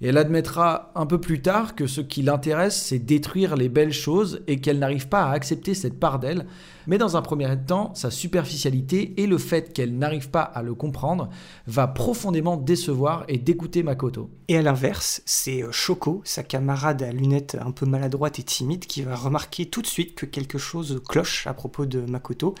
Et 0.00 0.08
elle 0.08 0.18
admettra 0.18 0.92
un 0.94 1.06
peu 1.06 1.20
plus 1.20 1.42
tard 1.42 1.74
que 1.74 1.88
ce 1.88 2.00
qui 2.00 2.22
l'intéresse, 2.22 2.80
c'est 2.80 3.00
détruire 3.00 3.56
les 3.56 3.68
belles 3.68 3.92
choses 3.92 4.42
et 4.46 4.60
qu'elle 4.60 4.78
n'arrive 4.78 5.08
pas 5.08 5.24
à 5.24 5.32
accepter 5.32 5.74
cette 5.74 5.98
part 5.98 6.20
d'elle. 6.20 6.46
Mais 6.86 6.98
dans 6.98 7.16
un 7.16 7.22
premier 7.22 7.48
temps, 7.66 7.92
sa 7.96 8.12
superficialité 8.12 9.20
et 9.20 9.26
le 9.26 9.38
fait 9.38 9.72
qu'elle 9.72 9.98
n'arrive 9.98 10.30
pas 10.30 10.42
à 10.42 10.62
le 10.62 10.74
comprendre 10.74 11.30
va 11.66 11.88
profondément 11.88 12.56
décevoir 12.56 13.24
et 13.26 13.38
dégoûter 13.38 13.82
Makoto. 13.82 14.30
Et 14.46 14.56
à 14.56 14.62
l'inverse, 14.62 15.20
c'est 15.26 15.64
euh, 15.64 15.72
Shoko, 15.72 16.22
sa 16.24 16.44
camarade 16.44 17.02
à 17.02 17.10
lunettes 17.10 17.58
un 17.60 17.72
peu 17.72 17.84
maladroite 17.84 18.38
et 18.38 18.44
timide, 18.44 18.86
qui 18.86 19.02
va 19.02 19.16
remarquer 19.16 19.66
tout 19.66 19.82
de 19.82 19.86
suite 19.88 20.14
que 20.14 20.26
quelque 20.26 20.58
chose 20.58 21.02
cloche 21.08 21.48
à 21.48 21.54
propos 21.54 21.86
de 21.86 22.00
Makoto, 22.02 22.54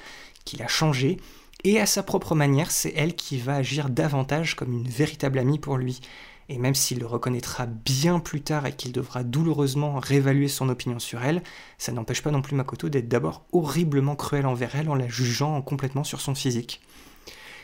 qu'il 0.44 0.60
a 0.60 0.68
changé. 0.68 1.18
Et 1.62 1.80
à 1.80 1.86
sa 1.86 2.02
propre 2.02 2.34
manière, 2.34 2.70
c'est 2.72 2.92
elle 2.96 3.14
qui 3.14 3.38
va 3.38 3.54
agir 3.54 3.90
davantage 3.90 4.56
comme 4.56 4.72
une 4.72 4.88
véritable 4.88 5.38
amie 5.38 5.58
pour 5.58 5.76
lui 5.76 6.00
et 6.48 6.58
même 6.58 6.74
s'il 6.74 7.00
le 7.00 7.06
reconnaîtra 7.06 7.66
bien 7.66 8.20
plus 8.20 8.40
tard 8.40 8.66
et 8.66 8.72
qu'il 8.72 8.92
devra 8.92 9.22
douloureusement 9.22 9.98
réévaluer 9.98 10.48
son 10.48 10.68
opinion 10.68 10.98
sur 10.98 11.22
elle, 11.22 11.42
ça 11.76 11.92
n'empêche 11.92 12.22
pas 12.22 12.30
non 12.30 12.42
plus 12.42 12.56
Makoto 12.56 12.88
d'être 12.88 13.08
d'abord 13.08 13.44
horriblement 13.52 14.16
cruel 14.16 14.46
envers 14.46 14.74
elle 14.76 14.88
en 14.88 14.94
la 14.94 15.08
jugeant 15.08 15.60
complètement 15.62 16.04
sur 16.04 16.20
son 16.20 16.34
physique. 16.34 16.80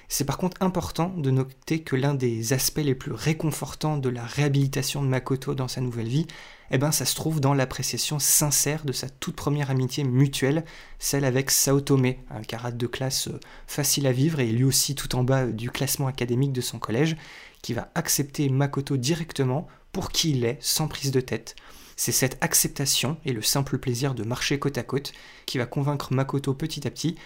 C'est 0.08 0.24
par 0.24 0.36
contre 0.36 0.58
important 0.60 1.08
de 1.16 1.30
noter 1.30 1.80
que 1.80 1.96
l'un 1.96 2.14
des 2.14 2.52
aspects 2.52 2.78
les 2.78 2.94
plus 2.94 3.12
réconfortants 3.12 3.96
de 3.96 4.10
la 4.10 4.24
réhabilitation 4.24 5.02
de 5.02 5.08
Makoto 5.08 5.54
dans 5.54 5.68
sa 5.68 5.80
nouvelle 5.80 6.08
vie, 6.08 6.26
eh 6.70 6.78
ben 6.78 6.92
ça 6.92 7.04
se 7.04 7.14
trouve 7.14 7.40
dans 7.40 7.54
l'appréciation 7.54 8.18
sincère 8.18 8.84
de 8.84 8.92
sa 8.92 9.08
toute 9.08 9.36
première 9.36 9.70
amitié 9.70 10.04
mutuelle, 10.04 10.64
celle 10.98 11.24
avec 11.24 11.50
Saotome, 11.50 12.14
un 12.30 12.42
camarade 12.42 12.76
de 12.76 12.86
classe 12.86 13.28
euh, 13.28 13.40
facile 13.66 14.06
à 14.06 14.12
vivre 14.12 14.40
et 14.40 14.46
lui 14.46 14.64
aussi 14.64 14.94
tout 14.94 15.14
en 15.16 15.24
bas 15.24 15.46
du 15.46 15.70
classement 15.70 16.06
académique 16.06 16.52
de 16.52 16.60
son 16.60 16.78
collège, 16.78 17.16
qui 17.64 17.72
va 17.72 17.90
accepter 17.94 18.50
Makoto 18.50 18.98
directement 18.98 19.66
pour 19.90 20.10
qui 20.10 20.32
il 20.32 20.44
est, 20.44 20.58
sans 20.60 20.86
prise 20.86 21.12
de 21.12 21.22
tête. 21.22 21.56
C'est 21.96 22.12
cette 22.12 22.36
acceptation 22.42 23.16
et 23.24 23.32
le 23.32 23.40
simple 23.40 23.78
plaisir 23.78 24.14
de 24.14 24.22
marcher 24.22 24.58
côte 24.58 24.76
à 24.76 24.82
côte 24.82 25.14
qui 25.46 25.56
va 25.56 25.64
convaincre 25.64 26.12
Makoto 26.12 26.52
petit 26.52 26.86
à 26.86 26.90
petit 26.90 27.16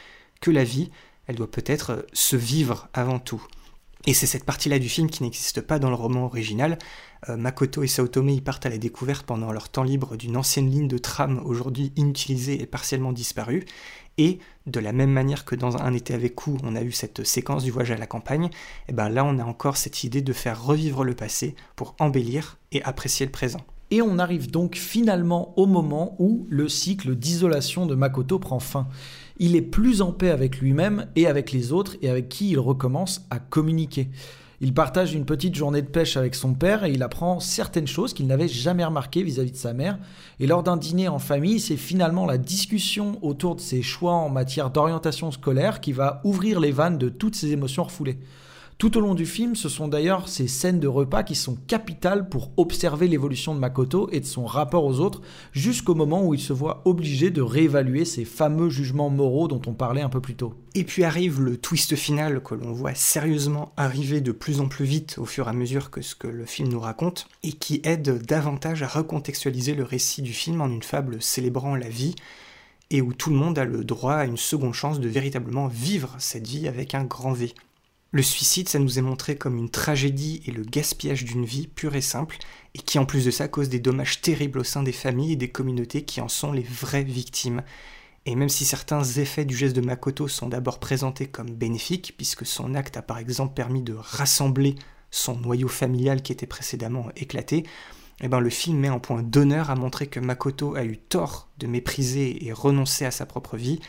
que 0.40 0.52
la 0.52 0.62
vie, 0.62 0.92
elle 1.26 1.34
doit 1.34 1.50
peut-être 1.50 2.06
se 2.12 2.36
vivre 2.36 2.88
avant 2.94 3.18
tout. 3.18 3.44
Et 4.06 4.14
c'est 4.14 4.26
cette 4.26 4.44
partie-là 4.44 4.78
du 4.78 4.88
film 4.88 5.10
qui 5.10 5.24
n'existe 5.24 5.60
pas 5.60 5.80
dans 5.80 5.90
le 5.90 5.96
roman 5.96 6.26
original. 6.26 6.78
Euh, 7.28 7.36
Makoto 7.36 7.82
et 7.82 7.88
Saotome 7.88 8.28
y 8.28 8.40
partent 8.40 8.64
à 8.64 8.70
la 8.70 8.78
découverte 8.78 9.26
pendant 9.26 9.50
leur 9.50 9.68
temps 9.68 9.82
libre 9.82 10.16
d'une 10.16 10.36
ancienne 10.36 10.70
ligne 10.70 10.86
de 10.86 10.98
tram 10.98 11.42
aujourd'hui 11.44 11.92
inutilisée 11.96 12.62
et 12.62 12.66
partiellement 12.66 13.12
disparue. 13.12 13.66
Et 14.18 14.38
de 14.66 14.80
la 14.80 14.92
même 14.92 15.12
manière 15.12 15.44
que 15.44 15.54
dans 15.54 15.76
Un 15.76 15.94
été 15.94 16.12
avec 16.12 16.34
coup, 16.34 16.58
on 16.62 16.76
a 16.76 16.82
eu 16.82 16.92
cette 16.92 17.24
séquence 17.24 17.64
du 17.64 17.70
voyage 17.70 17.92
à 17.92 17.96
la 17.96 18.06
campagne, 18.06 18.46
et 18.46 18.50
eh 18.88 18.92
ben 18.92 19.08
là 19.08 19.24
on 19.24 19.38
a 19.38 19.44
encore 19.44 19.76
cette 19.76 20.04
idée 20.04 20.22
de 20.22 20.32
faire 20.32 20.62
revivre 20.62 21.04
le 21.04 21.14
passé 21.14 21.54
pour 21.76 21.94
embellir 21.98 22.58
et 22.72 22.82
apprécier 22.82 23.24
le 23.24 23.32
présent. 23.32 23.60
Et 23.90 24.02
on 24.02 24.18
arrive 24.18 24.50
donc 24.50 24.74
finalement 24.74 25.54
au 25.56 25.64
moment 25.64 26.14
où 26.18 26.46
le 26.50 26.68
cycle 26.68 27.14
d'isolation 27.14 27.86
de 27.86 27.94
Makoto 27.94 28.38
prend 28.38 28.60
fin. 28.60 28.88
Il 29.38 29.56
est 29.56 29.62
plus 29.62 30.02
en 30.02 30.12
paix 30.12 30.30
avec 30.30 30.58
lui-même 30.58 31.06
et 31.16 31.26
avec 31.26 31.52
les 31.52 31.72
autres 31.72 31.96
et 32.02 32.10
avec 32.10 32.28
qui 32.28 32.50
il 32.50 32.58
recommence 32.58 33.24
à 33.30 33.38
communiquer. 33.38 34.10
Il 34.60 34.74
partage 34.74 35.14
une 35.14 35.24
petite 35.24 35.54
journée 35.54 35.82
de 35.82 35.86
pêche 35.86 36.16
avec 36.16 36.34
son 36.34 36.52
père 36.52 36.82
et 36.82 36.90
il 36.90 37.04
apprend 37.04 37.38
certaines 37.38 37.86
choses 37.86 38.12
qu'il 38.12 38.26
n'avait 38.26 38.48
jamais 38.48 38.84
remarquées 38.84 39.22
vis-à-vis 39.22 39.52
de 39.52 39.56
sa 39.56 39.72
mère. 39.72 39.98
Et 40.40 40.48
lors 40.48 40.64
d'un 40.64 40.76
dîner 40.76 41.06
en 41.06 41.20
famille, 41.20 41.60
c'est 41.60 41.76
finalement 41.76 42.26
la 42.26 42.38
discussion 42.38 43.18
autour 43.22 43.54
de 43.54 43.60
ses 43.60 43.82
choix 43.82 44.14
en 44.14 44.30
matière 44.30 44.70
d'orientation 44.70 45.30
scolaire 45.30 45.80
qui 45.80 45.92
va 45.92 46.20
ouvrir 46.24 46.58
les 46.58 46.72
vannes 46.72 46.98
de 46.98 47.08
toutes 47.08 47.36
ses 47.36 47.52
émotions 47.52 47.84
refoulées. 47.84 48.18
Tout 48.78 48.96
au 48.96 49.00
long 49.00 49.16
du 49.16 49.26
film, 49.26 49.56
ce 49.56 49.68
sont 49.68 49.88
d'ailleurs 49.88 50.28
ces 50.28 50.46
scènes 50.46 50.78
de 50.78 50.86
repas 50.86 51.24
qui 51.24 51.34
sont 51.34 51.56
capitales 51.66 52.28
pour 52.28 52.52
observer 52.56 53.08
l'évolution 53.08 53.52
de 53.52 53.58
Makoto 53.58 54.08
et 54.12 54.20
de 54.20 54.24
son 54.24 54.46
rapport 54.46 54.84
aux 54.84 55.00
autres, 55.00 55.20
jusqu'au 55.50 55.96
moment 55.96 56.24
où 56.24 56.32
il 56.32 56.38
se 56.38 56.52
voit 56.52 56.82
obligé 56.84 57.30
de 57.30 57.42
réévaluer 57.42 58.04
ces 58.04 58.24
fameux 58.24 58.70
jugements 58.70 59.10
moraux 59.10 59.48
dont 59.48 59.60
on 59.66 59.74
parlait 59.74 60.02
un 60.02 60.08
peu 60.08 60.20
plus 60.20 60.36
tôt. 60.36 60.54
Et 60.76 60.84
puis 60.84 61.02
arrive 61.02 61.40
le 61.40 61.56
twist 61.56 61.96
final 61.96 62.40
que 62.40 62.54
l'on 62.54 62.70
voit 62.70 62.94
sérieusement 62.94 63.72
arriver 63.76 64.20
de 64.20 64.30
plus 64.30 64.60
en 64.60 64.68
plus 64.68 64.84
vite 64.84 65.16
au 65.18 65.24
fur 65.24 65.48
et 65.48 65.50
à 65.50 65.54
mesure 65.54 65.90
que 65.90 66.00
ce 66.00 66.14
que 66.14 66.28
le 66.28 66.46
film 66.46 66.68
nous 66.68 66.78
raconte, 66.78 67.26
et 67.42 67.54
qui 67.54 67.80
aide 67.82 68.22
davantage 68.22 68.84
à 68.84 68.86
recontextualiser 68.86 69.74
le 69.74 69.82
récit 69.82 70.22
du 70.22 70.32
film 70.32 70.60
en 70.60 70.68
une 70.68 70.84
fable 70.84 71.20
célébrant 71.20 71.74
la 71.74 71.88
vie, 71.88 72.14
et 72.90 73.02
où 73.02 73.12
tout 73.12 73.30
le 73.30 73.36
monde 73.36 73.58
a 73.58 73.64
le 73.64 73.82
droit 73.82 74.14
à 74.14 74.24
une 74.24 74.36
seconde 74.36 74.74
chance 74.74 75.00
de 75.00 75.08
véritablement 75.08 75.66
vivre 75.66 76.14
cette 76.18 76.46
vie 76.46 76.68
avec 76.68 76.94
un 76.94 77.02
grand 77.02 77.32
V. 77.32 77.52
Le 78.10 78.22
suicide, 78.22 78.70
ça 78.70 78.78
nous 78.78 78.98
est 78.98 79.02
montré 79.02 79.36
comme 79.36 79.58
une 79.58 79.68
tragédie 79.68 80.40
et 80.46 80.50
le 80.50 80.62
gaspillage 80.62 81.24
d'une 81.24 81.44
vie 81.44 81.66
pure 81.66 81.94
et 81.94 82.00
simple, 82.00 82.38
et 82.74 82.78
qui 82.78 82.98
en 82.98 83.04
plus 83.04 83.26
de 83.26 83.30
ça 83.30 83.48
cause 83.48 83.68
des 83.68 83.80
dommages 83.80 84.22
terribles 84.22 84.60
au 84.60 84.64
sein 84.64 84.82
des 84.82 84.92
familles 84.92 85.32
et 85.32 85.36
des 85.36 85.50
communautés 85.50 86.02
qui 86.02 86.22
en 86.22 86.28
sont 86.28 86.52
les 86.52 86.62
vraies 86.62 87.04
victimes. 87.04 87.62
Et 88.24 88.34
même 88.34 88.48
si 88.48 88.64
certains 88.64 89.04
effets 89.04 89.44
du 89.44 89.54
geste 89.54 89.76
de 89.76 89.82
Makoto 89.82 90.26
sont 90.26 90.48
d'abord 90.48 90.80
présentés 90.80 91.26
comme 91.26 91.50
bénéfiques, 91.50 92.14
puisque 92.16 92.46
son 92.46 92.74
acte 92.74 92.96
a 92.96 93.02
par 93.02 93.18
exemple 93.18 93.52
permis 93.52 93.82
de 93.82 93.94
rassembler 93.94 94.74
son 95.10 95.36
noyau 95.36 95.68
familial 95.68 96.22
qui 96.22 96.32
était 96.32 96.46
précédemment 96.46 97.08
éclaté, 97.14 97.64
eh 98.20 98.28
ben, 98.28 98.40
le 98.40 98.50
film 98.50 98.78
met 98.78 98.88
un 98.88 98.98
point 98.98 99.22
d'honneur 99.22 99.70
à 99.70 99.76
montrer 99.76 100.06
que 100.06 100.18
Makoto 100.18 100.74
a 100.74 100.84
eu 100.84 100.96
tort 100.96 101.48
de 101.58 101.66
mépriser 101.66 102.46
et 102.46 102.52
renoncer 102.52 103.04
à 103.04 103.10
sa 103.10 103.26
propre 103.26 103.56
vie, 103.56 103.80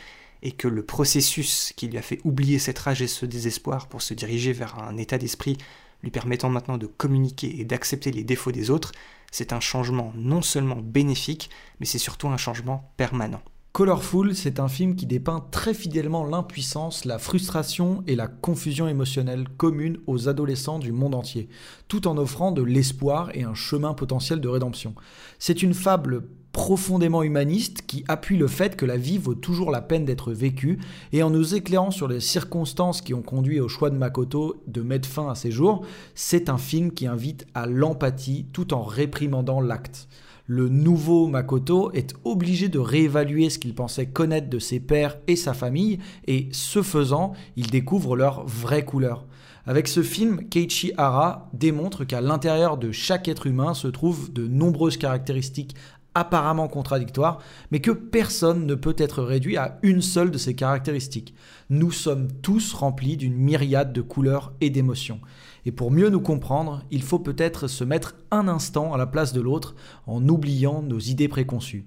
et 0.42 0.52
que 0.52 0.68
le 0.68 0.84
processus 0.84 1.72
qui 1.76 1.88
lui 1.88 1.98
a 1.98 2.02
fait 2.02 2.20
oublier 2.24 2.58
cette 2.58 2.78
rage 2.78 3.02
et 3.02 3.08
ce 3.08 3.26
désespoir 3.26 3.88
pour 3.88 4.02
se 4.02 4.14
diriger 4.14 4.52
vers 4.52 4.78
un 4.78 4.96
état 4.96 5.18
d'esprit 5.18 5.58
lui 6.02 6.10
permettant 6.10 6.48
maintenant 6.48 6.78
de 6.78 6.86
communiquer 6.86 7.60
et 7.60 7.64
d'accepter 7.64 8.10
les 8.10 8.24
défauts 8.24 8.52
des 8.52 8.70
autres, 8.70 8.92
c'est 9.30 9.52
un 9.52 9.60
changement 9.60 10.12
non 10.16 10.42
seulement 10.42 10.80
bénéfique, 10.82 11.50
mais 11.78 11.86
c'est 11.86 11.98
surtout 11.98 12.28
un 12.28 12.36
changement 12.36 12.92
permanent. 12.96 13.42
Colorful, 13.72 14.34
c'est 14.34 14.58
un 14.58 14.66
film 14.66 14.96
qui 14.96 15.06
dépeint 15.06 15.46
très 15.52 15.74
fidèlement 15.74 16.24
l'impuissance, 16.24 17.04
la 17.04 17.20
frustration 17.20 18.02
et 18.08 18.16
la 18.16 18.26
confusion 18.26 18.88
émotionnelle 18.88 19.48
commune 19.48 19.98
aux 20.08 20.28
adolescents 20.28 20.80
du 20.80 20.90
monde 20.90 21.14
entier, 21.14 21.48
tout 21.86 22.08
en 22.08 22.18
offrant 22.18 22.50
de 22.50 22.62
l'espoir 22.62 23.30
et 23.32 23.44
un 23.44 23.54
chemin 23.54 23.94
potentiel 23.94 24.40
de 24.40 24.48
rédemption. 24.48 24.96
C'est 25.38 25.62
une 25.62 25.74
fable 25.74 26.24
profondément 26.52 27.22
humaniste 27.22 27.82
qui 27.86 28.04
appuie 28.08 28.36
le 28.36 28.48
fait 28.48 28.76
que 28.76 28.86
la 28.86 28.96
vie 28.96 29.18
vaut 29.18 29.34
toujours 29.34 29.70
la 29.70 29.80
peine 29.80 30.04
d'être 30.04 30.32
vécue 30.32 30.78
et 31.12 31.22
en 31.22 31.30
nous 31.30 31.54
éclairant 31.54 31.90
sur 31.90 32.08
les 32.08 32.20
circonstances 32.20 33.02
qui 33.02 33.14
ont 33.14 33.22
conduit 33.22 33.60
au 33.60 33.68
choix 33.68 33.90
de 33.90 33.96
Makoto 33.96 34.62
de 34.66 34.82
mettre 34.82 35.08
fin 35.08 35.28
à 35.30 35.34
ses 35.34 35.50
jours, 35.50 35.84
c'est 36.14 36.48
un 36.48 36.58
film 36.58 36.92
qui 36.92 37.06
invite 37.06 37.46
à 37.54 37.66
l'empathie 37.66 38.46
tout 38.52 38.74
en 38.74 38.82
réprimandant 38.82 39.60
l'acte 39.60 40.08
le 40.50 40.68
nouveau 40.68 41.28
Makoto 41.28 41.92
est 41.92 42.12
obligé 42.24 42.68
de 42.68 42.80
réévaluer 42.80 43.50
ce 43.50 43.60
qu'il 43.60 43.72
pensait 43.72 44.06
connaître 44.06 44.50
de 44.50 44.58
ses 44.58 44.80
pères 44.80 45.16
et 45.28 45.36
sa 45.36 45.54
famille, 45.54 46.00
et 46.26 46.48
ce 46.50 46.82
faisant, 46.82 47.34
il 47.54 47.70
découvre 47.70 48.16
leur 48.16 48.44
vraie 48.46 48.84
couleur. 48.84 49.26
Avec 49.64 49.86
ce 49.86 50.02
film, 50.02 50.48
Keiichi 50.48 50.92
Hara 50.96 51.48
démontre 51.52 52.04
qu'à 52.04 52.20
l'intérieur 52.20 52.78
de 52.78 52.90
chaque 52.90 53.28
être 53.28 53.46
humain 53.46 53.74
se 53.74 53.86
trouvent 53.86 54.32
de 54.32 54.48
nombreuses 54.48 54.96
caractéristiques 54.96 55.76
apparemment 56.14 56.68
contradictoires, 56.68 57.38
mais 57.70 57.80
que 57.80 57.90
personne 57.90 58.66
ne 58.66 58.74
peut 58.74 58.96
être 58.98 59.22
réduit 59.22 59.56
à 59.56 59.78
une 59.82 60.02
seule 60.02 60.30
de 60.30 60.38
ces 60.38 60.54
caractéristiques. 60.54 61.34
Nous 61.68 61.90
sommes 61.92 62.28
tous 62.42 62.72
remplis 62.72 63.16
d'une 63.16 63.36
myriade 63.36 63.92
de 63.92 64.00
couleurs 64.00 64.52
et 64.60 64.70
d'émotions. 64.70 65.20
Et 65.66 65.72
pour 65.72 65.90
mieux 65.90 66.08
nous 66.08 66.20
comprendre, 66.20 66.82
il 66.90 67.02
faut 67.02 67.18
peut-être 67.18 67.68
se 67.68 67.84
mettre 67.84 68.16
un 68.30 68.48
instant 68.48 68.92
à 68.92 68.98
la 68.98 69.06
place 69.06 69.32
de 69.32 69.40
l'autre 69.40 69.74
en 70.06 70.26
oubliant 70.28 70.82
nos 70.82 70.98
idées 70.98 71.28
préconçues. 71.28 71.84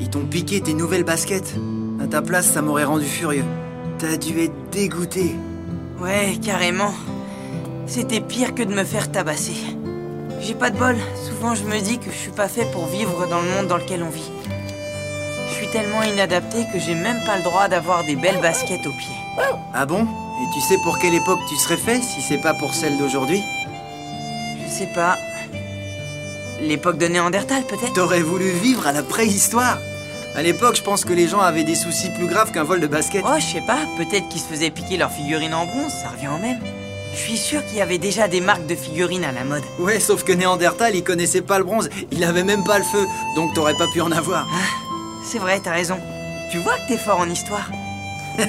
Ils 0.00 0.10
t'ont 0.10 0.26
piqué 0.26 0.60
tes 0.60 0.74
nouvelles 0.74 1.04
baskets. 1.04 1.54
À 2.00 2.06
ta 2.06 2.22
place, 2.22 2.50
ça 2.50 2.60
m'aurait 2.60 2.84
rendu 2.84 3.04
furieux. 3.04 3.44
T'as 3.98 4.16
dû 4.16 4.40
être 4.40 4.70
dégoûté. 4.70 5.34
Ouais, 6.00 6.38
carrément. 6.42 6.92
C'était 7.86 8.20
pire 8.20 8.54
que 8.54 8.62
de 8.62 8.74
me 8.74 8.84
faire 8.84 9.10
tabasser. 9.10 9.76
J'ai 10.42 10.54
pas 10.54 10.70
de 10.70 10.76
bol. 10.76 10.96
Souvent, 11.28 11.54
je 11.54 11.62
me 11.62 11.78
dis 11.80 11.98
que 11.98 12.10
je 12.10 12.16
suis 12.16 12.32
pas 12.32 12.48
fait 12.48 12.64
pour 12.72 12.86
vivre 12.86 13.26
dans 13.28 13.40
le 13.40 13.48
monde 13.48 13.68
dans 13.68 13.76
lequel 13.76 14.02
on 14.02 14.10
vit. 14.10 14.30
Je 15.48 15.54
suis 15.54 15.68
tellement 15.68 16.02
inadapté 16.02 16.64
que 16.72 16.80
j'ai 16.80 16.96
même 16.96 17.22
pas 17.24 17.36
le 17.36 17.44
droit 17.44 17.68
d'avoir 17.68 18.04
des 18.04 18.16
belles 18.16 18.40
baskets 18.40 18.84
aux 18.86 18.92
pieds. 18.92 19.16
Ah 19.72 19.86
bon? 19.86 20.02
Et 20.02 20.54
tu 20.54 20.60
sais 20.60 20.78
pour 20.82 20.98
quelle 20.98 21.14
époque 21.14 21.38
tu 21.48 21.54
serais 21.56 21.76
fait 21.76 22.00
si 22.00 22.20
c'est 22.20 22.40
pas 22.40 22.54
pour 22.54 22.74
celle 22.74 22.98
d'aujourd'hui? 22.98 23.40
Je 24.64 24.70
sais 24.70 24.88
pas. 24.92 25.16
L'époque 26.60 26.98
de 26.98 27.06
Néandertal 27.06 27.62
peut-être? 27.62 27.92
T'aurais 27.92 28.22
voulu 28.22 28.50
vivre 28.50 28.86
à 28.86 28.92
la 28.92 29.02
préhistoire 29.02 29.78
À 30.34 30.42
l'époque, 30.42 30.76
je 30.76 30.82
pense 30.82 31.04
que 31.04 31.12
les 31.12 31.28
gens 31.28 31.40
avaient 31.40 31.64
des 31.64 31.74
soucis 31.76 32.10
plus 32.10 32.26
graves 32.26 32.50
qu'un 32.50 32.64
vol 32.64 32.80
de 32.80 32.86
basket. 32.88 33.22
Oh, 33.24 33.38
je 33.38 33.44
sais 33.44 33.66
pas, 33.66 33.78
peut-être 33.96 34.28
qu'ils 34.28 34.40
se 34.40 34.46
faisaient 34.46 34.70
piquer 34.70 34.96
leurs 34.96 35.12
figurines 35.12 35.54
en 35.54 35.66
bronze, 35.66 35.92
ça 35.92 36.08
revient 36.08 36.28
au 36.28 36.38
même. 36.38 36.58
Je 37.12 37.18
suis 37.18 37.36
sûr 37.36 37.64
qu'il 37.66 37.76
y 37.78 37.80
avait 37.82 37.98
déjà 37.98 38.26
des 38.26 38.40
marques 38.40 38.66
de 38.66 38.74
figurines 38.74 39.24
à 39.24 39.32
la 39.32 39.44
mode. 39.44 39.62
Ouais, 39.78 40.00
sauf 40.00 40.24
que 40.24 40.32
Néandertal, 40.32 40.96
il 40.96 41.04
connaissait 41.04 41.42
pas 41.42 41.58
le 41.58 41.64
bronze, 41.64 41.90
il 42.10 42.24
avait 42.24 42.42
même 42.44 42.64
pas 42.64 42.78
le 42.78 42.84
feu, 42.84 43.06
donc 43.36 43.52
t'aurais 43.54 43.74
pas 43.74 43.86
pu 43.92 44.00
en 44.00 44.10
avoir. 44.10 44.48
Ah, 44.50 44.56
c'est 45.24 45.38
vrai, 45.38 45.60
t'as 45.60 45.72
raison. 45.72 45.98
Tu 46.50 46.58
vois 46.58 46.74
que 46.78 46.88
t'es 46.88 46.96
fort 46.96 47.20
en 47.20 47.28
histoire. 47.28 47.70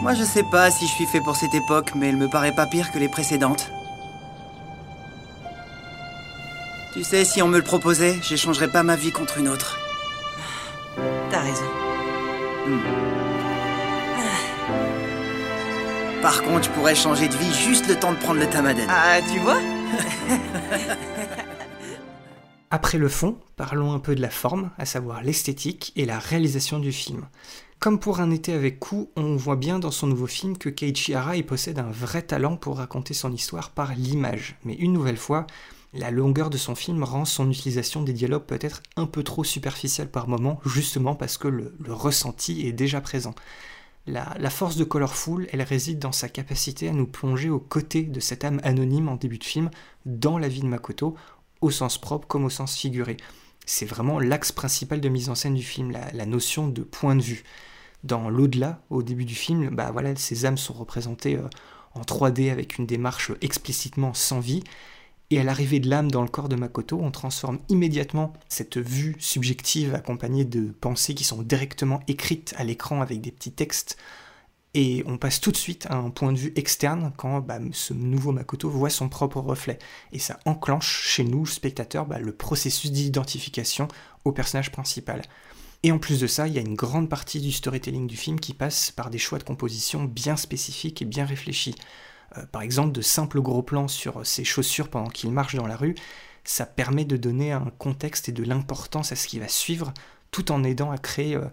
Moi, 0.00 0.14
je 0.14 0.24
sais 0.24 0.44
pas 0.44 0.70
si 0.70 0.86
je 0.86 0.92
suis 0.92 1.06
fait 1.06 1.20
pour 1.20 1.36
cette 1.36 1.54
époque, 1.54 1.92
mais 1.94 2.08
elle 2.08 2.16
me 2.16 2.28
paraît 2.28 2.54
pas 2.54 2.66
pire 2.66 2.90
que 2.92 2.98
les 2.98 3.08
précédentes. 3.08 3.70
Tu 6.92 7.04
sais, 7.04 7.24
si 7.24 7.40
on 7.40 7.48
me 7.48 7.56
le 7.56 7.62
proposait, 7.62 8.16
j'échangerais 8.20 8.68
pas 8.68 8.82
ma 8.82 8.96
vie 8.96 9.12
contre 9.12 9.38
une 9.38 9.48
autre. 9.48 9.78
T'as 11.30 11.40
raison. 11.40 11.64
Hmm. 12.66 13.01
Par 16.22 16.42
contre, 16.44 16.66
je 16.66 16.70
pourrais 16.70 16.94
changer 16.94 17.28
de 17.28 17.34
vie 17.34 17.52
juste 17.52 17.88
le 17.88 17.96
temps 17.96 18.12
de 18.12 18.18
prendre 18.18 18.38
le 18.38 18.48
tamadène. 18.48 18.88
Ah, 18.88 19.18
tu 19.32 19.40
vois 19.40 19.58
Après 22.70 22.96
le 22.96 23.08
fond, 23.08 23.36
parlons 23.56 23.92
un 23.92 23.98
peu 23.98 24.14
de 24.14 24.22
la 24.22 24.30
forme, 24.30 24.70
à 24.78 24.86
savoir 24.86 25.22
l'esthétique 25.22 25.92
et 25.96 26.06
la 26.06 26.20
réalisation 26.20 26.78
du 26.78 26.92
film. 26.92 27.26
Comme 27.80 27.98
pour 27.98 28.20
un 28.20 28.30
été 28.30 28.52
avec 28.52 28.78
coup, 28.78 29.10
on 29.16 29.34
voit 29.34 29.56
bien 29.56 29.80
dans 29.80 29.90
son 29.90 30.06
nouveau 30.06 30.28
film 30.28 30.56
que 30.56 30.68
Keiichi 30.68 31.12
Hara 31.14 31.34
possède 31.42 31.80
un 31.80 31.90
vrai 31.90 32.22
talent 32.22 32.56
pour 32.56 32.76
raconter 32.76 33.14
son 33.14 33.32
histoire 33.32 33.70
par 33.70 33.92
l'image. 33.96 34.56
Mais 34.64 34.74
une 34.74 34.92
nouvelle 34.92 35.16
fois, 35.16 35.48
la 35.92 36.12
longueur 36.12 36.48
de 36.48 36.56
son 36.56 36.76
film 36.76 37.02
rend 37.02 37.24
son 37.24 37.50
utilisation 37.50 38.00
des 38.02 38.12
dialogues 38.12 38.46
peut-être 38.46 38.82
un 38.96 39.06
peu 39.06 39.24
trop 39.24 39.42
superficielle 39.44 40.10
par 40.10 40.28
moment, 40.28 40.60
justement 40.64 41.16
parce 41.16 41.36
que 41.36 41.48
le, 41.48 41.74
ressenti 41.88 42.66
est 42.66 42.72
déjà 42.72 43.00
présent. 43.00 43.34
La, 44.06 44.50
force 44.50 44.76
de 44.76 44.84
Colorful, 44.84 45.48
elle 45.52 45.62
réside 45.62 45.98
dans 45.98 46.12
sa 46.12 46.28
capacité 46.28 46.88
à 46.88 46.92
nous 46.92 47.06
plonger 47.06 47.50
aux 47.50 47.60
côtés 47.60 48.02
de 48.02 48.20
cette 48.20 48.44
âme 48.44 48.60
anonyme 48.64 49.08
en 49.08 49.16
début 49.16 49.38
de 49.38 49.44
film, 49.44 49.70
dans 50.06 50.38
la 50.38 50.48
vie 50.48 50.60
de 50.60 50.66
Makoto, 50.66 51.14
au 51.60 51.70
sens 51.70 51.98
propre 51.98 52.26
comme 52.26 52.44
au 52.44 52.50
sens 52.50 52.76
figuré. 52.76 53.16
C'est 53.64 53.86
vraiment 53.86 54.18
l'axe 54.18 54.50
principal 54.50 55.00
de 55.00 55.08
mise 55.08 55.28
en 55.30 55.36
scène 55.36 55.54
du 55.54 55.62
film, 55.62 55.92
la 55.92 56.26
notion 56.26 56.66
de 56.66 56.82
point 56.82 57.14
de 57.14 57.22
vue 57.22 57.44
dans 58.04 58.28
l'au-delà, 58.30 58.82
au 58.90 59.02
début 59.02 59.24
du 59.24 59.34
film, 59.34 59.70
bah 59.70 59.90
voilà, 59.92 60.16
ces 60.16 60.44
âmes 60.44 60.58
sont 60.58 60.74
représentées 60.74 61.36
euh, 61.36 61.48
en 61.94 62.00
3D 62.02 62.50
avec 62.50 62.78
une 62.78 62.86
démarche 62.86 63.32
explicitement 63.40 64.14
sans 64.14 64.40
vie. 64.40 64.64
Et 65.32 65.40
à 65.40 65.44
l'arrivée 65.44 65.80
de 65.80 65.88
l'âme 65.88 66.10
dans 66.10 66.20
le 66.20 66.28
corps 66.28 66.50
de 66.50 66.56
Makoto, 66.56 67.00
on 67.00 67.10
transforme 67.10 67.58
immédiatement 67.70 68.34
cette 68.50 68.76
vue 68.76 69.16
subjective 69.18 69.94
accompagnée 69.94 70.44
de 70.44 70.66
pensées 70.78 71.14
qui 71.14 71.24
sont 71.24 71.40
directement 71.40 72.00
écrites 72.06 72.52
à 72.58 72.64
l'écran 72.64 73.00
avec 73.00 73.22
des 73.22 73.30
petits 73.30 73.50
textes. 73.50 73.96
Et 74.74 75.02
on 75.06 75.16
passe 75.16 75.40
tout 75.40 75.50
de 75.50 75.56
suite 75.56 75.86
à 75.88 75.96
un 75.96 76.10
point 76.10 76.34
de 76.34 76.38
vue 76.38 76.52
externe 76.54 77.14
quand 77.16 77.40
bah, 77.40 77.60
ce 77.72 77.94
nouveau 77.94 78.32
Makoto 78.32 78.68
voit 78.68 78.90
son 78.90 79.08
propre 79.08 79.40
reflet. 79.40 79.78
Et 80.12 80.18
ça 80.18 80.38
enclenche 80.44 81.02
chez 81.02 81.24
nous, 81.24 81.46
spectateurs, 81.46 82.04
bah, 82.04 82.18
le 82.18 82.32
processus 82.32 82.92
d'identification 82.92 83.88
au 84.26 84.32
personnage 84.32 84.70
principal. 84.70 85.22
Et 85.82 85.92
en 85.92 85.98
plus 85.98 86.20
de 86.20 86.26
ça, 86.26 86.46
il 86.46 86.52
y 86.52 86.58
a 86.58 86.62
une 86.62 86.74
grande 86.74 87.08
partie 87.08 87.40
du 87.40 87.52
storytelling 87.52 88.06
du 88.06 88.18
film 88.18 88.38
qui 88.38 88.52
passe 88.52 88.90
par 88.90 89.08
des 89.08 89.16
choix 89.16 89.38
de 89.38 89.44
composition 89.44 90.04
bien 90.04 90.36
spécifiques 90.36 91.00
et 91.00 91.06
bien 91.06 91.24
réfléchis. 91.24 91.74
Euh, 92.36 92.46
par 92.50 92.62
exemple, 92.62 92.92
de 92.92 93.02
simples 93.02 93.40
gros 93.40 93.62
plans 93.62 93.88
sur 93.88 94.26
ses 94.26 94.44
chaussures 94.44 94.88
pendant 94.88 95.08
qu'il 95.08 95.30
marche 95.30 95.54
dans 95.54 95.66
la 95.66 95.76
rue, 95.76 95.94
ça 96.44 96.66
permet 96.66 97.04
de 97.04 97.16
donner 97.16 97.52
un 97.52 97.70
contexte 97.78 98.28
et 98.28 98.32
de 98.32 98.42
l'importance 98.42 99.12
à 99.12 99.16
ce 99.16 99.26
qui 99.26 99.38
va 99.38 99.48
suivre, 99.48 99.92
tout 100.30 100.50
en 100.50 100.64
aidant 100.64 100.90
à 100.90 100.98
créer 100.98 101.36
euh, 101.36 101.44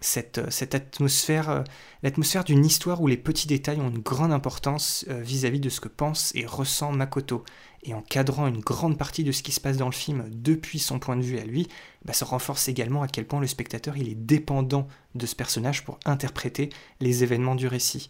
cette, 0.00 0.38
euh, 0.38 0.50
cette, 0.50 0.74
atmosphère, 0.74 1.64
l'atmosphère 2.02 2.44
d'une 2.44 2.64
histoire 2.64 3.00
où 3.00 3.06
les 3.06 3.16
petits 3.16 3.46
détails 3.46 3.80
ont 3.80 3.90
une 3.90 4.00
grande 4.00 4.32
importance 4.32 5.04
vis-à-vis 5.08 5.58
-vis 5.58 5.62
de 5.62 5.68
ce 5.68 5.80
que 5.80 5.88
pense 5.88 6.32
et 6.34 6.46
ressent 6.46 6.92
Makoto 6.92 7.44
et 7.84 7.94
en 7.94 8.02
cadrant 8.02 8.46
une 8.46 8.60
grande 8.60 8.98
partie 8.98 9.24
de 9.24 9.32
ce 9.32 9.42
qui 9.42 9.52
se 9.52 9.60
passe 9.60 9.76
dans 9.76 9.86
le 9.86 9.92
film 9.92 10.28
depuis 10.30 10.78
son 10.78 10.98
point 10.98 11.16
de 11.16 11.22
vue 11.22 11.38
à 11.38 11.44
lui, 11.44 11.68
bah, 12.04 12.12
ça 12.12 12.24
renforce 12.24 12.68
également 12.68 13.02
à 13.02 13.08
quel 13.08 13.26
point 13.26 13.40
le 13.40 13.46
spectateur 13.46 13.96
est 13.96 14.14
dépendant 14.14 14.88
de 15.14 15.26
ce 15.26 15.36
personnage 15.36 15.84
pour 15.84 15.98
interpréter 16.04 16.70
les 17.00 17.22
événements 17.22 17.54
du 17.54 17.66
récit. 17.66 18.08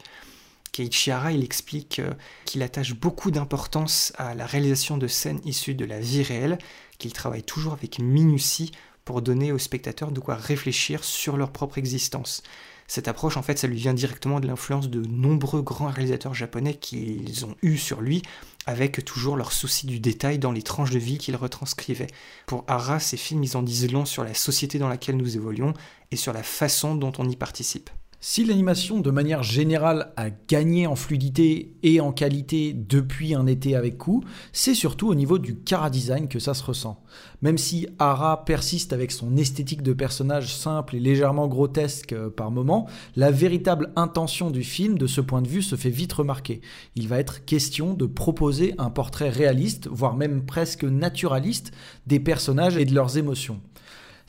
Keiichi 0.73 1.11
Hara, 1.11 1.33
il 1.33 1.45
explique 1.45 1.99
euh, 1.99 2.13
qu'il 2.45 2.63
attache 2.63 2.95
beaucoup 2.95 3.31
d'importance 3.31 4.13
à 4.17 4.35
la 4.35 4.47
réalisation 4.47 4.99
de 4.99 5.07
scènes 5.07 5.41
issues 5.45 5.75
de 5.75 5.85
la 5.85 6.01
vie 6.01 6.23
réelle, 6.23 6.59
qu'il 6.99 7.13
travaille 7.13 7.43
toujours 7.43 7.73
avec 7.73 7.99
minutie 7.99 8.73
pour 9.05 9.23
donner 9.23 9.53
aux 9.53 9.59
spectateurs 9.59 10.13
de 10.13 10.21
quoi 10.21 10.35
réfléchir 10.35 11.03
sur 11.05 11.37
leur 11.37 11.51
propre 11.51 11.79
existence. 11.79 12.43
Cette 12.91 13.07
approche, 13.07 13.37
en 13.37 13.43
fait, 13.43 13.59
ça 13.59 13.67
lui 13.67 13.77
vient 13.77 13.93
directement 13.93 14.41
de 14.41 14.47
l'influence 14.47 14.89
de 14.89 15.03
nombreux 15.07 15.61
grands 15.61 15.91
réalisateurs 15.91 16.33
japonais 16.33 16.75
qu'ils 16.75 17.45
ont 17.45 17.55
eu 17.61 17.77
sur 17.77 18.01
lui, 18.01 18.23
avec 18.65 19.05
toujours 19.05 19.37
leur 19.37 19.53
souci 19.53 19.87
du 19.87 20.01
détail 20.01 20.39
dans 20.39 20.53
les 20.53 20.63
tranches 20.63 20.91
de 20.91 20.99
vie 20.99 21.19
qu'ils 21.19 21.37
retranscrivaient. 21.37 22.07
Pour 22.47 22.65
Hara, 22.67 22.99
ces 22.99 23.19
films, 23.19 23.45
ils 23.45 23.59
en 23.59 23.63
disent 23.63 23.93
long 23.93 24.07
sur 24.07 24.25
la 24.25 24.33
société 24.33 24.79
dans 24.79 24.89
laquelle 24.89 25.19
nous 25.19 25.37
évoluons 25.37 25.75
et 26.11 26.17
sur 26.17 26.33
la 26.33 26.43
façon 26.43 26.95
dont 26.95 27.13
on 27.19 27.29
y 27.29 27.37
participe. 27.37 27.91
Si 28.21 28.45
l'animation 28.45 28.99
de 28.99 29.13
manière 29.13 29.45
générale 29.45 30.13
a 30.17 30.31
gagné 30.31 30.89
en 30.89 30.97
fluidité 30.97 31.77
et 31.85 32.01
en 32.01 32.11
qualité 32.11 32.73
depuis 32.73 33.33
un 33.33 33.47
été 33.47 33.77
avec 33.77 33.97
coup, 33.97 34.25
c'est 34.53 34.75
surtout 34.75 35.07
au 35.07 35.15
niveau 35.15 35.39
du 35.39 35.57
chara-design 35.65 36.27
que 36.27 36.41
ça 36.41 36.53
se 36.53 36.65
ressent. 36.65 37.01
Même 37.43 37.59
si 37.59 37.87
Hara 38.01 38.45
persiste 38.45 38.93
avec 38.93 39.13
son 39.13 39.37
esthétique 39.37 39.83
de 39.83 39.93
personnage 39.93 40.53
simple 40.53 40.97
et 40.97 41.01
légèrement 41.01 41.47
grotesque 41.47 42.13
euh, 42.13 42.29
par 42.29 42.51
moments, 42.51 42.89
la 43.15 43.31
véritable 43.31 43.93
intention 43.95 44.51
du 44.51 44.65
film 44.65 44.99
de 44.99 45.07
ce 45.07 45.21
point 45.21 45.41
de 45.41 45.49
vue 45.49 45.63
se 45.63 45.77
fait 45.77 45.89
vite 45.89 46.13
remarquer. 46.13 46.61
Il 46.97 47.07
va 47.07 47.21
être 47.21 47.45
question 47.45 47.95
de 47.95 48.07
proposer 48.07 48.75
un 48.79 48.91
portrait 48.91 49.31
réaliste, 49.31 49.87
voire 49.87 50.17
même 50.17 50.45
presque 50.45 50.83
naturaliste, 50.83 51.71
des 52.09 52.19
personnages 52.19 52.79
et 52.79 52.85
de 52.85 52.97
leurs 52.97 53.17
émotions. 53.17 53.61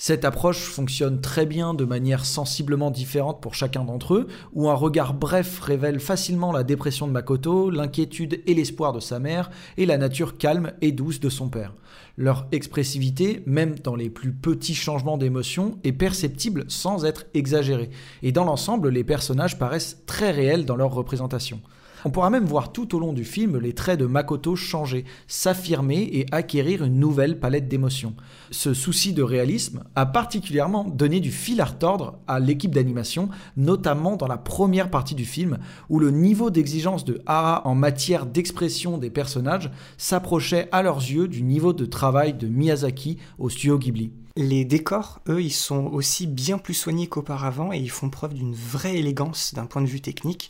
Cette 0.01 0.23
approche 0.23 0.61
fonctionne 0.61 1.19
très 1.19 1.45
bien 1.45 1.73
de 1.73 1.83
manière 1.83 2.23
sensiblement 2.23 2.89
différente 2.89 3.41
pour 3.41 3.53
chacun 3.53 3.83
d'entre 3.83 4.13
eux, 4.13 4.27
où 4.53 4.69
un 4.69 4.73
regard 4.73 5.13
bref 5.13 5.59
révèle 5.59 5.99
facilement 5.99 6.53
la 6.53 6.63
dépression 6.63 7.05
de 7.05 7.11
Makoto, 7.11 7.69
l'inquiétude 7.69 8.41
et 8.47 8.53
l'espoir 8.53 8.93
de 8.93 9.01
sa 9.01 9.19
mère, 9.19 9.51
et 9.75 9.85
la 9.85 9.97
nature 9.97 10.37
calme 10.37 10.71
et 10.79 10.93
douce 10.93 11.19
de 11.19 11.27
son 11.27 11.49
père. 11.49 11.73
Leur 12.15 12.47
expressivité, 12.53 13.43
même 13.45 13.77
dans 13.77 13.97
les 13.97 14.09
plus 14.09 14.31
petits 14.31 14.73
changements 14.73 15.17
d'émotion, 15.17 15.77
est 15.83 15.91
perceptible 15.91 16.63
sans 16.69 17.03
être 17.03 17.25
exagérée, 17.33 17.89
et 18.23 18.31
dans 18.31 18.45
l'ensemble, 18.45 18.87
les 18.87 19.03
personnages 19.03 19.59
paraissent 19.59 20.03
très 20.05 20.31
réels 20.31 20.63
dans 20.63 20.77
leur 20.77 20.93
représentation. 20.93 21.59
On 22.05 22.11
pourra 22.11 22.29
même 22.29 22.45
voir 22.45 22.71
tout 22.71 22.95
au 22.95 22.99
long 22.99 23.11
du 23.11 23.25
film 23.25 23.57
les 23.57 23.73
traits 23.73 23.99
de 23.99 24.05
Makoto 24.05 24.55
changer, 24.55 25.05
s'affirmer 25.27 26.09
et 26.13 26.25
acquérir 26.31 26.83
une 26.83 26.99
nouvelle 26.99 27.39
palette 27.39 27.67
d'émotions. 27.67 28.13
Ce 28.51 28.73
souci 28.73 29.13
de 29.13 29.21
réalisme 29.21 29.83
a 29.95 30.05
particulièrement 30.05 30.85
donné 30.85 31.19
du 31.19 31.31
fil 31.31 31.59
à 31.59 31.65
retordre 31.65 32.19
à 32.27 32.39
l'équipe 32.39 32.73
d'animation, 32.73 33.29
notamment 33.57 34.15
dans 34.15 34.27
la 34.27 34.37
première 34.37 34.89
partie 34.89 35.15
du 35.15 35.25
film, 35.25 35.57
où 35.89 35.99
le 35.99 36.11
niveau 36.11 36.49
d'exigence 36.49 37.03
de 37.03 37.21
Hara 37.25 37.67
en 37.67 37.75
matière 37.75 38.25
d'expression 38.25 38.97
des 38.97 39.09
personnages 39.09 39.69
s'approchait 39.97 40.69
à 40.71 40.81
leurs 40.81 40.99
yeux 40.99 41.27
du 41.27 41.43
niveau 41.43 41.73
de 41.73 41.85
travail 41.85 42.33
de 42.33 42.47
Miyazaki 42.47 43.17
au 43.37 43.49
studio 43.49 43.77
Ghibli. 43.77 44.13
Les 44.37 44.63
décors, 44.63 45.19
eux, 45.27 45.41
ils 45.41 45.51
sont 45.51 45.87
aussi 45.87 46.25
bien 46.25 46.57
plus 46.57 46.73
soignés 46.73 47.07
qu'auparavant 47.07 47.73
et 47.73 47.77
ils 47.77 47.89
font 47.89 48.09
preuve 48.09 48.33
d'une 48.33 48.53
vraie 48.53 48.97
élégance 48.97 49.53
d'un 49.53 49.65
point 49.65 49.81
de 49.81 49.87
vue 49.87 49.99
technique 49.99 50.49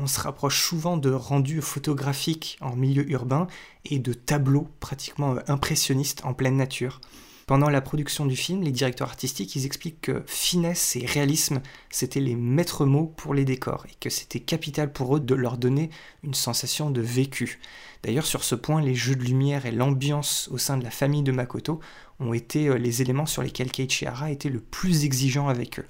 on 0.00 0.06
se 0.06 0.20
rapproche 0.20 0.62
souvent 0.62 0.96
de 0.96 1.10
rendus 1.10 1.60
photographiques 1.60 2.58
en 2.60 2.74
milieu 2.74 3.08
urbain 3.10 3.46
et 3.84 3.98
de 3.98 4.12
tableaux 4.12 4.68
pratiquement 4.80 5.34
euh, 5.34 5.40
impressionnistes 5.48 6.22
en 6.24 6.34
pleine 6.34 6.56
nature. 6.56 7.00
Pendant 7.46 7.68
la 7.68 7.80
production 7.80 8.26
du 8.26 8.36
film, 8.36 8.62
les 8.62 8.70
directeurs 8.70 9.08
artistiques 9.08 9.56
expliquent 9.56 10.02
que 10.02 10.22
finesse 10.26 10.94
et 10.94 11.04
réalisme 11.04 11.60
c'était 11.90 12.20
les 12.20 12.36
maîtres 12.36 12.86
mots 12.86 13.12
pour 13.16 13.34
les 13.34 13.44
décors 13.44 13.84
et 13.90 13.94
que 13.98 14.08
c'était 14.08 14.38
capital 14.38 14.92
pour 14.92 15.16
eux 15.16 15.20
de 15.20 15.34
leur 15.34 15.58
donner 15.58 15.90
une 16.22 16.34
sensation 16.34 16.90
de 16.90 17.00
vécu. 17.00 17.58
D'ailleurs, 18.04 18.26
sur 18.26 18.44
ce 18.44 18.54
point, 18.54 18.80
les 18.80 18.94
jeux 18.94 19.16
de 19.16 19.24
lumière 19.24 19.66
et 19.66 19.72
l'ambiance 19.72 20.48
au 20.52 20.58
sein 20.58 20.78
de 20.78 20.84
la 20.84 20.92
famille 20.92 21.24
de 21.24 21.32
Makoto 21.32 21.80
ont 22.20 22.32
été 22.32 22.68
euh, 22.68 22.78
les 22.78 23.02
éléments 23.02 23.26
sur 23.26 23.42
lesquels 23.42 23.72
Keiichi 23.72 24.06
Hara 24.06 24.30
était 24.30 24.48
le 24.48 24.60
plus 24.60 25.04
exigeant 25.04 25.48
avec 25.48 25.80
eux. 25.80 25.86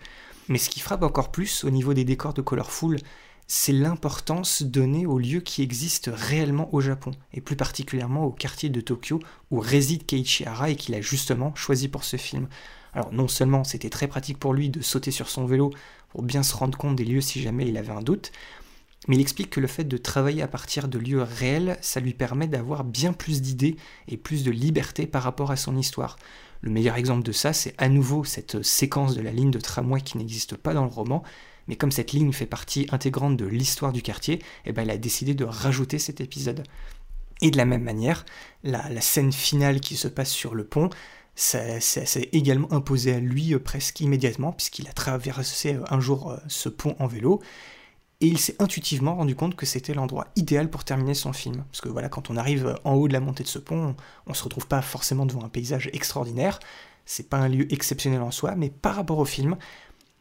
Mais 0.49 0.59
ce 0.59 0.71
qui 0.71 0.81
frappe 0.81 1.03
encore 1.03 1.31
plus 1.31 1.63
au 1.65 1.71
niveau 1.71 1.95
des 1.95 2.05
décors 2.05 2.35
de 2.35 2.43
Colorful, 2.43 2.99
c'est 3.53 3.73
l'importance 3.73 4.63
donnée 4.63 5.07
aux 5.07 5.19
lieux 5.19 5.41
qui 5.41 5.63
existent 5.63 6.13
réellement 6.15 6.73
au 6.73 6.81
Japon, 6.81 7.11
et 7.35 7.41
plus 7.41 7.57
particulièrement 7.57 8.25
au 8.25 8.31
quartier 8.31 8.69
de 8.69 8.81
Tokyo 8.81 9.19
où 9.51 9.59
réside 9.59 10.07
Keiichi 10.07 10.45
Hara 10.45 10.71
et 10.71 10.77
qu'il 10.77 10.95
a 10.95 11.01
justement 11.01 11.53
choisi 11.57 11.89
pour 11.89 12.05
ce 12.05 12.17
film. 12.17 12.47
Alors 12.95 13.13
non 13.13 13.27
seulement 13.27 13.65
c'était 13.65 13.91
très 13.91 14.07
pratique 14.07 14.39
pour 14.39 14.55
lui 14.55 14.71
de 14.71 14.81
sauter 14.81 15.11
sur 15.11 15.29
son 15.29 15.47
vélo 15.47 15.73
pour 16.11 16.23
bien 16.23 16.45
se 16.45 16.55
rendre 16.55 16.79
compte 16.79 16.95
des 16.95 17.05
lieux 17.05 17.21
si 17.21 17.43
jamais 17.43 17.67
il 17.67 17.77
avait 17.77 17.91
un 17.91 18.03
doute, 18.03 18.31
mais 19.09 19.17
il 19.17 19.21
explique 19.21 19.51
que 19.51 19.59
le 19.59 19.67
fait 19.67 19.83
de 19.83 19.97
travailler 19.97 20.43
à 20.43 20.49
partir 20.49 20.87
de 20.87 21.01
lieux 21.01 21.23
réels, 21.23 21.77
ça 21.81 21.99
lui 21.99 22.15
permet 22.15 22.47
d'avoir 22.47 22.85
bien 22.85 23.13
plus 23.13 23.43
d'idées 23.43 23.75
et 24.07 24.17
plus 24.17 24.45
de 24.45 24.53
liberté 24.53 25.09
par 25.09 25.25
rapport 25.25 25.51
à 25.51 25.57
son 25.57 25.77
histoire. 25.77 26.21
Le 26.61 26.71
meilleur 26.71 26.95
exemple 26.95 27.25
de 27.25 27.33
ça, 27.33 27.53
c'est 27.53 27.75
à 27.79 27.89
nouveau 27.89 28.23
cette 28.23 28.63
séquence 28.63 29.17
de 29.17 29.23
la 29.23 29.33
ligne 29.33 29.51
de 29.51 29.59
tramway 29.59 30.03
qui 30.03 30.19
n'existe 30.19 30.57
pas 30.57 30.73
dans 30.73 30.85
le 30.85 30.91
roman, 30.91 31.25
mais 31.71 31.77
comme 31.77 31.93
cette 31.93 32.11
ligne 32.11 32.33
fait 32.33 32.47
partie 32.47 32.89
intégrante 32.91 33.37
de 33.37 33.47
l'histoire 33.47 33.93
du 33.93 34.03
quartier, 34.03 34.43
eh 34.67 34.73
ben, 34.73 34.83
elle 34.83 34.91
a 34.91 34.99
décidé 34.99 35.35
de 35.35 35.45
rajouter 35.45 36.01
cet 36.01 36.21
épisode. 36.21 36.65
Et 37.43 37.53
de 37.53 37.57
la 37.57 37.65
même 37.65 37.85
manière, 37.85 38.27
la, 38.65 39.01
scène 39.01 39.33
finale 39.33 39.79
qui 39.79 39.95
se 39.95 40.09
passe 40.09 40.31
sur 40.31 40.57
le 40.57 40.65
pont, 40.65 40.91
s'est 41.37 42.29
également 42.33 42.73
imposé 42.73 43.15
à 43.15 43.21
lui 43.21 43.55
euh, 43.55 43.61
presque 43.61 44.01
immédiatement, 44.01 44.51
puisqu'il 44.51 44.89
a 44.89 44.93
traversé 44.93 45.75
euh, 45.75 45.85
un 45.91 46.01
jour 46.01 46.33
euh, 46.33 46.39
ce 46.49 46.69
pont 46.69 46.97
en 46.99 47.07
vélo, 47.07 47.41
et 48.21 48.27
il 48.27 48.39
s'est 48.39 48.57
intuitivement 48.59 49.15
rendu 49.15 49.37
compte 49.37 49.55
que 49.55 49.65
c'était 49.65 49.95
l'endroit 49.95 50.27
idéal 50.35 50.71
pour 50.71 50.83
terminer 50.83 51.15
son 51.15 51.33
film. 51.33 51.65
Parce 51.71 51.81
que 51.81 51.89
voilà, 51.89 52.09
quand 52.09 52.31
on 52.31 52.37
arrive 52.37 52.75
en 52.83 52.95
haut 52.95 53.07
de 53.07 53.13
la 53.13 53.21
montée 53.21 53.45
de 53.45 53.49
ce 53.49 53.61
pont, 53.61 53.95
on 54.27 54.35
se 54.35 54.43
retrouve 54.43 54.67
pas 54.67 54.83
forcément 54.83 55.25
devant 55.25 55.45
un 55.45 55.49
paysage 55.49 55.89
extraordinaire, 55.93 56.59
c'est 57.05 57.29
pas 57.29 57.39
un 57.39 57.49
lieu 57.49 57.73
exceptionnel 57.73 58.23
en 58.23 58.33
soi, 58.33 58.57
mais 58.57 58.71
par 58.71 58.97
rapport 58.97 59.19
au 59.19 59.25
film, 59.25 59.57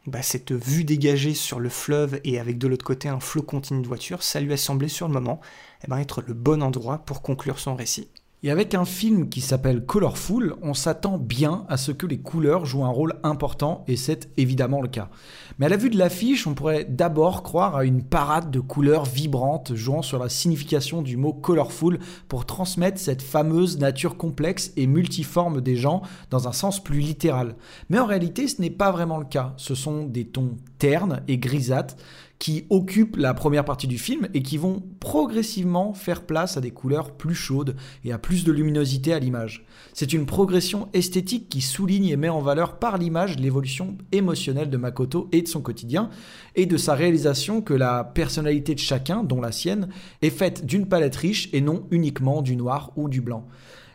bah, 0.06 0.22
cette 0.22 0.52
vue 0.52 0.84
dégagée 0.84 1.34
sur 1.34 1.60
le 1.60 1.68
fleuve 1.68 2.20
et 2.24 2.38
avec 2.38 2.58
de 2.58 2.66
l'autre 2.66 2.84
côté 2.84 3.08
un 3.08 3.20
flot 3.20 3.42
continu 3.42 3.82
de 3.82 3.86
voitures, 3.86 4.22
ça 4.22 4.40
lui 4.40 4.52
a 4.52 4.56
semblé 4.56 4.88
sur 4.88 5.06
le 5.08 5.14
moment 5.14 5.40
eh 5.84 5.88
ben, 5.88 5.98
être 5.98 6.22
le 6.22 6.34
bon 6.34 6.62
endroit 6.62 6.98
pour 6.98 7.22
conclure 7.22 7.58
son 7.58 7.74
récit. 7.74 8.08
Et 8.42 8.50
avec 8.50 8.74
un 8.74 8.86
film 8.86 9.28
qui 9.28 9.42
s'appelle 9.42 9.84
Colorful, 9.84 10.54
on 10.62 10.72
s'attend 10.72 11.18
bien 11.18 11.66
à 11.68 11.76
ce 11.76 11.92
que 11.92 12.06
les 12.06 12.20
couleurs 12.20 12.64
jouent 12.64 12.86
un 12.86 12.88
rôle 12.88 13.16
important, 13.22 13.84
et 13.86 13.96
c'est 13.96 14.30
évidemment 14.38 14.80
le 14.80 14.88
cas. 14.88 15.10
Mais 15.58 15.66
à 15.66 15.68
la 15.68 15.76
vue 15.76 15.90
de 15.90 15.98
l'affiche, 15.98 16.46
on 16.46 16.54
pourrait 16.54 16.86
d'abord 16.86 17.42
croire 17.42 17.76
à 17.76 17.84
une 17.84 18.02
parade 18.02 18.50
de 18.50 18.60
couleurs 18.60 19.04
vibrantes 19.04 19.74
jouant 19.74 20.00
sur 20.00 20.18
la 20.18 20.30
signification 20.30 21.02
du 21.02 21.18
mot 21.18 21.34
colorful 21.34 21.98
pour 22.28 22.46
transmettre 22.46 22.98
cette 22.98 23.20
fameuse 23.20 23.78
nature 23.78 24.16
complexe 24.16 24.72
et 24.78 24.86
multiforme 24.86 25.60
des 25.60 25.76
gens 25.76 26.00
dans 26.30 26.48
un 26.48 26.52
sens 26.52 26.82
plus 26.82 27.00
littéral. 27.00 27.56
Mais 27.90 27.98
en 27.98 28.06
réalité, 28.06 28.48
ce 28.48 28.62
n'est 28.62 28.70
pas 28.70 28.90
vraiment 28.90 29.18
le 29.18 29.26
cas. 29.26 29.52
Ce 29.58 29.74
sont 29.74 30.06
des 30.06 30.24
tons 30.24 30.56
ternes 30.78 31.20
et 31.28 31.36
grisâtres 31.36 31.96
qui 32.40 32.64
occupent 32.70 33.18
la 33.18 33.34
première 33.34 33.66
partie 33.66 33.86
du 33.86 33.98
film 33.98 34.26
et 34.32 34.42
qui 34.42 34.56
vont 34.56 34.82
progressivement 34.98 35.92
faire 35.92 36.22
place 36.22 36.56
à 36.56 36.62
des 36.62 36.70
couleurs 36.70 37.12
plus 37.12 37.34
chaudes 37.34 37.76
et 38.02 38.12
à 38.12 38.18
plus 38.18 38.44
de 38.44 38.50
luminosité 38.50 39.12
à 39.12 39.18
l'image. 39.18 39.66
C'est 39.92 40.14
une 40.14 40.24
progression 40.24 40.88
esthétique 40.94 41.50
qui 41.50 41.60
souligne 41.60 42.06
et 42.06 42.16
met 42.16 42.30
en 42.30 42.40
valeur 42.40 42.78
par 42.78 42.96
l'image 42.96 43.38
l'évolution 43.38 43.98
émotionnelle 44.10 44.70
de 44.70 44.78
Makoto 44.78 45.28
et 45.32 45.42
de 45.42 45.48
son 45.48 45.60
quotidien 45.60 46.08
et 46.56 46.64
de 46.64 46.78
sa 46.78 46.94
réalisation 46.94 47.60
que 47.60 47.74
la 47.74 48.04
personnalité 48.04 48.74
de 48.74 48.80
chacun, 48.80 49.22
dont 49.22 49.42
la 49.42 49.52
sienne, 49.52 49.90
est 50.22 50.30
faite 50.30 50.64
d'une 50.64 50.88
palette 50.88 51.16
riche 51.16 51.50
et 51.52 51.60
non 51.60 51.86
uniquement 51.90 52.40
du 52.40 52.56
noir 52.56 52.92
ou 52.96 53.10
du 53.10 53.20
blanc. 53.20 53.46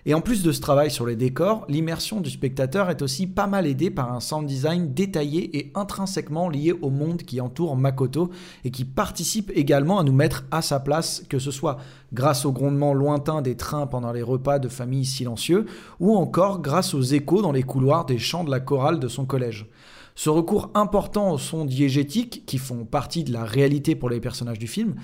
Et 0.07 0.13
en 0.13 0.21
plus 0.21 0.43
de 0.43 0.51
ce 0.51 0.61
travail 0.61 0.91
sur 0.91 1.07
les 1.07 1.15
décors, 1.15 1.65
l'immersion 1.67 2.21
du 2.21 2.29
spectateur 2.29 2.91
est 2.91 3.01
aussi 3.01 3.25
pas 3.25 3.47
mal 3.47 3.65
aidée 3.65 3.89
par 3.89 4.13
un 4.13 4.19
sound 4.19 4.45
design 4.45 4.93
détaillé 4.93 5.57
et 5.57 5.71
intrinsèquement 5.73 6.47
lié 6.47 6.73
au 6.73 6.91
monde 6.91 7.23
qui 7.23 7.41
entoure 7.41 7.75
Makoto 7.75 8.29
et 8.63 8.69
qui 8.69 8.85
participe 8.85 9.51
également 9.55 9.97
à 9.97 10.03
nous 10.03 10.13
mettre 10.13 10.45
à 10.51 10.61
sa 10.61 10.79
place, 10.79 11.23
que 11.27 11.39
ce 11.39 11.49
soit 11.49 11.77
grâce 12.13 12.45
au 12.45 12.51
grondement 12.51 12.93
lointain 12.93 13.41
des 13.41 13.57
trains 13.57 13.87
pendant 13.87 14.11
les 14.11 14.21
repas 14.21 14.59
de 14.59 14.67
famille 14.67 15.05
silencieux 15.05 15.65
ou 15.99 16.15
encore 16.15 16.61
grâce 16.61 16.93
aux 16.93 17.01
échos 17.01 17.41
dans 17.41 17.51
les 17.51 17.63
couloirs 17.63 18.05
des 18.05 18.19
chants 18.19 18.43
de 18.43 18.51
la 18.51 18.59
chorale 18.59 18.99
de 18.99 19.07
son 19.07 19.25
collège. 19.25 19.65
Ce 20.13 20.29
recours 20.29 20.69
important 20.75 21.31
aux 21.31 21.37
sons 21.37 21.65
diégétiques, 21.65 22.43
qui 22.45 22.57
font 22.57 22.85
partie 22.85 23.25
de 23.25 23.33
la 23.33 23.43
réalité 23.43 23.95
pour 23.95 24.09
les 24.09 24.21
personnages 24.21 24.59
du 24.59 24.67
film, 24.67 24.95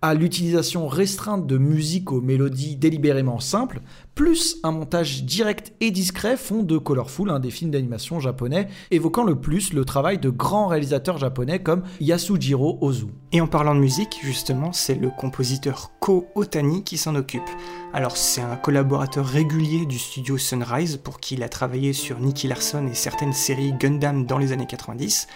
à 0.00 0.14
l'utilisation 0.14 0.86
restreinte 0.86 1.46
de 1.46 1.58
musique 1.58 2.12
aux 2.12 2.20
mélodies 2.20 2.76
délibérément 2.76 3.40
simples, 3.40 3.80
plus 4.14 4.58
un 4.62 4.70
montage 4.70 5.24
direct 5.24 5.72
et 5.80 5.90
discret 5.90 6.36
font 6.36 6.62
de 6.62 6.78
Colorful 6.78 7.30
un 7.30 7.40
des 7.40 7.50
films 7.50 7.70
d'animation 7.70 8.20
japonais 8.20 8.68
évoquant 8.90 9.24
le 9.24 9.40
plus 9.40 9.72
le 9.72 9.84
travail 9.84 10.18
de 10.18 10.30
grands 10.30 10.68
réalisateurs 10.68 11.18
japonais 11.18 11.60
comme 11.60 11.82
Yasujiro 12.00 12.78
Ozu. 12.80 13.06
Et 13.32 13.40
en 13.40 13.46
parlant 13.46 13.74
de 13.74 13.80
musique, 13.80 14.18
justement, 14.22 14.72
c'est 14.72 14.94
le 14.94 15.10
compositeur 15.10 15.92
Ko 16.00 16.26
Otani 16.34 16.84
qui 16.84 16.96
s'en 16.96 17.14
occupe. 17.14 17.48
Alors 17.92 18.16
c'est 18.16 18.40
un 18.40 18.56
collaborateur 18.56 19.26
régulier 19.26 19.86
du 19.86 19.98
studio 19.98 20.38
Sunrise 20.38 20.96
pour 20.96 21.20
qui 21.20 21.34
il 21.34 21.42
a 21.42 21.48
travaillé 21.48 21.92
sur 21.92 22.20
Nicky 22.20 22.48
Larson 22.48 22.86
et 22.86 22.94
certaines 22.94 23.32
séries 23.32 23.72
Gundam 23.78 24.26
dans 24.26 24.38
les 24.38 24.52
années 24.52 24.66
90 24.66 25.26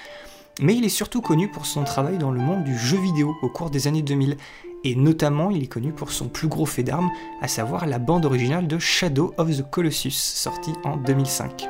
mais 0.61 0.75
il 0.75 0.85
est 0.85 0.91
surtout 0.91 1.21
connu 1.21 1.49
pour 1.49 1.67
son 1.67 1.85
travail 1.85 2.19
dans 2.19 2.31
le 2.31 2.41
monde 2.41 2.65
du 2.65 2.77
jeu 2.77 2.99
vidéo 2.99 3.35
au 3.43 3.49
cours 3.49 3.71
des 3.71 3.87
années 3.87 4.03
2000, 4.03 4.37
et 4.85 4.95
notamment 4.95 5.51
il 5.51 5.63
est 5.63 5.69
connu 5.69 5.93
pour 5.93 6.11
son 6.11 6.29
plus 6.29 6.49
gros 6.49 6.67
fait 6.67 6.83
d'armes, 6.83 7.11
à 7.41 7.49
savoir 7.49 7.87
la 7.87 7.99
bande 7.99 8.27
originale 8.27 8.67
de 8.67 8.79
Shadow 8.79 9.33
of 9.39 9.57
the 9.57 9.69
Colossus, 9.71 10.11
sortie 10.11 10.75
en 10.85 10.97
2005. 10.97 11.69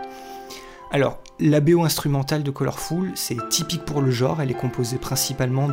Alors, 0.91 1.19
la 1.41 1.61
BO 1.61 1.83
instrumentale 1.85 2.43
de 2.43 2.51
Colorful, 2.51 3.13
c'est 3.15 3.49
typique 3.49 3.85
pour 3.85 4.03
le 4.03 4.11
genre, 4.11 4.43
elle 4.43 4.51
est 4.51 4.55
composée 4.55 4.99
principalement 4.99 5.69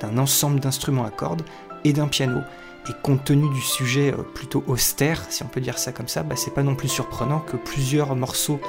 d'un 0.00 0.18
ensemble 0.18 0.60
d'instruments 0.60 1.04
à 1.04 1.10
cordes 1.10 1.42
et 1.84 1.92
d'un 1.92 2.06
piano. 2.06 2.40
Et 2.88 2.92
compte 3.02 3.24
tenu 3.24 3.48
du 3.50 3.60
sujet 3.60 4.12
euh, 4.12 4.22
plutôt 4.22 4.64
austère, 4.66 5.24
si 5.30 5.44
on 5.44 5.46
peut 5.46 5.60
dire 5.60 5.78
ça 5.78 5.92
comme 5.92 6.08
ça, 6.08 6.24
bah, 6.24 6.34
c'est 6.36 6.52
pas 6.52 6.64
non 6.64 6.74
plus 6.74 6.88
surprenant 6.88 7.38
que 7.38 7.56
plusieurs 7.56 8.16
morceaux 8.16 8.60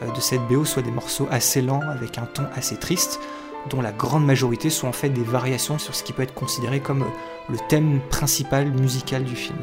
de 0.00 0.20
cette 0.20 0.40
BO 0.48 0.64
soient 0.64 0.82
des 0.82 0.90
morceaux 0.90 1.28
assez 1.30 1.60
lents 1.62 1.82
avec 1.82 2.18
un 2.18 2.26
ton 2.26 2.44
assez 2.54 2.76
triste. 2.76 3.20
dont 3.68 3.82
la 3.82 3.92
grande 3.92 4.24
majorité 4.24 4.70
sont 4.70 4.88
en 4.88 4.92
fait 4.92 5.10
des 5.10 5.22
variations 5.22 5.78
sur 5.78 5.94
ce 5.94 6.02
qui 6.02 6.14
peut 6.14 6.22
être 6.22 6.32
considéré 6.32 6.80
comme 6.80 7.04
le 7.50 7.58
thème 7.68 8.00
principal 8.08 8.70
musical 8.72 9.22
du 9.22 9.36
film. 9.36 9.58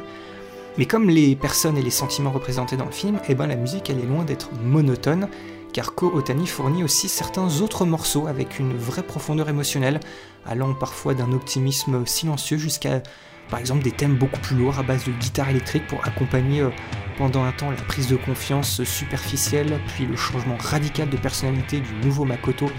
Mais 0.77 0.85
comme 0.85 1.09
les 1.09 1.35
personnes 1.35 1.77
et 1.77 1.81
les 1.81 1.89
sentiments 1.89 2.31
représentés 2.31 2.77
dans 2.77 2.85
le 2.85 2.91
film, 2.91 3.19
eh 3.27 3.33
ben 3.33 3.47
la 3.47 3.55
musique 3.55 3.89
elle 3.89 3.99
est 3.99 4.05
loin 4.05 4.23
d'être 4.23 4.51
monotone, 4.63 5.27
car 5.73 5.95
Ko 5.95 6.11
Otani 6.13 6.45
fournit 6.45 6.83
aussi 6.83 7.09
certains 7.09 7.61
autres 7.61 7.85
morceaux 7.85 8.27
avec 8.27 8.59
une 8.59 8.77
vraie 8.77 9.03
profondeur 9.03 9.49
émotionnelle, 9.49 9.99
allant 10.45 10.73
parfois 10.75 11.15
d'un 11.15 11.31
optimisme 11.31 12.05
silencieux 12.05 12.57
jusqu'à 12.57 13.01
par 13.49 13.59
exemple 13.59 13.83
des 13.83 13.91
thèmes 13.91 14.15
beaucoup 14.15 14.39
plus 14.39 14.55
lourds 14.55 14.79
à 14.79 14.83
base 14.83 15.05
de 15.05 15.11
guitare 15.11 15.49
électrique 15.49 15.87
pour 15.87 16.05
accompagner 16.05 16.61
euh, 16.61 16.69
pendant 17.17 17.43
un 17.43 17.51
temps 17.51 17.71
la 17.71 17.77
prise 17.77 18.07
de 18.07 18.15
confiance 18.15 18.83
superficielle, 18.83 19.79
puis 19.87 20.05
le 20.05 20.15
changement 20.15 20.57
radical 20.59 21.09
de 21.09 21.17
personnalité 21.17 21.79
du 21.79 21.93
nouveau 22.05 22.25
Makoto 22.25 22.69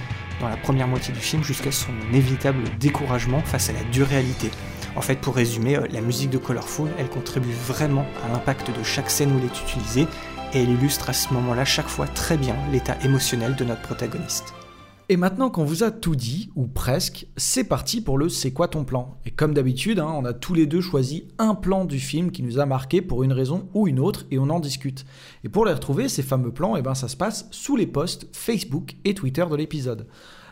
dans 0.40 0.48
la 0.48 0.56
première 0.56 0.86
moitié 0.86 1.12
du 1.12 1.20
film 1.20 1.42
jusqu'à 1.42 1.72
son 1.72 1.92
inévitable 2.10 2.62
découragement 2.78 3.40
face 3.40 3.70
à 3.70 3.72
la 3.72 3.82
dure 3.84 4.06
réalité. 4.06 4.50
En 4.96 5.00
fait, 5.00 5.16
pour 5.16 5.36
résumer, 5.36 5.76
euh, 5.76 5.86
la 5.90 6.00
musique 6.00 6.30
de 6.30 6.38
Colorful, 6.38 6.90
elle 6.98 7.08
contribue 7.08 7.52
vraiment 7.66 8.06
à 8.24 8.32
l'impact 8.32 8.68
de 8.76 8.82
chaque 8.82 9.10
scène 9.10 9.32
où 9.32 9.38
elle 9.38 9.44
est 9.44 9.60
utilisée, 9.60 10.06
et 10.54 10.62
elle 10.62 10.70
illustre 10.70 11.10
à 11.10 11.12
ce 11.12 11.32
moment-là 11.34 11.64
chaque 11.64 11.88
fois 11.88 12.06
très 12.06 12.36
bien 12.36 12.56
l'état 12.72 12.96
émotionnel 13.04 13.54
de 13.54 13.64
notre 13.64 13.82
protagoniste. 13.82 14.54
Et 15.10 15.16
maintenant 15.16 15.48
qu'on 15.48 15.64
vous 15.64 15.84
a 15.84 15.90
tout 15.90 16.14
dit, 16.14 16.50
ou 16.54 16.66
presque, 16.66 17.28
c'est 17.38 17.64
parti 17.64 18.02
pour 18.02 18.18
le 18.18 18.28
C'est 18.28 18.52
quoi 18.52 18.68
ton 18.68 18.84
plan? 18.84 19.16
Et 19.24 19.30
comme 19.30 19.54
d'habitude, 19.54 20.00
hein, 20.00 20.12
on 20.14 20.26
a 20.26 20.34
tous 20.34 20.52
les 20.52 20.66
deux 20.66 20.82
choisi 20.82 21.28
un 21.38 21.54
plan 21.54 21.86
du 21.86 21.98
film 21.98 22.30
qui 22.30 22.42
nous 22.42 22.58
a 22.58 22.66
marqué 22.66 23.00
pour 23.00 23.22
une 23.22 23.32
raison 23.32 23.70
ou 23.72 23.88
une 23.88 24.00
autre, 24.00 24.26
et 24.30 24.38
on 24.38 24.50
en 24.50 24.60
discute. 24.60 25.06
Et 25.44 25.48
pour 25.48 25.64
les 25.64 25.72
retrouver, 25.72 26.10
ces 26.10 26.22
fameux 26.22 26.52
plans, 26.52 26.76
et 26.76 26.80
eh 26.80 26.82
ben, 26.82 26.94
ça 26.94 27.08
se 27.08 27.16
passe 27.16 27.48
sous 27.52 27.74
les 27.74 27.86
posts 27.86 28.28
Facebook 28.32 28.96
et 29.06 29.14
Twitter 29.14 29.46
de 29.50 29.56
l'épisode. 29.56 30.06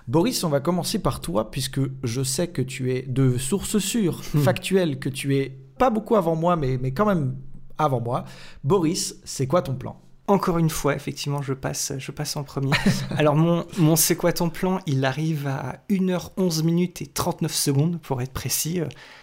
Boris, 0.08 0.42
on 0.42 0.48
va 0.48 0.60
commencer 0.60 1.00
par 1.00 1.20
toi, 1.20 1.50
puisque 1.50 1.80
je 2.02 2.22
sais 2.22 2.48
que 2.48 2.62
tu 2.62 2.94
es 2.94 3.02
de 3.02 3.36
sources 3.36 3.76
sûres, 3.76 4.22
hmm. 4.34 4.38
factuelles, 4.38 4.98
que 4.98 5.10
tu 5.10 5.36
es 5.36 5.54
pas 5.76 5.90
beaucoup 5.90 6.16
avant 6.16 6.34
moi, 6.34 6.56
mais, 6.56 6.78
mais 6.78 6.92
quand 6.92 7.04
même 7.04 7.36
avant 7.76 8.00
moi. 8.00 8.24
Boris, 8.64 9.20
c'est 9.24 9.46
quoi 9.46 9.60
ton 9.60 9.74
plan? 9.74 10.00
Encore 10.28 10.58
une 10.58 10.70
fois, 10.70 10.94
effectivement, 10.94 11.42
je 11.42 11.52
passe, 11.52 11.92
je 11.98 12.10
passe 12.10 12.36
en 12.36 12.44
premier. 12.44 12.72
Alors, 13.16 13.36
mon, 13.36 13.66
mon 13.78 13.96
C'est 13.96 14.16
quoi 14.16 14.32
ton 14.32 14.50
plan? 14.50 14.80
Il 14.86 15.04
arrive 15.04 15.46
à 15.46 15.76
1h11 15.90 16.64
minutes 16.64 17.02
et 17.02 17.06
39 17.06 17.54
secondes, 17.54 18.00
pour 18.00 18.20
être 18.22 18.32
précis. 18.32 18.80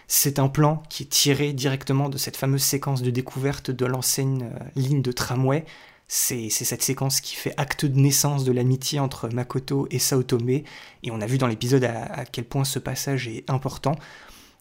C'est 0.08 0.39
un 0.39 0.47
plan 0.47 0.84
qui 0.89 1.04
est 1.04 1.08
tiré 1.08 1.54
directement 1.54 2.10
de 2.10 2.18
cette 2.18 2.38
fameuse 2.38 2.64
séquence 2.64 3.01
de 3.01 3.10
découverte 3.10 3.72
de 3.72 3.86
l'ancienne 3.86 4.51
euh, 4.54 4.64
ligne 4.76 5.01
de 5.01 5.12
tramway 5.12 5.66
c'est 6.08 6.49
cette 6.49 6.84
séquence 6.84 7.22
qui 7.22 7.36
fait 7.36 7.54
acte 7.58 7.86
de 7.86 7.99
naissance 7.99 8.43
de 8.43 8.51
l'amitié 8.51 8.99
entre 8.99 9.30
Makoto 9.30 9.88
et 9.89 9.97
Saotome, 9.97 10.49
et 10.49 10.64
on 11.10 11.22
a 11.22 11.26
vu 11.26 11.39
dans 11.39 11.47
l'épisode 11.47 11.84
à, 11.86 12.26
quel 12.26 12.45
point 12.45 12.64
ce 12.66 12.78
passage 12.78 13.28
est 13.28 13.49
important. 13.49 13.95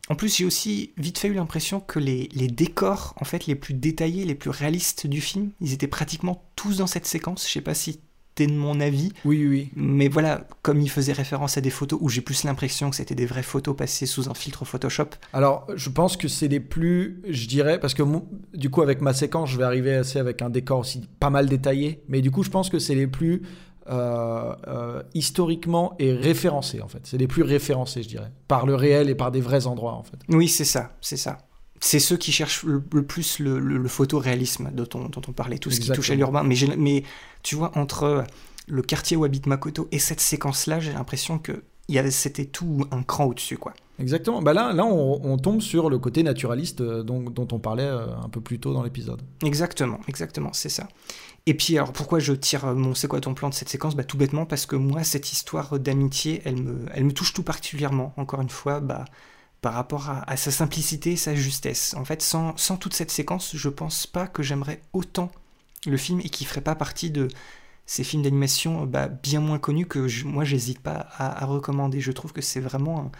En 0.08 0.14
plus, 0.14 0.36
j'ai 0.36 0.44
aussi 0.44 0.92
vite 0.96 1.18
fait 1.18 1.28
eu 1.28 1.34
l'impression 1.34 1.80
que 1.80 1.98
les, 1.98 2.28
les, 2.34 2.48
décors, 2.48 3.14
en 3.20 3.24
fait, 3.24 3.46
les 3.46 3.54
plus 3.54 3.74
détaillés, 3.74 4.24
les 4.24 4.34
plus 4.34 4.50
réalistes 4.50 5.06
du 5.06 5.20
film, 5.20 5.50
ils 5.60 5.72
étaient 5.72 5.86
pratiquement 5.86 6.44
tous 6.56 6.78
dans 6.78 6.88
cette 6.88 7.06
séquence. 7.06 7.46
Je 7.46 7.52
sais 7.52 7.60
pas 7.60 7.74
si 7.74 8.00
de 8.46 8.52
mon 8.52 8.80
avis. 8.80 9.12
Oui, 9.24 9.46
oui. 9.46 9.70
Mais 9.76 10.08
voilà, 10.08 10.46
comme 10.62 10.80
il 10.80 10.90
faisait 10.90 11.12
référence 11.12 11.56
à 11.58 11.60
des 11.60 11.70
photos 11.70 11.98
où 12.02 12.08
j'ai 12.08 12.20
plus 12.20 12.44
l'impression 12.44 12.90
que 12.90 12.96
c'était 12.96 13.14
des 13.14 13.26
vraies 13.26 13.42
photos 13.42 13.76
passées 13.76 14.06
sous 14.06 14.28
un 14.28 14.34
filtre 14.34 14.64
Photoshop. 14.64 15.08
Alors, 15.32 15.66
je 15.74 15.88
pense 15.88 16.16
que 16.16 16.28
c'est 16.28 16.48
les 16.48 16.60
plus, 16.60 17.22
je 17.28 17.46
dirais, 17.46 17.78
parce 17.78 17.94
que 17.94 18.02
du 18.54 18.70
coup, 18.70 18.82
avec 18.82 19.00
ma 19.00 19.12
séquence, 19.12 19.50
je 19.50 19.58
vais 19.58 19.64
arriver 19.64 19.94
assez 19.94 20.18
avec 20.18 20.42
un 20.42 20.50
décor 20.50 20.80
aussi 20.80 21.08
pas 21.20 21.30
mal 21.30 21.48
détaillé. 21.48 22.02
Mais 22.08 22.20
du 22.20 22.30
coup, 22.30 22.42
je 22.42 22.50
pense 22.50 22.70
que 22.70 22.78
c'est 22.78 22.94
les 22.94 23.06
plus 23.06 23.42
euh, 23.88 24.54
euh, 24.68 25.02
historiquement 25.14 25.94
et 25.98 26.12
référencés, 26.12 26.80
en 26.80 26.88
fait. 26.88 27.00
C'est 27.04 27.18
les 27.18 27.26
plus 27.26 27.42
référencés, 27.42 28.02
je 28.02 28.08
dirais. 28.08 28.30
Par 28.48 28.66
le 28.66 28.74
réel 28.74 29.10
et 29.10 29.14
par 29.14 29.30
des 29.30 29.40
vrais 29.40 29.66
endroits, 29.66 29.94
en 29.94 30.02
fait. 30.02 30.18
Oui, 30.28 30.48
c'est 30.48 30.64
ça, 30.64 30.92
c'est 31.00 31.16
ça 31.16 31.38
c'est 31.84 31.98
ceux 31.98 32.16
qui 32.16 32.30
cherchent 32.30 32.62
le, 32.62 32.80
plus 32.80 33.40
le, 33.40 33.88
photoréalisme 33.88 34.70
dont 34.72 34.88
on, 34.94 35.08
dont 35.08 35.22
on 35.26 35.32
parlait, 35.32 35.58
tout 35.58 35.72
ce 35.72 35.80
qui 35.80 35.90
touche 35.90 36.10
à 36.10 36.14
l'urbain. 36.14 36.44
Mais, 36.44 36.54
mais 36.78 37.02
tu 37.42 37.56
vois, 37.56 37.76
entre 37.76 38.24
le 38.68 38.82
quartier 38.82 39.16
où 39.16 39.24
habite 39.24 39.46
Makoto 39.46 39.88
et 39.90 39.98
cette 39.98 40.20
séquence-là, 40.20 40.78
j'ai 40.78 40.92
l'impression 40.92 41.40
que 41.40 41.64
c'était 42.10 42.44
tout 42.44 42.86
un 42.92 43.02
cran 43.02 43.24
au-dessus, 43.24 43.58
quoi. 43.58 43.74
Exactement. 43.98 44.42
Bah 44.42 44.52
là, 44.52 44.72
là 44.72 44.84
on, 44.84 45.36
tombe 45.38 45.60
sur 45.60 45.90
le 45.90 45.98
côté 45.98 46.22
naturaliste 46.22 46.80
euh, 46.80 47.02
dont, 47.02 47.20
dont 47.20 47.48
on 47.52 47.58
parlait 47.58 47.86
un 47.88 48.28
peu 48.28 48.40
plus 48.40 48.58
tôt 48.58 48.72
dans 48.72 48.82
l'épisode. 48.82 49.20
Exactement, 49.44 50.00
exactement, 50.06 50.50
c'est 50.52 50.68
ça. 50.68 50.88
Et 51.46 51.54
puis, 51.54 51.76
alors, 51.76 51.92
pourquoi 51.92 52.20
je 52.20 52.32
tire 52.32 52.66
mon 52.74 52.94
c'est 52.94 53.08
quoi 53.08 53.20
ton 53.20 53.34
plan 53.34 53.48
de 53.48 53.54
cette 53.54 53.68
séquence? 53.68 53.96
Bah, 53.96 54.04
Tout 54.04 54.16
bêtement 54.16 54.46
parce 54.46 54.66
que 54.66 54.76
moi, 54.76 55.02
cette 55.02 55.32
histoire 55.32 55.78
d'amitié, 55.78 56.40
elle 56.44 56.62
me, 56.62 56.86
elle 56.94 57.04
me 57.04 57.12
touche 57.12 57.32
tout 57.32 57.42
particulièrement. 57.42 58.12
Encore 58.16 58.40
une 58.40 58.50
fois, 58.50 58.80
bah, 58.80 59.04
par 59.62 59.74
rapport 59.74 60.10
à, 60.10 60.36
sa 60.36 60.50
simplicité 60.50 61.12
et 61.12 61.16
sa 61.16 61.36
justesse. 61.36 61.94
En 61.96 62.04
fait, 62.04 62.20
sans, 62.20 62.54
toute 62.78 62.94
cette 62.94 63.12
séquence, 63.12 63.56
je 63.56 63.68
pense 63.68 64.08
pas 64.08 64.26
que 64.26 64.42
j'aimerais 64.42 64.82
autant 64.92 65.30
le 65.86 65.96
film 65.96 66.20
et 66.20 66.28
qu'il 66.28 66.48
ferait 66.48 66.60
pas 66.60 66.74
partie 66.74 67.10
de 67.10 67.28
ces 67.86 68.02
films 68.02 68.24
d'animation 68.24 68.86
bah, 68.86 69.06
bien 69.06 69.40
moins 69.40 69.58
connus 69.60 69.86
que 69.86 70.08
je, 70.08 70.24
moi 70.26 70.44
j'hésite 70.44 70.80
pas 70.80 71.06
à, 71.16 71.46
recommander. 71.46 72.00
Je 72.00 72.10
trouve 72.10 72.32
que 72.32 72.42
c'est 72.42 72.60
vraiment 72.60 73.12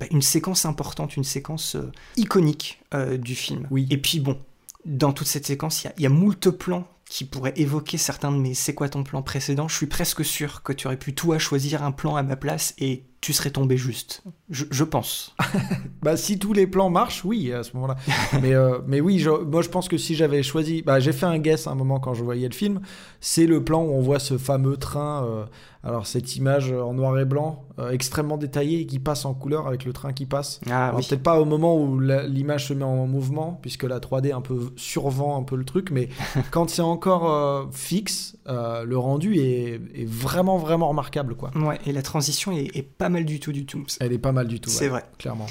bah, 0.00 0.06
une 0.10 0.22
séquence 0.22 0.66
importante, 0.66 1.16
une 1.16 1.24
séquence 1.24 1.76
euh, 1.76 1.92
iconique 2.16 2.82
euh, 2.92 3.16
du 3.16 3.36
film. 3.36 3.68
Oui. 3.70 3.86
Et 3.90 3.98
puis 3.98 4.18
bon, 4.18 4.40
dans 4.84 5.12
toute 5.12 5.28
cette 5.28 5.46
séquence, 5.46 5.84
il 5.84 5.92
y, 5.98 6.02
y, 6.02 6.06
a 6.06 6.08
moult 6.08 6.50
plans 6.50 6.88
qui 7.12 7.26
pourraient 7.26 7.52
évoquer 7.56 7.98
certains 7.98 8.32
de 8.32 8.38
mes 8.38 8.54
c'est 8.54 8.72
quoi 8.72 8.88
ton 8.88 9.04
plan 9.04 9.20
précédent? 9.20 9.68
Je 9.68 9.76
suis 9.76 9.86
presque 9.86 10.24
sûr 10.24 10.62
que 10.62 10.72
tu 10.72 10.86
aurais 10.86 10.96
pu 10.96 11.14
toi 11.14 11.38
choisir 11.38 11.82
un 11.82 11.92
plan 11.92 12.16
à 12.16 12.22
ma 12.22 12.36
place 12.36 12.72
et 12.78 13.04
tu 13.20 13.34
serais 13.34 13.50
tombé 13.50 13.76
juste. 13.76 14.22
Je, 14.48 14.82
pense. 14.82 15.36
bah, 16.02 16.16
si 16.16 16.38
tous 16.38 16.54
les 16.54 16.66
plans 16.66 16.88
marchent, 16.88 17.22
oui, 17.22 17.52
à 17.52 17.64
ce 17.64 17.74
moment-là. 17.74 17.96
mais, 18.40 18.54
euh, 18.54 18.78
mais 18.86 19.02
oui, 19.02 19.22
moi 19.46 19.60
je 19.60 19.68
pense 19.68 19.88
que 19.88 19.98
si 19.98 20.14
j'avais 20.14 20.42
choisi. 20.42 20.80
Bah, 20.80 21.00
j'ai 21.00 21.12
fait 21.12 21.26
un 21.26 21.38
guess 21.38 21.66
à 21.66 21.72
un 21.72 21.74
moment 21.74 22.00
quand 22.00 22.14
je 22.14 22.24
voyais 22.24 22.48
le 22.48 22.54
film. 22.54 22.80
C'est 23.20 23.46
le 23.46 23.62
plan 23.62 23.82
où 23.82 23.90
on 23.92 24.00
voit 24.00 24.18
ce 24.18 24.38
fameux 24.38 24.78
train. 24.78 25.26
Euh, 25.26 25.44
alors, 25.84 26.06
cette 26.06 26.36
image 26.36 26.72
en 26.72 26.94
noir 26.94 27.18
et 27.18 27.24
blanc, 27.24 27.64
euh, 27.78 27.90
extrêmement 27.90 28.36
détaillée, 28.36 28.86
qui 28.86 28.98
passe 28.98 29.24
en 29.24 29.34
couleur 29.34 29.66
avec 29.66 29.84
le 29.84 29.92
train 29.92 30.12
qui 30.12 30.26
passe. 30.26 30.60
Ah, 30.70 30.92
Peut-être 30.94 31.22
pas 31.22 31.40
au 31.40 31.44
moment 31.44 31.76
où 31.76 31.98
l'image 31.98 32.68
se 32.68 32.74
met 32.74 32.84
en 32.84 33.06
mouvement, 33.06 33.58
puisque 33.60 33.82
la 33.82 33.98
3D 33.98 34.32
un 34.32 34.40
peu 34.40 34.72
survend 34.76 35.38
un 35.38 35.42
peu 35.42 35.56
le 35.56 35.64
truc, 35.64 35.90
mais 35.90 36.08
quand 36.52 36.70
c'est 36.70 36.82
encore 36.82 37.68
fixe, 37.72 38.36
le 38.46 38.94
rendu 38.96 39.36
est, 39.36 39.80
est, 39.94 40.08
vraiment, 40.08 40.56
vraiment 40.56 40.88
remarquable. 40.88 41.34
Quoi. 41.34 41.50
Ouais, 41.56 41.78
et 41.86 41.92
la 41.92 42.02
transition 42.02 42.52
est, 42.52 42.76
est 42.76 42.82
pas 42.82 43.08
mal 43.08 43.24
du 43.24 43.40
tout, 43.40 43.52
du 43.52 43.66
tout. 43.66 43.84
Elle 44.00 44.12
est 44.12 44.18
pas 44.18 44.32
mal 44.32 44.46
du 44.46 44.60
tout. 44.60 44.70
C'est 44.70 44.88
vrai. 44.88 45.04
Clairement. 45.18 45.46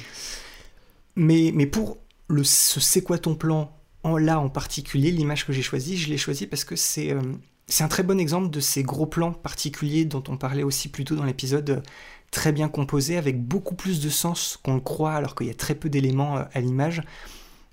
Mais, 1.16 1.52
mais 1.54 1.66
pour 1.66 1.98
le 2.28 2.44
ce 2.44 2.80
c'est 2.80 3.02
quoi 3.02 3.18
ton 3.18 3.36
plan 3.36 3.78
en 4.04 4.18
là 4.18 4.40
en 4.40 4.50
particulier, 4.50 5.12
l'image 5.12 5.46
que 5.46 5.54
j'ai 5.54 5.62
choisie, 5.62 5.98
je 5.98 6.10
l'ai 6.10 6.18
choisie 6.18 6.48
parce 6.48 6.64
que 6.64 6.76
c'est 6.76 7.12
euh, 7.12 7.22
c'est 7.72 7.86
un 7.86 7.88
très 7.88 8.04
bon 8.04 8.20
exemple 8.20 8.50
de 8.50 8.60
ces 8.60 8.84
gros 8.84 9.06
plans 9.06 9.32
particuliers 9.32 10.04
dont 10.04 10.24
on 10.28 10.36
parlait 10.36 10.64
aussi 10.64 10.90
plus 10.90 11.06
tôt 11.06 11.16
dans 11.16 11.24
l'épisode, 11.24 11.70
euh, 11.70 11.82
très 12.30 12.52
bien 12.52 12.68
composés, 12.68 13.18
avec 13.18 13.42
beaucoup 13.42 13.76
plus 13.76 14.02
de 14.02 14.10
sens 14.10 14.60
qu'on 14.62 14.76
le 14.76 14.82
croit 14.82 15.14
alors 15.14 15.36
qu'il 15.36 15.48
y 15.48 15.52
a 15.52 15.56
très 15.56 15.76
peu 15.76 15.90
d'éléments 15.90 16.38
euh, 16.38 16.44
à 16.54 16.60
l'image. 16.60 17.02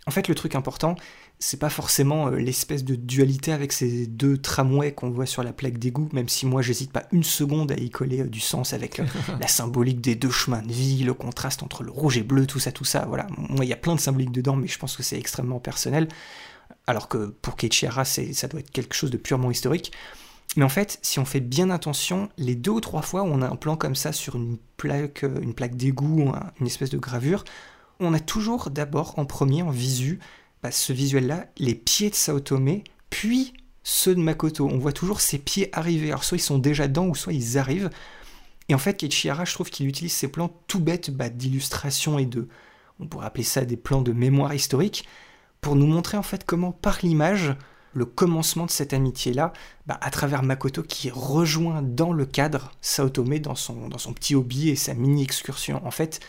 En 0.07 0.13
fait, 0.13 0.29
le 0.29 0.37
truc 0.37 0.55
important, 0.55 0.95
c'est 1.41 1.59
pas 1.59 1.69
forcément 1.69 2.29
euh, 2.29 2.37
l'espèce 2.37 2.85
de 2.85 2.95
dualité 2.95 3.51
avec 3.51 3.73
ces 3.73 4.07
deux 4.07 4.39
tramways 4.39 4.93
qu'on 4.93 5.11
voit 5.11 5.27
sur 5.27 5.43
la 5.43 5.53
plaque 5.53 5.79
d'égout, 5.79 6.09
même 6.13 6.29
si 6.29 6.47
moi 6.47 6.63
j'hésite 6.63 6.93
pas 6.93 7.07
une 7.11 7.25
seconde 7.25 7.73
à 7.73 7.77
y 7.77 7.91
coller 7.91 8.23
du 8.23 8.41
sens 8.41 8.75
avec 8.75 9.03
la 9.41 9.49
symbolique 9.49 10.01
des 10.01 10.15
deux 10.15 10.31
chemins 10.31 10.63
de 10.63 10.73
vie, 10.73 11.03
le 11.03 11.13
contraste 11.13 11.65
entre 11.65 11.83
le 11.83 11.91
rouge 11.91 12.19
et 12.19 12.23
bleu, 12.23 12.47
tout 12.47 12.61
ça, 12.61 12.71
tout 12.71 12.85
ça. 12.85 13.05
Voilà, 13.09 13.27
moi 13.37 13.65
il 13.65 13.69
y 13.69 13.75
a 13.75 13.77
plein 13.77 13.97
de 13.97 14.01
symboliques 14.01 14.33
dedans, 14.33 14.55
mais 14.55 14.69
je 14.69 14.79
pense 14.79 14.97
que 14.97 15.03
c'est 15.03 15.19
extrêmement 15.19 15.59
personnel. 15.59 16.07
Alors 16.89 17.09
que 17.09 17.27
pour 17.27 17.57
Keiichihara, 17.57 18.07
ça 18.07 18.49
doit 18.49 18.61
être 18.61 18.71
quelque 18.71 18.95
chose 18.95 19.11
de 19.11 19.19
purement 19.19 19.51
historique. 19.51 19.93
Mais 20.57 20.65
en 20.65 20.71
fait, 20.71 20.99
si 21.03 21.19
on 21.19 21.27
fait 21.27 21.41
bien 21.41 21.69
attention, 21.69 22.31
les 22.39 22.55
deux 22.55 22.71
ou 22.71 22.81
trois 22.81 23.03
fois 23.03 23.25
où 23.25 23.27
on 23.27 23.43
a 23.43 23.47
un 23.47 23.57
plan 23.57 23.77
comme 23.77 23.95
ça 23.95 24.11
sur 24.11 24.37
une 24.37 24.57
plaque, 24.79 25.23
une 25.23 25.53
plaque 25.53 25.77
d'égout, 25.77 26.33
une 26.59 26.67
espèce 26.67 26.89
de 26.89 26.97
gravure, 26.97 27.45
on 28.01 28.15
a 28.15 28.21
toujours 28.21 28.71
d'abord 28.71 29.19
en 29.19 29.27
premier 29.27 29.61
en 29.61 29.69
visu 29.69 30.19
bah, 30.63 30.71
ce 30.71 30.95
visuel-là, 30.95 31.49
les 31.59 31.75
pieds 31.75 32.09
de 32.09 32.15
Saotome, 32.15 32.81
puis 33.11 33.53
ceux 33.83 34.15
de 34.15 34.21
Makoto. 34.21 34.67
On 34.67 34.79
voit 34.79 34.95
toujours 34.95 35.21
ses 35.21 35.37
pieds 35.37 35.69
arriver. 35.77 36.09
Alors 36.09 36.25
soit 36.25 36.39
ils 36.39 36.41
sont 36.41 36.59
déjà 36.59 36.89
dedans, 36.89 37.07
ou 37.07 37.15
soit 37.15 37.35
ils 37.35 37.59
arrivent. 37.59 37.91
Et 38.71 38.75
en 38.75 38.79
fait, 38.79 38.97
Keiichihara, 38.97 39.45
je 39.45 39.53
trouve 39.53 39.69
qu'il 39.69 39.87
utilise 39.87 40.15
ces 40.15 40.29
plans 40.29 40.59
tout 40.67 40.81
bêtes 40.81 41.11
bah, 41.11 41.29
d'illustration 41.29 42.19
et 42.19 42.25
de... 42.25 42.49
On 42.99 43.07
pourrait 43.07 43.27
appeler 43.27 43.45
ça 43.45 43.67
des 43.67 43.77
plans 43.77 44.01
de 44.01 44.13
mémoire 44.13 44.55
historique, 44.55 45.07
pour 45.61 45.77
nous 45.77 45.87
montrer 45.87 46.17
en 46.17 46.23
fait 46.23 46.45
comment, 46.45 46.73
par 46.73 46.99
l'image, 47.03 47.55
le 47.95 48.05
commencement 48.05 48.67
de 48.67 48.71
cette 48.71 48.93
amitié-là, 48.93 49.53
bah, 49.87 49.99
à 50.01 50.11
travers 50.11 50.43
Makoto 50.43 50.83
qui 50.83 51.11
rejoint 51.11 51.83
dans 51.83 52.13
le 52.13 52.27
cadre 52.27 52.73
Saotome 52.81 53.39
dans 53.39 53.55
son, 53.55 53.89
dans 53.89 53.99
son 53.99 54.13
petit 54.13 54.35
hobby 54.35 54.69
et 54.69 54.77
sa 54.77 54.95
mini-excursion. 54.95 55.85
En 55.85 55.91
fait, 55.91 56.21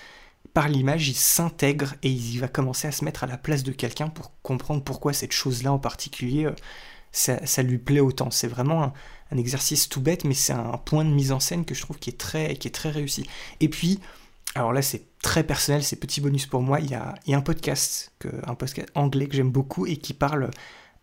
par 0.54 0.68
l'image, 0.68 1.10
il 1.10 1.16
s'intègre 1.16 1.96
et 2.02 2.10
il 2.10 2.40
va 2.40 2.48
commencer 2.48 2.88
à 2.88 2.92
se 2.92 3.06
mettre 3.06 3.24
à 3.24 3.28
la 3.28 3.38
place 3.38 3.64
de 3.64 3.72
quelqu'un 3.72 4.10
pour 4.10 4.32
comprendre 4.42 4.84
pourquoi 4.84 5.14
cette 5.14 5.34
chose-là 5.34 5.72
en 5.72 5.80
particulier, 5.80 6.46
euh, 6.46 6.56
ça, 7.12 7.46
ça 7.46 7.62
lui 7.62 7.78
plaît 7.78 8.00
autant. 8.00 8.32
C'est 8.32 8.48
vraiment 8.48 8.84
un, 8.84 8.94
un 9.32 9.38
exercice 9.38 9.90
tout 9.90 10.02
bête, 10.02 10.24
mais 10.24 10.34
c'est 10.34 10.54
un 10.54 10.78
point 10.78 11.06
de 11.06 11.12
mise 11.12 11.32
en 11.32 11.40
scène 11.40 11.66
que 11.66 11.76
je 11.76 11.82
trouve 11.82 12.00
qui 12.00 12.10
est 12.10 12.18
très, 12.18 12.56
qui 12.56 12.68
est 12.68 12.72
très 12.72 12.90
réussi. 12.90 13.28
Et 13.60 13.70
puis, 13.70 14.00
alors 14.56 14.74
là, 14.74 14.82
c'est 14.82 15.04
très 15.22 15.44
personnel, 15.44 15.84
c'est 15.84 15.96
petit 15.96 16.22
bonus 16.22 16.46
pour 16.46 16.62
moi. 16.62 16.80
Il 16.80 16.90
y 16.90 16.96
a, 16.96 17.16
un 17.28 17.42
podcast, 17.42 18.12
un 18.46 18.56
podcast 18.56 18.90
anglais 18.96 19.28
que 19.28 19.36
j'aime 19.36 19.52
beaucoup 19.52 19.86
et 19.86 19.98
qui 19.98 20.14
parle 20.14 20.50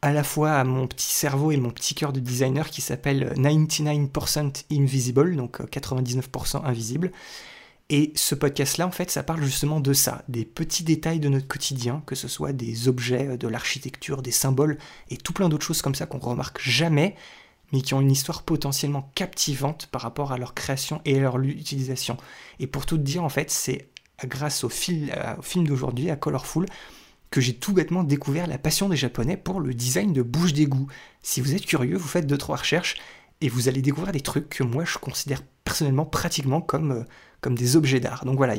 à 0.02 0.12
la 0.12 0.24
fois 0.24 0.52
à 0.52 0.64
mon 0.64 0.86
petit 0.86 1.12
cerveau 1.12 1.52
et 1.52 1.56
mon 1.56 1.70
petit 1.70 1.94
cœur 1.94 2.12
de 2.12 2.20
designer 2.20 2.70
qui 2.70 2.80
s'appelle 2.80 3.32
99% 3.36 4.64
Invisible, 4.72 5.36
donc 5.36 5.60
99% 5.60 6.64
invisible. 6.64 7.12
Et 7.88 8.12
ce 8.16 8.34
podcast-là, 8.34 8.86
en 8.86 8.90
fait, 8.90 9.12
ça 9.12 9.22
parle 9.22 9.44
justement 9.44 9.78
de 9.78 9.92
ça, 9.92 10.24
des 10.28 10.44
petits 10.44 10.82
détails 10.82 11.20
de 11.20 11.28
notre 11.28 11.46
quotidien, 11.46 12.02
que 12.04 12.16
ce 12.16 12.26
soit 12.26 12.52
des 12.52 12.88
objets, 12.88 13.38
de 13.38 13.46
l'architecture, 13.46 14.22
des 14.22 14.32
symboles 14.32 14.76
et 15.08 15.16
tout 15.16 15.32
plein 15.32 15.48
d'autres 15.48 15.64
choses 15.64 15.82
comme 15.82 15.94
ça 15.94 16.06
qu'on 16.06 16.18
remarque 16.18 16.60
jamais, 16.60 17.14
mais 17.72 17.80
qui 17.80 17.94
ont 17.94 18.00
une 18.00 18.12
histoire 18.12 18.42
potentiellement 18.42 19.10
captivante 19.14 19.86
par 19.86 20.02
rapport 20.02 20.32
à 20.32 20.38
leur 20.38 20.54
création 20.54 21.00
et 21.04 21.18
à 21.18 21.20
leur 21.20 21.38
utilisation. 21.38 22.16
Et 22.60 22.66
pour 22.66 22.86
tout 22.86 22.98
dire, 22.98 23.24
en 23.24 23.28
fait, 23.28 23.50
c'est 23.50 23.88
grâce 24.24 24.64
au, 24.64 24.68
fil, 24.68 25.12
au 25.38 25.42
film 25.42 25.66
d'aujourd'hui, 25.66 26.10
à 26.10 26.16
Colorful, 26.16 26.66
que 27.30 27.40
j'ai 27.40 27.54
tout 27.54 27.72
bêtement 27.72 28.04
découvert 28.04 28.46
la 28.46 28.58
passion 28.58 28.88
des 28.88 28.96
Japonais 28.96 29.36
pour 29.36 29.60
le 29.60 29.74
design 29.74 30.12
de 30.12 30.22
bouche 30.22 30.52
d'égout. 30.52 30.86
Si 31.22 31.40
vous 31.40 31.54
êtes 31.54 31.66
curieux, 31.66 31.96
vous 31.96 32.08
faites 32.08 32.26
deux 32.26 32.38
trois 32.38 32.56
recherches 32.56 32.96
et 33.40 33.48
vous 33.48 33.68
allez 33.68 33.82
découvrir 33.82 34.12
des 34.12 34.20
trucs 34.20 34.48
que 34.48 34.62
moi 34.62 34.84
je 34.84 34.98
considère 34.98 35.42
personnellement 35.64 36.06
pratiquement 36.06 36.60
comme, 36.60 36.92
euh, 36.92 37.50
des 37.50 37.76
objets 37.76 38.00
d'art. 38.00 38.24
Donc 38.24 38.36
voilà, 38.36 38.54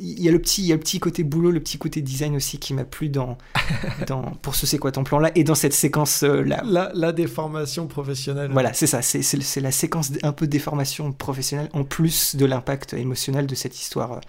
il 0.00 0.22
y 0.22 0.28
a 0.28 0.32
le 0.32 0.38
petit, 0.38 0.62
il 0.62 0.66
y 0.66 0.72
a 0.72 0.74
le 0.74 0.80
petit 0.80 0.98
côté 0.98 1.22
boulot, 1.24 1.50
le 1.50 1.60
petit 1.60 1.78
côté 1.78 2.00
design 2.00 2.34
aussi 2.34 2.58
qui 2.58 2.74
m'a 2.74 2.84
plu 2.84 3.08
dans, 3.08 3.36
dans 4.06 4.22
pour 4.42 4.54
ce 4.54 4.66
c'est 4.66 4.78
quoi 4.78 4.92
ton 4.92 5.04
plan 5.04 5.18
là 5.18 5.30
et 5.34 5.44
dans 5.44 5.54
cette 5.54 5.72
séquence 5.72 6.22
là. 6.22 6.62
La, 6.64 6.90
la 6.94 7.12
déformation 7.12 7.86
professionnelle. 7.86 8.50
Voilà, 8.52 8.72
c'est 8.72 8.86
ça, 8.86 9.02
c'est, 9.02 9.22
c'est, 9.22 9.40
c'est 9.42 9.60
la 9.60 9.70
séquence 9.70 10.12
un 10.22 10.32
peu 10.32 10.46
déformation 10.46 11.12
professionnelle 11.12 11.68
en 11.72 11.84
plus 11.84 12.36
de 12.36 12.46
l'impact 12.46 12.94
émotionnel 12.94 13.46
de 13.46 13.54
cette 13.54 13.78
histoire 13.78 14.12
euh, 14.12 14.20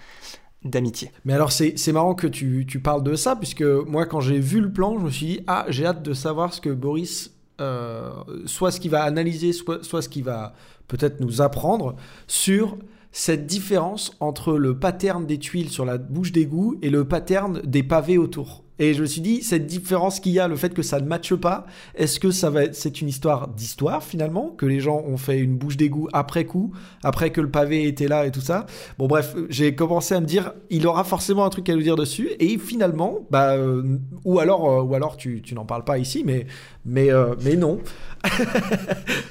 d'amitié. 0.64 1.10
Mais 1.24 1.32
alors 1.32 1.52
c'est, 1.52 1.74
c'est 1.76 1.92
marrant 1.92 2.14
que 2.14 2.26
tu, 2.26 2.66
tu, 2.68 2.80
parles 2.80 3.02
de 3.02 3.16
ça 3.16 3.36
puisque 3.36 3.62
moi 3.62 4.06
quand 4.06 4.20
j'ai 4.20 4.38
vu 4.38 4.60
le 4.60 4.72
plan, 4.72 4.98
je 4.98 5.04
me 5.04 5.10
suis 5.10 5.26
dit 5.26 5.40
ah 5.46 5.64
j'ai 5.68 5.86
hâte 5.86 6.02
de 6.02 6.12
savoir 6.12 6.52
ce 6.52 6.60
que 6.60 6.70
Boris 6.70 7.32
euh, 7.60 8.10
soit 8.46 8.72
ce 8.72 8.80
qu'il 8.80 8.90
va 8.90 9.02
analyser, 9.04 9.52
soit, 9.52 9.84
soit 9.84 10.02
ce 10.02 10.08
qu'il 10.08 10.24
va 10.24 10.54
peut-être 10.88 11.20
nous 11.20 11.40
apprendre 11.40 11.96
sur 12.26 12.76
cette 13.12 13.46
différence 13.46 14.16
entre 14.20 14.54
le 14.54 14.78
pattern 14.78 15.26
des 15.26 15.38
tuiles 15.38 15.70
sur 15.70 15.84
la 15.84 15.98
bouche 15.98 16.32
d'égout 16.32 16.78
et 16.82 16.90
le 16.90 17.06
pattern 17.06 17.60
des 17.62 17.82
pavés 17.82 18.18
autour. 18.18 18.61
Et 18.78 18.94
je 18.94 19.02
me 19.02 19.06
suis 19.06 19.20
dit, 19.20 19.42
cette 19.42 19.66
différence 19.66 20.18
qu'il 20.18 20.32
y 20.32 20.40
a, 20.40 20.48
le 20.48 20.56
fait 20.56 20.72
que 20.72 20.82
ça 20.82 20.98
ne 21.00 21.06
matche 21.06 21.34
pas, 21.34 21.66
est-ce 21.94 22.18
que 22.18 22.30
ça 22.30 22.50
va 22.50 22.72
c'est 22.72 23.00
une 23.00 23.08
histoire 23.08 23.48
d'histoire 23.48 24.02
finalement, 24.02 24.48
que 24.48 24.66
les 24.66 24.80
gens 24.80 25.02
ont 25.06 25.16
fait 25.16 25.38
une 25.38 25.56
bouche 25.56 25.76
d'égout 25.76 26.08
après 26.12 26.46
coup, 26.46 26.72
après 27.02 27.30
que 27.30 27.40
le 27.40 27.50
pavé 27.50 27.86
était 27.86 28.08
là 28.08 28.26
et 28.26 28.30
tout 28.30 28.40
ça? 28.40 28.66
Bon 28.98 29.06
bref, 29.06 29.36
j'ai 29.50 29.74
commencé 29.74 30.14
à 30.14 30.20
me 30.20 30.26
dire, 30.26 30.52
il 30.70 30.86
aura 30.86 31.04
forcément 31.04 31.44
un 31.44 31.50
truc 31.50 31.68
à 31.68 31.74
nous 31.74 31.82
dire 31.82 31.96
dessus, 31.96 32.30
et 32.40 32.58
finalement, 32.58 33.20
bah, 33.30 33.52
euh, 33.52 33.98
ou 34.24 34.38
alors, 34.38 34.70
euh, 34.70 34.82
ou 34.82 34.94
alors 34.94 35.16
tu, 35.16 35.42
tu 35.42 35.54
n'en 35.54 35.64
parles 35.64 35.84
pas 35.84 35.98
ici, 35.98 36.22
mais, 36.24 36.46
mais, 36.86 37.10
euh, 37.10 37.34
mais 37.42 37.56
non. 37.56 37.80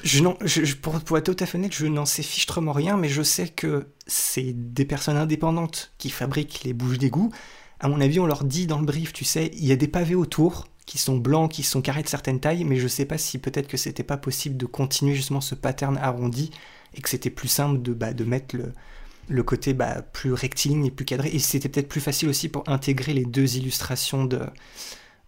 je, 0.03 0.21
non 0.21 0.37
pour, 0.81 0.99
pour, 0.99 1.17
être 1.17 1.33
tout 1.33 1.43
à 1.43 1.45
fait 1.45 1.59
je 1.71 1.87
n'en 1.87 2.05
sais 2.05 2.23
fichtrement 2.23 2.73
rien, 2.73 2.97
mais 2.97 3.07
je 3.07 3.23
sais 3.23 3.47
que 3.47 3.87
c'est 4.05 4.53
des 4.53 4.85
personnes 4.85 5.17
indépendantes 5.17 5.93
qui 5.97 6.09
fabriquent 6.09 6.63
les 6.63 6.73
bouches 6.73 6.97
d'égout 6.97 7.31
à 7.81 7.87
mon 7.87 7.99
avis, 7.99 8.19
on 8.19 8.27
leur 8.27 8.43
dit 8.43 8.67
dans 8.67 8.79
le 8.79 8.85
brief, 8.85 9.11
tu 9.11 9.25
sais, 9.25 9.51
il 9.53 9.65
y 9.65 9.71
a 9.71 9.75
des 9.75 9.87
pavés 9.87 10.15
autour 10.15 10.67
qui 10.85 10.99
sont 10.99 11.17
blancs, 11.17 11.51
qui 11.51 11.63
sont 11.63 11.81
carrés 11.81 12.03
de 12.03 12.07
certaines 12.07 12.39
tailles, 12.39 12.63
mais 12.63 12.75
je 12.75 12.87
sais 12.87 13.05
pas 13.05 13.17
si 13.17 13.39
peut-être 13.39 13.67
que 13.67 13.77
c'était 13.77 14.03
pas 14.03 14.17
possible 14.17 14.55
de 14.55 14.65
continuer 14.67 15.15
justement 15.15 15.41
ce 15.41 15.55
pattern 15.55 15.97
arrondi 15.97 16.51
et 16.93 17.01
que 17.01 17.09
c'était 17.09 17.29
plus 17.31 17.47
simple 17.47 17.81
de, 17.81 17.93
bah, 17.93 18.13
de 18.13 18.23
mettre 18.23 18.55
le, 18.55 18.73
le 19.29 19.43
côté 19.43 19.73
bah, 19.73 20.01
plus 20.01 20.33
rectiligne 20.33 20.85
et 20.85 20.91
plus 20.91 21.05
cadré. 21.05 21.29
Et 21.29 21.39
c'était 21.39 21.69
peut-être 21.69 21.89
plus 21.89 22.01
facile 22.01 22.29
aussi 22.29 22.49
pour 22.49 22.63
intégrer 22.67 23.13
les 23.13 23.25
deux 23.25 23.57
illustrations 23.57 24.25
de, 24.25 24.41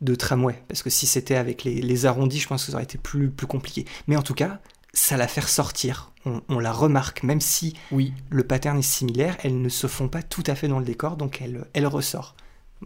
de 0.01 0.15
tramway. 0.15 0.61
Parce 0.67 0.83
que 0.83 0.91
si 0.91 1.07
c'était 1.07 1.35
avec 1.35 1.63
les, 1.63 1.81
les, 1.81 2.05
arrondis, 2.05 2.39
je 2.39 2.47
pense 2.47 2.65
que 2.65 2.71
ça 2.71 2.77
aurait 2.77 2.83
été 2.83 2.99
plus, 2.99 3.31
plus 3.31 3.47
compliqué. 3.47 3.85
Mais 4.07 4.15
en 4.15 4.21
tout 4.21 4.35
cas, 4.35 4.59
ça 4.93 5.17
la 5.17 5.27
fait 5.27 5.41
ressortir. 5.41 6.11
On, 6.25 6.41
on, 6.49 6.59
la 6.59 6.71
remarque, 6.71 7.23
même 7.23 7.41
si 7.41 7.73
oui. 7.91 8.13
le 8.29 8.43
pattern 8.43 8.77
est 8.77 8.81
similaire, 8.83 9.37
elles 9.43 9.59
ne 9.59 9.69
se 9.69 9.87
font 9.87 10.07
pas 10.07 10.21
tout 10.21 10.43
à 10.45 10.55
fait 10.55 10.67
dans 10.67 10.79
le 10.79 10.85
décor, 10.85 11.17
donc 11.17 11.41
elle, 11.41 11.65
elle 11.73 11.87
ressort. 11.87 12.35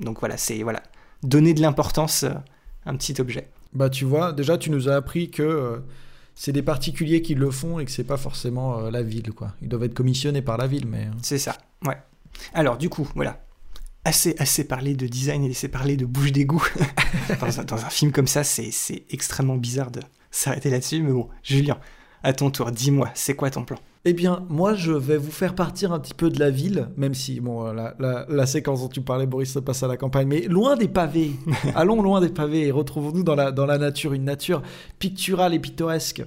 Donc 0.02 0.20
voilà, 0.20 0.38
c'est 0.38 0.62
voilà, 0.64 0.82
donner 1.24 1.54
de 1.54 1.62
l'importance 1.62 2.24
à 2.24 2.44
un 2.86 2.96
petit 2.96 3.20
objet. 3.20 3.50
Bah 3.74 3.90
tu 3.90 4.06
vois, 4.06 4.34
déjà 4.34 4.58
tu 4.58 4.70
nous 4.70 4.90
as 4.90 4.96
appris 4.96 5.30
que 5.30 5.44
euh, 5.44 5.78
c'est 6.36 6.52
des 6.52 6.62
particuliers 6.62 7.22
qui 7.22 7.36
le 7.36 7.52
font 7.52 7.80
et 7.80 7.86
que 7.86 7.92
c'est 7.92 8.04
pas 8.04 8.18
forcément 8.18 8.80
euh, 8.80 8.92
la 8.92 9.04
ville 9.04 9.32
quoi. 9.34 9.54
Ils 9.62 9.70
doivent 9.70 9.84
être 9.84 9.94
commissionnés 9.94 10.42
par 10.42 10.58
la 10.58 10.68
ville, 10.68 10.88
mais. 10.88 11.08
C'est 11.22 11.38
ça. 11.38 11.58
Ouais. 11.86 11.98
Alors 12.54 12.78
du 12.78 12.90
coup, 12.90 13.08
voilà. 13.16 13.44
Assez, 14.06 14.36
assez 14.40 14.64
parlé 14.64 14.94
de 14.94 15.06
design 15.06 15.44
et 15.44 15.50
laisser 15.50 15.68
parler 15.68 15.98
de 15.98 16.06
bouche 16.06 16.32
d'égout 16.32 16.66
dans, 17.42 17.60
un, 17.60 17.64
dans 17.66 17.86
un 17.86 17.90
film 17.90 18.14
comme 18.14 18.28
ça, 18.28 18.46
c'est 18.46 19.04
extrêmement 19.10 19.58
bizarre 19.58 19.92
de 19.92 20.00
s'arrêter 20.32 20.70
là-dessus. 20.70 21.02
Mais 21.02 21.12
bon, 21.12 21.28
Julien, 21.44 21.78
à 22.24 22.32
ton 22.32 22.50
tour, 22.50 22.72
dis-moi, 22.72 23.12
c'est 23.16 23.36
quoi 23.36 23.50
ton 23.50 23.66
plan? 23.66 23.78
Eh 24.10 24.14
bien, 24.14 24.46
moi, 24.48 24.74
je 24.74 24.94
vais 24.94 25.18
vous 25.18 25.32
faire 25.32 25.54
partir 25.54 25.92
un 25.92 26.00
petit 26.00 26.14
peu 26.14 26.30
de 26.30 26.40
la 26.40 26.50
ville, 26.50 26.88
même 26.96 27.14
si, 27.14 27.42
bon, 27.42 27.74
la, 27.74 27.94
la, 28.00 28.26
la 28.30 28.46
séquence 28.46 28.80
dont 28.80 28.88
tu 28.88 29.02
parlais, 29.02 29.26
Boris, 29.26 29.52
se 29.52 29.60
passe 29.60 29.84
à 29.84 29.88
la 29.88 29.98
campagne, 29.98 30.30
mais 30.30 30.42
loin 30.44 30.78
des 30.78 30.88
pavés. 30.88 31.32
Allons 31.76 32.02
loin 32.02 32.22
des 32.22 32.30
pavés 32.30 32.68
et 32.68 32.72
retrouvons-nous 32.72 33.24
dans 33.24 33.36
la, 33.36 33.52
dans 33.52 33.66
la 33.66 33.78
nature, 33.78 34.14
une 34.14 34.24
nature 34.24 34.62
picturale 34.98 35.54
et 35.54 35.60
pittoresque. 35.60 36.24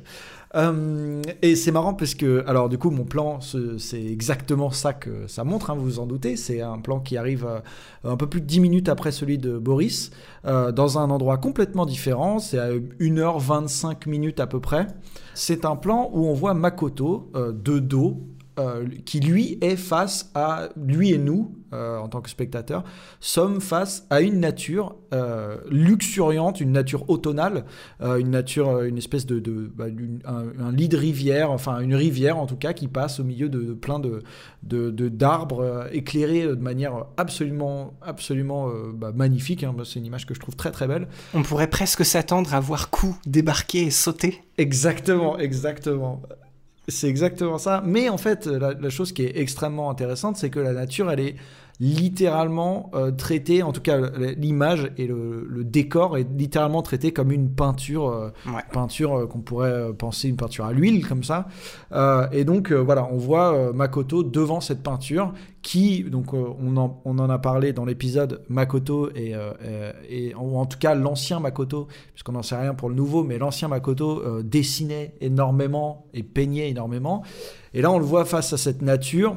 Euh, 0.57 1.23
et 1.43 1.55
c'est 1.55 1.71
marrant 1.71 1.95
parce 1.95 2.15
que, 2.15 2.45
alors 2.47 2.69
du 2.69 2.79
coup, 2.79 2.91
mon 2.91 3.05
plan, 3.05 3.41
c'est 3.41 4.05
exactement 4.05 4.71
ça 4.71 4.93
que 4.93 5.27
ça 5.29 5.45
montre, 5.45 5.71
hein, 5.71 5.75
vous 5.77 5.85
vous 5.85 5.99
en 6.01 6.07
doutez. 6.07 6.37
C'est 6.37 6.61
un 6.61 6.79
plan 6.79 7.01
qui 7.01 7.17
arrive 7.17 7.47
euh, 7.47 7.61
un 8.05 8.17
peu 8.17 8.27
plus 8.27 8.41
de 8.41 8.47
10 8.47 8.61
minutes 8.61 8.89
après 8.89 9.13
celui 9.13 9.39
de 9.39 9.59
Boris, 9.59 10.11
euh, 10.45 10.73
dans 10.73 10.99
un 10.99 11.11
endroit 11.11 11.39
complètement 11.39 11.87
différent. 11.87 12.39
C'est 12.39 12.59
à 12.59 12.71
1h25 12.73 14.09
minutes 14.09 14.41
à 14.41 14.47
peu 14.47 14.61
près. 14.61 14.87
C'est 15.35 15.65
un 15.65 15.77
plan 15.77 16.11
où 16.13 16.27
on 16.27 16.35
voit 16.35 16.55
Makoto 16.55 17.31
de 17.35 17.79
dos 17.79 18.21
euh, 18.59 18.85
qui 19.07 19.21
lui 19.21 19.59
est 19.61 19.77
face 19.77 20.31
à 20.35 20.71
lui 20.77 21.13
et 21.13 21.19
nous 21.19 21.55
euh, 21.73 21.99
en 21.99 22.09
tant 22.09 22.21
que 22.21 22.29
spectateurs 22.29 22.83
sommes 23.21 23.61
face 23.61 24.07
à 24.11 24.21
une 24.21 24.41
nature 24.41 24.97
euh, 25.15 25.57
luxuriante, 25.71 26.61
une 26.61 26.73
nature 26.73 27.09
automnale, 27.09 27.65
une 28.01 28.31
nature, 28.31 28.83
une 28.83 28.99
espèce 28.99 29.25
de, 29.25 29.39
de 29.39 29.71
bah, 29.73 29.87
un, 30.25 30.67
un, 30.67 30.73
lit 30.73 30.89
de 30.89 30.97
rivière, 30.97 31.53
enfin 31.53 31.79
une 31.79 31.95
rivière 31.95 32.39
en 32.39 32.47
tout 32.47 32.57
cas 32.57 32.73
qui 32.73 32.89
passe 32.89 33.21
au 33.21 33.25
milieu 33.25 33.49
de, 33.49 33.63
de 33.63 33.73
plein 33.73 34.01
de 34.01 34.21
d'arbres 34.63 35.87
éclairés 35.93 36.43
de 36.43 36.55
manière 36.55 37.07
absolument 37.17 37.95
absolument 38.03 38.69
bah, 38.93 39.13
magnifique. 39.15 39.63
Hein. 39.63 39.75
C'est 39.85 40.01
une 40.01 40.07
image 40.07 40.27
que 40.27 40.35
je 40.35 40.41
trouve 40.41 40.57
très 40.57 40.73
très 40.73 40.89
belle. 40.89 41.07
On 41.35 41.43
pourrait 41.43 41.71
presque 41.71 42.05
s'attendre 42.05 42.53
à 42.53 42.61
voir 42.61 42.91
Coup 42.91 43.17
débarquer 43.27 43.85
et 43.85 43.91
sauter. 43.91 44.43
Exactement, 44.59 45.39
exactement. 45.39 46.23
C'est 46.91 47.09
exactement 47.09 47.59
ça. 47.59 47.83
Mais 47.85 48.09
en 48.09 48.19
fait, 48.19 48.47
la, 48.47 48.91
chose 48.91 49.13
qui 49.13 49.25
est 49.25 49.39
extrêmement 49.39 49.91
intéressante, 49.91 50.37
c'est 50.37 50.51
que 50.51 50.61
la 50.61 50.73
nature, 50.73 51.11
elle 51.11 51.21
est 51.21 51.37
littéralement 51.81 52.91
euh, 52.93 53.11
traitée, 53.11 53.63
en 53.63 53.73
tout 53.73 53.81
cas 53.81 53.99
l'image 54.37 54.93
et 54.99 55.07
le, 55.07 55.47
le, 55.49 55.65
décor 55.65 56.19
est 56.19 56.27
littéralement 56.37 56.83
traité 56.83 57.11
comme 57.11 57.33
une 57.33 57.51
peinture, 57.51 58.09
euh, 58.09 58.31
ouais. 58.47 58.61
peinture 58.71 59.21
euh, 59.21 59.27
qu'on 59.27 59.41
pourrait 59.41 59.91
penser 59.95 60.29
une 60.29 60.37
peinture 60.37 60.67
à 60.67 60.75
l'huile 60.75 61.09
comme 61.09 61.25
ça. 61.25 61.49
Euh, 61.93 62.29
et 62.33 62.45
donc 62.45 62.71
voilà, 62.71 63.09
on 63.11 63.17
voit 63.17 63.73
Makoto 63.73 64.23
devant 64.23 64.61
cette 64.61 64.83
peinture 64.83 65.33
qui, 65.63 66.05
donc 66.05 66.35
on 66.35 66.77
en, 66.77 67.01
on, 67.07 67.19
en, 67.19 67.31
a 67.31 67.39
parlé 67.39 67.73
dans 67.73 67.87
l'épisode 67.87 68.43
Makoto 68.51 69.11
et, 69.15 69.35
et, 70.09 70.35
ou 70.35 70.59
en 70.59 70.67
tout 70.67 70.79
cas 70.79 70.95
l'ancien 70.95 71.41
Makoto, 71.41 71.89
puisqu'on 72.13 72.33
n'en 72.33 72.43
sait 72.43 72.57
rien 72.57 72.75
pour 72.75 72.91
le 72.91 72.95
nouveau, 72.95 73.25
mais 73.25 73.39
l'ancien 73.39 73.69
Makoto 73.69 74.43
dessinait 74.43 75.15
énormément 75.21 76.07
et 76.13 76.23
peignait 76.23 76.71
énormément. 76.71 77.23
Et 77.73 77.83
là, 77.83 77.91
on 77.91 77.99
le 77.99 78.05
voit 78.05 78.25
face 78.25 78.53
à 78.53 78.59
cette 78.59 78.83
nature 78.83 79.37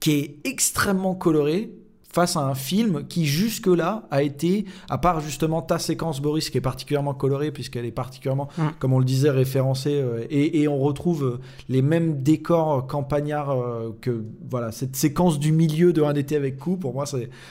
qui 0.00 0.12
est 0.12 0.36
extrêmement 0.44 1.14
coloré 1.14 1.70
face 2.10 2.36
à 2.36 2.40
un 2.40 2.54
film 2.54 3.06
qui 3.06 3.26
jusque-là 3.26 4.04
a 4.10 4.22
été, 4.22 4.64
à 4.88 4.98
part 4.98 5.20
justement 5.20 5.60
ta 5.60 5.78
séquence 5.78 6.20
Boris 6.20 6.48
qui 6.48 6.58
est 6.58 6.62
particulièrement 6.62 7.14
colorée 7.14 7.52
puisqu'elle 7.52 7.84
est 7.84 7.92
particulièrement, 7.92 8.48
mmh. 8.56 8.62
comme 8.78 8.92
on 8.94 8.98
le 8.98 9.04
disait, 9.04 9.30
référencée 9.30 10.00
euh, 10.00 10.26
et, 10.30 10.62
et, 10.62 10.68
on 10.68 10.78
retrouve 10.78 11.24
euh, 11.24 11.40
les 11.68 11.82
mêmes 11.82 12.22
décors 12.22 12.86
campagnards 12.86 13.50
euh, 13.50 13.96
que 14.00 14.24
voilà 14.50 14.72
cette 14.72 14.96
séquence 14.96 15.38
du 15.38 15.52
milieu 15.52 15.92
de 15.92 16.02
Un 16.02 16.14
été 16.14 16.34
avec 16.34 16.58
coup. 16.58 16.76
Pour 16.76 16.94
moi, 16.94 17.04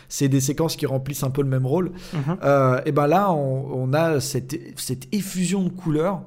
c'est 0.10 0.28
des 0.28 0.42
séquences 0.42 0.76
qui 0.76 0.88
remplissent 0.88 1.24
un 1.24 1.30
peu 1.30 1.44
le 1.44 1.50
même 1.50 1.66
rôle. 1.66 1.92
Mmh. 2.14 2.18
Euh, 2.44 2.82
et 2.86 2.92
ben 2.92 3.08
là, 3.08 3.32
on, 3.32 3.90
on 3.90 3.94
a 3.94 4.20
cette, 4.20 4.58
cette 4.76 5.08
effusion 5.14 5.64
de 5.64 5.70
couleurs. 5.70 6.24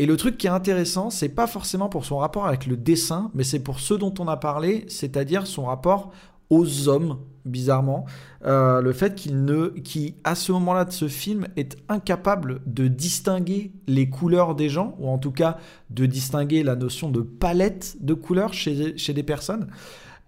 Et 0.00 0.06
le 0.06 0.16
truc 0.16 0.38
qui 0.38 0.46
est 0.46 0.50
intéressant, 0.50 1.10
c'est 1.10 1.28
pas 1.28 1.46
forcément 1.46 1.90
pour 1.90 2.06
son 2.06 2.16
rapport 2.16 2.46
avec 2.46 2.66
le 2.66 2.78
dessin, 2.78 3.30
mais 3.34 3.44
c'est 3.44 3.58
pour 3.58 3.80
ce 3.80 3.92
dont 3.92 4.14
on 4.18 4.28
a 4.28 4.38
parlé, 4.38 4.86
c'est-à-dire 4.88 5.46
son 5.46 5.64
rapport 5.66 6.10
aux 6.48 6.88
hommes, 6.88 7.18
bizarrement. 7.44 8.06
Euh, 8.46 8.80
le 8.80 8.94
fait 8.94 9.14
qu'il 9.14 9.44
ne, 9.44 9.66
qui 9.68 10.14
à 10.24 10.34
ce 10.34 10.52
moment-là 10.52 10.86
de 10.86 10.90
ce 10.92 11.06
film, 11.06 11.48
est 11.58 11.76
incapable 11.90 12.62
de 12.64 12.88
distinguer 12.88 13.72
les 13.88 14.08
couleurs 14.08 14.54
des 14.54 14.70
gens, 14.70 14.96
ou 15.00 15.08
en 15.10 15.18
tout 15.18 15.32
cas 15.32 15.58
de 15.90 16.06
distinguer 16.06 16.62
la 16.62 16.76
notion 16.76 17.10
de 17.10 17.20
palette 17.20 17.98
de 18.00 18.14
couleurs 18.14 18.54
chez, 18.54 18.96
chez 18.96 19.12
des 19.12 19.22
personnes. 19.22 19.66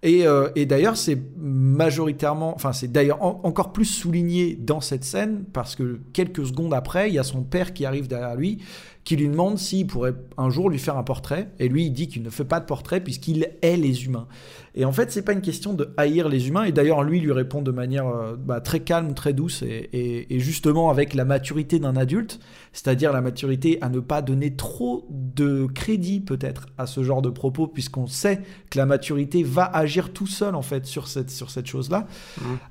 Et, 0.05 0.27
euh, 0.27 0.49
d'ailleurs, 0.65 0.97
c'est 0.97 1.17
majoritairement, 1.37 2.53
enfin, 2.55 2.73
c'est 2.73 2.91
d'ailleurs 2.91 3.23
en- 3.23 3.39
encore 3.43 3.71
plus 3.71 3.85
souligné 3.85 4.55
dans 4.55 4.81
cette 4.81 5.05
scène 5.05 5.45
parce 5.53 5.75
que 5.75 6.01
quelques 6.11 6.45
secondes 6.45 6.73
après, 6.73 7.09
il 7.09 7.13
y 7.15 7.19
a 7.19 7.23
son 7.23 7.41
père 7.41 7.73
qui 7.73 7.85
arrive 7.85 8.07
derrière 8.07 8.35
lui, 8.35 8.59
qui 9.03 9.15
lui 9.15 9.27
demande 9.27 9.57
s'il 9.57 9.87
pourrait 9.87 10.15
un 10.37 10.49
jour 10.49 10.69
lui 10.69 10.79
faire 10.79 10.97
un 10.97 11.03
portrait. 11.03 11.49
Et 11.59 11.67
lui, 11.67 11.85
il 11.85 11.91
dit 11.91 12.07
qu'il 12.07 12.23
ne 12.23 12.29
fait 12.29 12.45
pas 12.45 12.59
de 12.59 12.65
portrait 12.65 13.01
puisqu'il 13.01 13.49
hait 13.61 13.77
les 13.77 14.05
humains. 14.05 14.27
Et 14.75 14.85
en 14.85 14.91
fait, 14.91 15.11
c'est 15.11 15.21
pas 15.21 15.33
une 15.33 15.41
question 15.41 15.73
de 15.73 15.93
haïr 15.97 16.29
les 16.29 16.47
humains. 16.47 16.63
Et 16.63 16.71
d'ailleurs, 16.71 17.03
lui 17.03 17.19
lui 17.19 17.31
répond 17.31 17.61
de 17.61 17.71
manière 17.71 18.07
euh, 18.07 18.35
bah, 18.37 18.59
très 18.59 18.79
calme, 18.79 19.13
très 19.13 19.33
douce, 19.33 19.61
et, 19.61 19.89
et- 19.93 20.35
et 20.35 20.39
justement 20.39 20.89
avec 20.89 21.13
la 21.13 21.25
maturité 21.25 21.77
d'un 21.79 21.95
adulte, 21.95 22.39
c'est-à-dire 22.71 23.13
la 23.13 23.21
maturité 23.21 23.77
à 23.81 23.89
ne 23.89 23.99
pas 23.99 24.21
donner 24.21 24.55
trop 24.55 25.05
de 25.11 25.67
crédit 25.73 26.21
peut-être 26.21 26.65
à 26.77 26.87
ce 26.87 27.03
genre 27.03 27.21
de 27.21 27.29
propos, 27.29 27.67
puisqu'on 27.67 28.07
sait 28.07 28.41
que 28.71 28.77
la 28.79 28.85
maturité 28.87 29.43
va 29.43 29.65
agir 29.65 30.11
tout 30.11 30.25
seul 30.27 30.55
en 30.55 30.61
fait 30.63 30.85
sur 30.85 31.07
cette, 31.07 31.29
sur 31.29 31.51
cette 31.51 31.67
chose-là. 31.67 32.07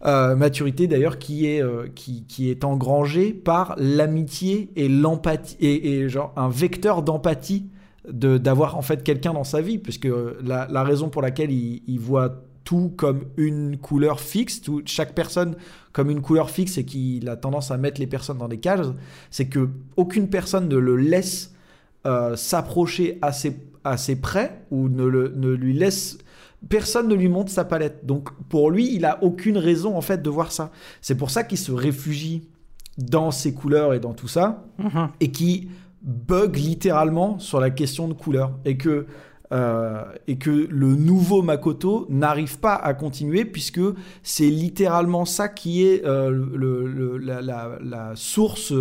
Euh, 0.05 0.34
maturité 0.34 0.86
d'ailleurs 0.88 1.18
qui 1.18 1.46
est, 1.46 1.62
euh, 1.62 1.86
qui, 1.94 2.24
qui 2.26 2.50
est 2.50 2.64
engrangée 2.64 3.32
par 3.32 3.74
l'amitié 3.78 4.70
et 4.76 4.88
l'empathie, 4.88 5.57
et, 5.61 5.92
et 6.00 6.09
genre 6.09 6.32
un 6.36 6.48
vecteur 6.48 7.03
d'empathie 7.03 7.61
de- 7.62 7.68
d'avoir 8.11 8.76
en 8.76 8.82
fait 8.82 9.03
quelqu'un 9.05 9.32
dans 9.32 9.44
sa 9.44 9.61
vie, 9.61 9.78
puisque 9.78 10.07
euh, 10.07 10.38
la, 10.44 10.66
la 10.70 10.82
raison 10.82 11.09
pour 11.09 11.22
laquelle 11.22 11.50
il, 11.53 11.82
il 11.86 12.00
voit 12.00 12.42
tout 12.64 12.92
comme 12.96 13.24
une 13.36 13.76
couleur 13.76 14.20
fixe, 14.20 14.61
tout, 14.62 14.82
chaque 14.86 15.14
personne 15.14 15.57
comme 15.92 16.11
une 16.11 16.20
couleur 16.22 16.50
fixe 16.50 16.78
et 16.78 16.84
qu'il 16.84 17.28
a 17.28 17.36
tendance 17.36 17.70
à 17.70 17.76
mettre 17.76 18.00
les 18.00 18.07
personnes 18.07 18.38
dans 18.38 18.48
des 18.48 18.59
cages, 18.59 18.86
c'est 19.30 19.46
que 19.46 19.68
aucune 19.96 20.28
personne 20.28 20.68
ne 20.68 20.76
le 20.76 20.96
laisse 20.96 21.55
euh, 22.07 22.34
s'approcher 22.36 23.18
assez, 23.22 23.57
assez 23.84 24.16
près 24.16 24.62
ou 24.70 24.88
ne, 24.88 25.05
le- 25.05 25.32
ne 25.36 25.48
lui 25.50 25.72
laisse 25.72 26.18
personne 26.68 27.09
ne 27.09 27.14
lui 27.16 27.26
montre 27.28 27.50
sa 27.50 27.64
palette. 27.64 28.07
Donc 28.07 28.30
pour 28.48 28.70
lui, 28.70 28.94
il 28.94 29.05
a 29.05 29.22
aucune 29.24 29.59
raison 29.59 29.96
en 29.96 30.00
fait 30.00 30.22
de 30.22 30.30
voir 30.30 30.53
ça. 30.53 30.70
C'est 31.00 31.16
pour 31.16 31.30
ça 31.30 31.42
qu'il 31.42 31.59
se 31.59 31.72
réfugie 31.72 32.46
dans 32.98 33.32
ses 33.32 33.53
couleurs 33.53 33.94
et 33.94 33.98
dans 34.00 34.12
tout 34.14 34.28
ça 34.28 34.64
Mhm. 34.78 35.09
et 35.20 35.32
qui 35.32 35.68
bug 36.03 36.57
littéralement 36.57 37.38
sur 37.38 37.61
la 37.61 37.70
question 37.70 38.09
de 38.09 38.12
couleur 38.14 38.53
et 38.64 38.76
que 38.76 39.07
euh, 39.53 40.03
et 40.26 40.38
que 40.38 40.50
le 40.50 40.94
nouveau 40.96 41.42
Makoto 41.42 42.07
n'arrive 42.09 42.59
pas 42.59 42.74
à 42.74 42.94
continuer 42.94 43.44
puisque 43.44 43.80
c'est 44.22 44.46
littéralement 44.48 45.26
ça 45.26 45.48
qui 45.48 45.84
est 45.86 46.05
euh, 46.07 46.30
le- 46.30 47.18
la, 47.18 48.12
source 48.14 48.72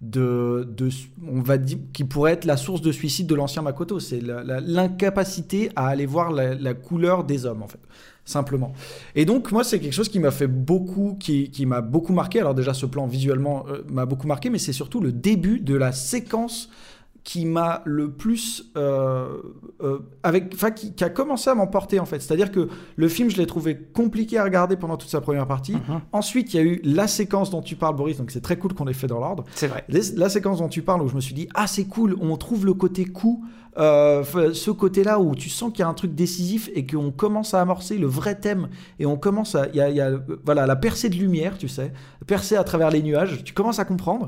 de, 0.00 0.66
de 0.76 0.88
on 1.28 1.42
va 1.42 1.58
dire 1.58 1.78
qui 1.92 2.02
pourrait 2.04 2.32
être 2.32 2.44
la 2.44 2.56
source 2.56 2.80
de 2.80 2.90
suicide 2.90 3.26
de 3.28 3.34
l'ancien 3.36 3.62
Makoto. 3.62 4.00
C'est 4.00 4.20
l'incapacité 4.20 5.70
à 5.76 5.86
aller 5.88 6.06
voir 6.06 6.32
la, 6.32 6.54
la 6.54 6.74
couleur 6.74 7.24
des 7.24 7.46
hommes 7.46 7.62
en 7.62 7.68
fait 7.68 7.80
simplement. 8.30 8.72
Et 9.14 9.24
donc 9.24 9.52
moi 9.52 9.64
c'est 9.64 9.78
quelque 9.80 9.92
chose 9.92 10.08
qui 10.08 10.18
m'a 10.20 10.30
fait 10.30 10.46
beaucoup 10.46 11.16
qui, 11.20 11.50
qui 11.50 11.66
m'a 11.66 11.80
beaucoup 11.80 12.12
marqué. 12.12 12.40
Alors 12.40 12.54
déjà 12.54 12.72
ce 12.74 12.86
plan 12.86 13.06
visuellement 13.06 13.64
euh, 13.68 13.82
m'a 13.90 14.06
beaucoup 14.06 14.26
marqué 14.26 14.48
mais 14.50 14.58
c'est 14.58 14.72
surtout 14.72 15.00
le 15.00 15.12
début 15.12 15.60
de 15.60 15.74
la 15.74 15.92
séquence 15.92 16.70
qui 17.22 17.44
m'a 17.44 17.82
le 17.84 18.10
plus 18.12 18.72
euh, 18.78 19.28
euh, 19.82 19.98
avec 20.22 20.52
enfin 20.54 20.70
qui, 20.70 20.94
qui 20.94 21.04
a 21.04 21.10
commencé 21.10 21.50
à 21.50 21.54
m'emporter 21.54 22.00
en 22.00 22.06
fait. 22.06 22.20
C'est 22.22 22.32
à 22.32 22.36
dire 22.36 22.50
que 22.50 22.68
le 22.96 23.08
film 23.08 23.28
je 23.28 23.36
l'ai 23.36 23.46
trouvé 23.46 23.76
compliqué 23.76 24.38
à 24.38 24.44
regarder 24.44 24.76
pendant 24.76 24.96
toute 24.96 25.10
sa 25.10 25.20
première 25.20 25.46
partie. 25.46 25.74
Mhm. 25.74 26.00
ensuite 26.12 26.54
il 26.54 26.56
y 26.56 26.60
a 26.60 26.62
eu 26.62 26.80
la 26.82 27.06
séquence 27.06 27.50
dont 27.50 27.60
tu 27.60 27.76
parles 27.76 27.94
Boris 27.94 28.16
donc 28.16 28.30
c'est 28.30 28.40
très 28.40 28.56
cool 28.56 28.72
qu'on 28.72 28.86
ait 28.88 28.94
fait 28.94 29.06
dans 29.06 29.20
l'ordre. 29.20 29.44
C'est 29.54 29.66
vrai. 29.66 29.84
Les- 29.88 30.12
la 30.16 30.30
séquence 30.30 30.58
dont 30.60 30.68
tu 30.70 30.80
parles 30.80 31.02
où 31.02 31.08
je 31.08 31.14
me 31.14 31.20
suis 31.20 31.34
dit 31.34 31.46
ah 31.54 31.66
c'est 31.66 31.84
cool 31.84 32.16
on 32.22 32.34
trouve 32.38 32.64
le 32.64 32.72
côté 32.72 33.04
coup 33.04 33.44
euh, 33.78 34.24
ce 34.52 34.70
côté 34.70 35.04
là 35.04 35.20
où 35.20 35.34
tu 35.34 35.48
sens 35.48 35.70
qu'il 35.72 35.80
y 35.80 35.82
a 35.82 35.88
un 35.88 35.94
truc 35.94 36.14
décisif 36.14 36.68
et 36.74 36.86
qu'on 36.86 37.10
commence 37.10 37.54
à 37.54 37.60
amorcer 37.60 37.98
le 37.98 38.06
vrai 38.06 38.34
thème 38.34 38.68
et 38.98 39.06
on 39.06 39.16
commence 39.16 39.54
à 39.54 39.68
il 39.68 39.76
y 39.76 39.80
a, 39.80 39.90
y 39.90 40.00
a, 40.00 40.10
voilà 40.44 40.66
la 40.66 40.76
percée 40.76 41.08
de 41.08 41.14
lumière 41.14 41.56
tu 41.56 41.68
sais 41.68 41.92
percée 42.26 42.56
à 42.56 42.64
travers 42.64 42.90
les 42.90 43.02
nuages 43.02 43.44
tu 43.44 43.52
commences 43.54 43.78
à 43.78 43.84
comprendre 43.84 44.26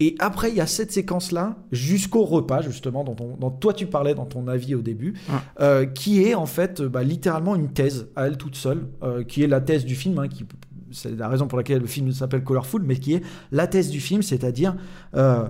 et 0.00 0.16
après, 0.18 0.50
il 0.50 0.56
y 0.56 0.60
a 0.60 0.66
cette 0.66 0.90
séquence-là, 0.90 1.54
jusqu'au 1.70 2.24
repas, 2.24 2.62
justement, 2.62 3.04
dont, 3.04 3.14
on- 3.20 3.36
dont 3.36 3.50
toi 3.52 3.72
tu 3.72 3.86
parlais 3.86 4.12
dans 4.16 4.24
ton 4.26 4.48
avis 4.48 4.74
au 4.74 4.80
début, 4.82 5.12
Ouais. 5.28 5.34
euh, 5.60 5.86
qui 5.86 6.20
est 6.24 6.34
en 6.34 6.46
fait 6.46 6.82
bah, 6.82 7.04
littéralement 7.04 7.54
une 7.54 7.68
thèse 7.68 8.08
à 8.16 8.26
elle 8.26 8.36
toute 8.36 8.56
seule, 8.56 8.88
euh, 9.04 9.22
qui 9.22 9.44
est 9.44 9.46
la 9.46 9.60
thèse 9.60 9.84
du 9.84 9.94
film, 9.94 10.18
hein, 10.18 10.26
qui, 10.26 10.44
c'est 10.90 11.16
la 11.16 11.28
raison 11.28 11.46
pour 11.46 11.58
laquelle 11.58 11.78
le 11.80 11.86
film 11.86 12.10
s'appelle 12.10 12.42
Colorful, 12.42 12.82
mais 12.82 12.96
qui 12.96 13.14
est 13.14 13.22
la 13.52 13.68
thèse 13.68 13.88
du 13.88 14.00
film, 14.00 14.20
c'est-à-dire 14.22 14.74
euh, 15.14 15.44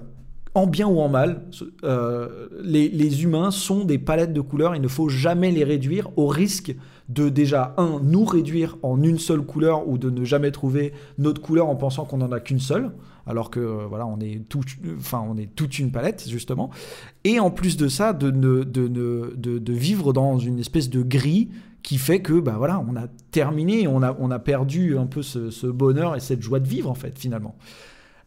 en 0.54 0.68
bien 0.68 0.86
ou 0.86 1.00
en 1.00 1.08
mal, 1.08 1.42
euh, 1.82 2.48
les, 2.62 3.24
humains 3.24 3.50
sont 3.50 3.84
des 3.84 3.98
palettes 3.98 4.32
de 4.32 4.40
couleurs, 4.40 4.76
il 4.76 4.82
ne 4.82 4.88
faut 4.88 5.08
jamais 5.08 5.50
les 5.50 5.64
réduire 5.64 6.10
au 6.16 6.28
risque 6.28 6.74
de 7.08 7.28
déjà, 7.28 7.74
un, 7.76 8.00
nous 8.02 8.24
réduire 8.24 8.78
en 8.82 9.02
une 9.02 9.18
seule 9.18 9.42
couleur 9.42 9.88
ou 9.88 9.98
de 9.98 10.10
ne 10.10 10.24
jamais 10.24 10.52
trouver 10.52 10.92
notre 11.18 11.42
couleur 11.42 11.68
en 11.68 11.74
pensant 11.74 12.04
qu'on 12.04 12.18
n'en 12.18 12.30
a 12.30 12.38
qu'une 12.38 12.60
seule, 12.60 12.92
alors 13.26 13.50
que 13.50 13.58
euh, 13.58 13.86
voilà, 13.88 14.06
on 14.06 14.20
est, 14.20 14.48
tout, 14.48 14.62
enfin, 14.96 15.24
on 15.28 15.36
est 15.36 15.52
toute 15.56 15.80
une 15.80 15.90
palette, 15.90 16.24
justement. 16.28 16.70
Et 17.24 17.40
en 17.40 17.50
plus 17.50 17.76
de 17.76 17.88
ça, 17.88 18.12
de, 18.12 18.30
ne, 18.30 18.62
de, 18.62 18.86
de, 18.86 19.72
vivre 19.72 20.12
dans 20.12 20.38
une 20.38 20.60
espèce 20.60 20.88
de 20.88 21.02
grille 21.02 21.50
qui 21.82 21.98
fait 21.98 22.20
que 22.20 22.40
bah 22.40 22.54
voilà, 22.56 22.82
on 22.88 22.96
a 22.96 23.08
terminé, 23.30 23.88
on 23.88 24.02
a, 24.02 24.16
on 24.18 24.30
a 24.30 24.38
perdu 24.38 24.96
un 24.96 25.06
peu 25.06 25.22
ce 25.22 25.66
bonheur 25.66 26.14
et 26.16 26.20
cette 26.20 26.40
joie 26.42 26.60
de 26.60 26.68
vivre 26.68 26.90
en 26.90 26.94
fait 26.94 27.18
finalement. 27.18 27.56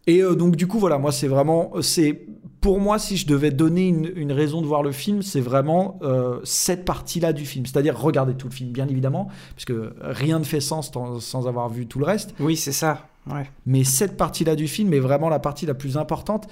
Et 0.08 0.22
euh, 0.24 0.36
donc 0.36 0.56
du 0.56 0.68
coup 0.68 0.80
voilà, 0.80 0.98
moi 0.98 1.12
c'est 1.12 1.28
vraiment, 1.28 1.72
c'est 1.82 2.26
pour 2.62 2.80
moi 2.80 2.98
si 2.98 3.18
je 3.18 3.28
devais 3.28 3.52
donner 3.52 3.88
une, 3.88 4.12
une 4.16 4.32
raison 4.32 4.62
de 4.62 4.66
voir 4.68 4.82
le 4.84 4.92
film, 4.92 5.22
c'est 5.22 5.42
vraiment 5.42 6.00
euh, 6.02 6.40
cette 6.44 6.86
partie-là 6.86 7.34
du 7.34 7.46
film, 7.46 7.66
c'est-à-dire 7.66 8.00
regarder 8.00 8.34
tout 8.34 8.48
le 8.48 8.54
film 8.54 8.72
bien 8.72 8.88
évidemment, 8.88 9.28
puisque 9.56 9.74
rien 10.02 10.40
ne 10.40 10.44
fait 10.44 10.62
sens 10.62 10.92
sans- 10.92 11.20
sans 11.20 11.48
avoir 11.48 11.70
vu 11.70 11.86
tout 11.88 12.00
le 12.00 12.06
reste. 12.06 12.34
Oui, 12.40 12.56
c'est 12.58 12.72
ça. 12.72 13.08
Ouais. 13.30 13.50
Mais 13.66 13.84
cette 13.84 14.16
partie-là 14.18 14.56
du 14.56 14.68
film 14.68 14.94
est 14.94 15.00
vraiment 15.00 15.30
la 15.30 15.40
partie 15.40 15.66
la 15.66 15.74
plus 15.74 15.98
importante 15.98 16.48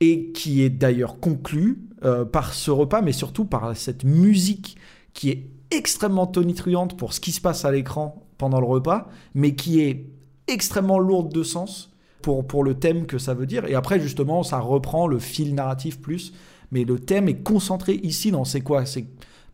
et 0.00 0.30
qui 0.32 0.62
est 0.62 0.70
d'ailleurs 0.70 1.18
conclue 1.20 1.82
euh, 2.04 2.24
par 2.24 2.54
ce 2.54 2.70
repas, 2.70 3.02
mais 3.02 3.12
surtout 3.12 3.44
par 3.44 3.76
cette 3.76 4.04
musique 4.04 4.76
qui 5.12 5.30
est 5.30 5.46
extrêmement 5.70 6.26
tonitruante 6.26 6.96
pour 6.96 7.12
ce 7.12 7.20
qui 7.20 7.32
se 7.32 7.40
passe 7.40 7.64
à 7.64 7.72
l'écran 7.72 8.24
pendant 8.38 8.60
le 8.60 8.66
repas, 8.66 9.08
mais 9.34 9.54
qui 9.54 9.80
est 9.80 10.06
extrêmement 10.48 10.98
lourde 10.98 11.32
de 11.32 11.42
sens 11.42 11.91
pour, 12.22 12.46
pour 12.46 12.64
le 12.64 12.74
thème 12.74 13.06
que 13.06 13.18
ça 13.18 13.34
veut 13.34 13.46
dire. 13.46 13.66
Et 13.66 13.74
après, 13.74 14.00
justement, 14.00 14.42
ça 14.42 14.58
reprend 14.60 15.06
le 15.06 15.18
fil 15.18 15.54
narratif 15.54 16.00
plus, 16.00 16.32
mais 16.70 16.84
le 16.84 16.98
thème 16.98 17.28
est 17.28 17.42
concentré 17.42 17.94
ici 18.02 18.30
dans 18.30 18.44
c'est 18.44 18.62
quoi? 18.62 18.86
C'est 18.86 19.04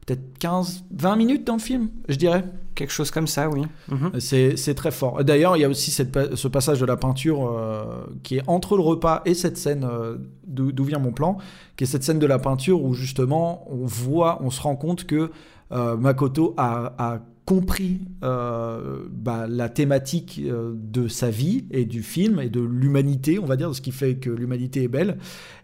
peut-être 0.07 0.39
15, 0.39 0.85
20 0.93 1.17
minutes 1.17 1.47
dans 1.47 1.55
le 1.55 1.61
film, 1.61 1.89
je 2.09 2.17
dirais. 2.17 2.45
Quelque 2.75 2.93
chose 2.93 3.11
comme 3.11 3.27
ça, 3.27 3.49
oui. 3.49 3.63
Mhm. 3.89 4.21
C'est 4.21 4.57
c'est 4.57 4.75
très 4.75 4.93
fort. 4.93 5.25
D'ailleurs, 5.25 5.57
il 5.57 5.61
y 5.61 5.65
a 5.65 5.69
aussi 5.69 5.91
cette 5.91 6.37
ce 6.37 6.47
passage 6.47 6.79
de 6.79 6.87
la 6.87 6.97
peinture 6.97 7.49
euh, 7.49 8.07
qui 8.23 8.37
est 8.37 8.43
entre 8.47 8.77
le 8.77 8.83
repas 8.83 9.21
et 9.25 9.35
cette 9.35 9.57
scène 9.57 9.85
euh, 9.85 10.17
d'où 10.47 10.71
d'où 10.71 10.85
vient 10.85 11.01
mon 11.01 11.11
plan, 11.11 11.39
qui 11.77 11.85
est 11.85 11.87
cette 11.89 12.05
scène 12.05 12.21
de 12.21 12.27
la 12.27 12.39
peinture 12.39 12.85
où 12.85 12.95
justement 12.95 13.67
on 13.69 13.85
voit, 13.85 14.39
on 14.43 14.51
se 14.51 14.63
rend 14.63 14.77
compte 14.77 15.05
que 15.05 15.33
euh, 15.73 15.97
Makoto 15.97 16.55
a, 16.57 16.93
a 16.99 17.19
compris 17.49 18.01
euh, 18.25 19.07
bah, 19.11 19.47
la 19.49 19.71
thématique 19.71 20.39
euh, 20.45 20.75
de 20.77 21.09
sa 21.09 21.31
vie 21.31 21.65
et 21.71 21.87
du 21.87 22.03
film 22.03 22.41
et 22.41 22.51
de 22.51 22.61
l'humanité, 22.61 23.39
on 23.39 23.47
va 23.47 23.57
dire, 23.57 23.71
de 23.71 23.75
ce 23.75 23.81
qui 23.81 23.91
fait 23.91 24.17
que 24.17 24.29
l'humanité 24.29 24.83
est 24.83 24.89
belle. 24.89 25.17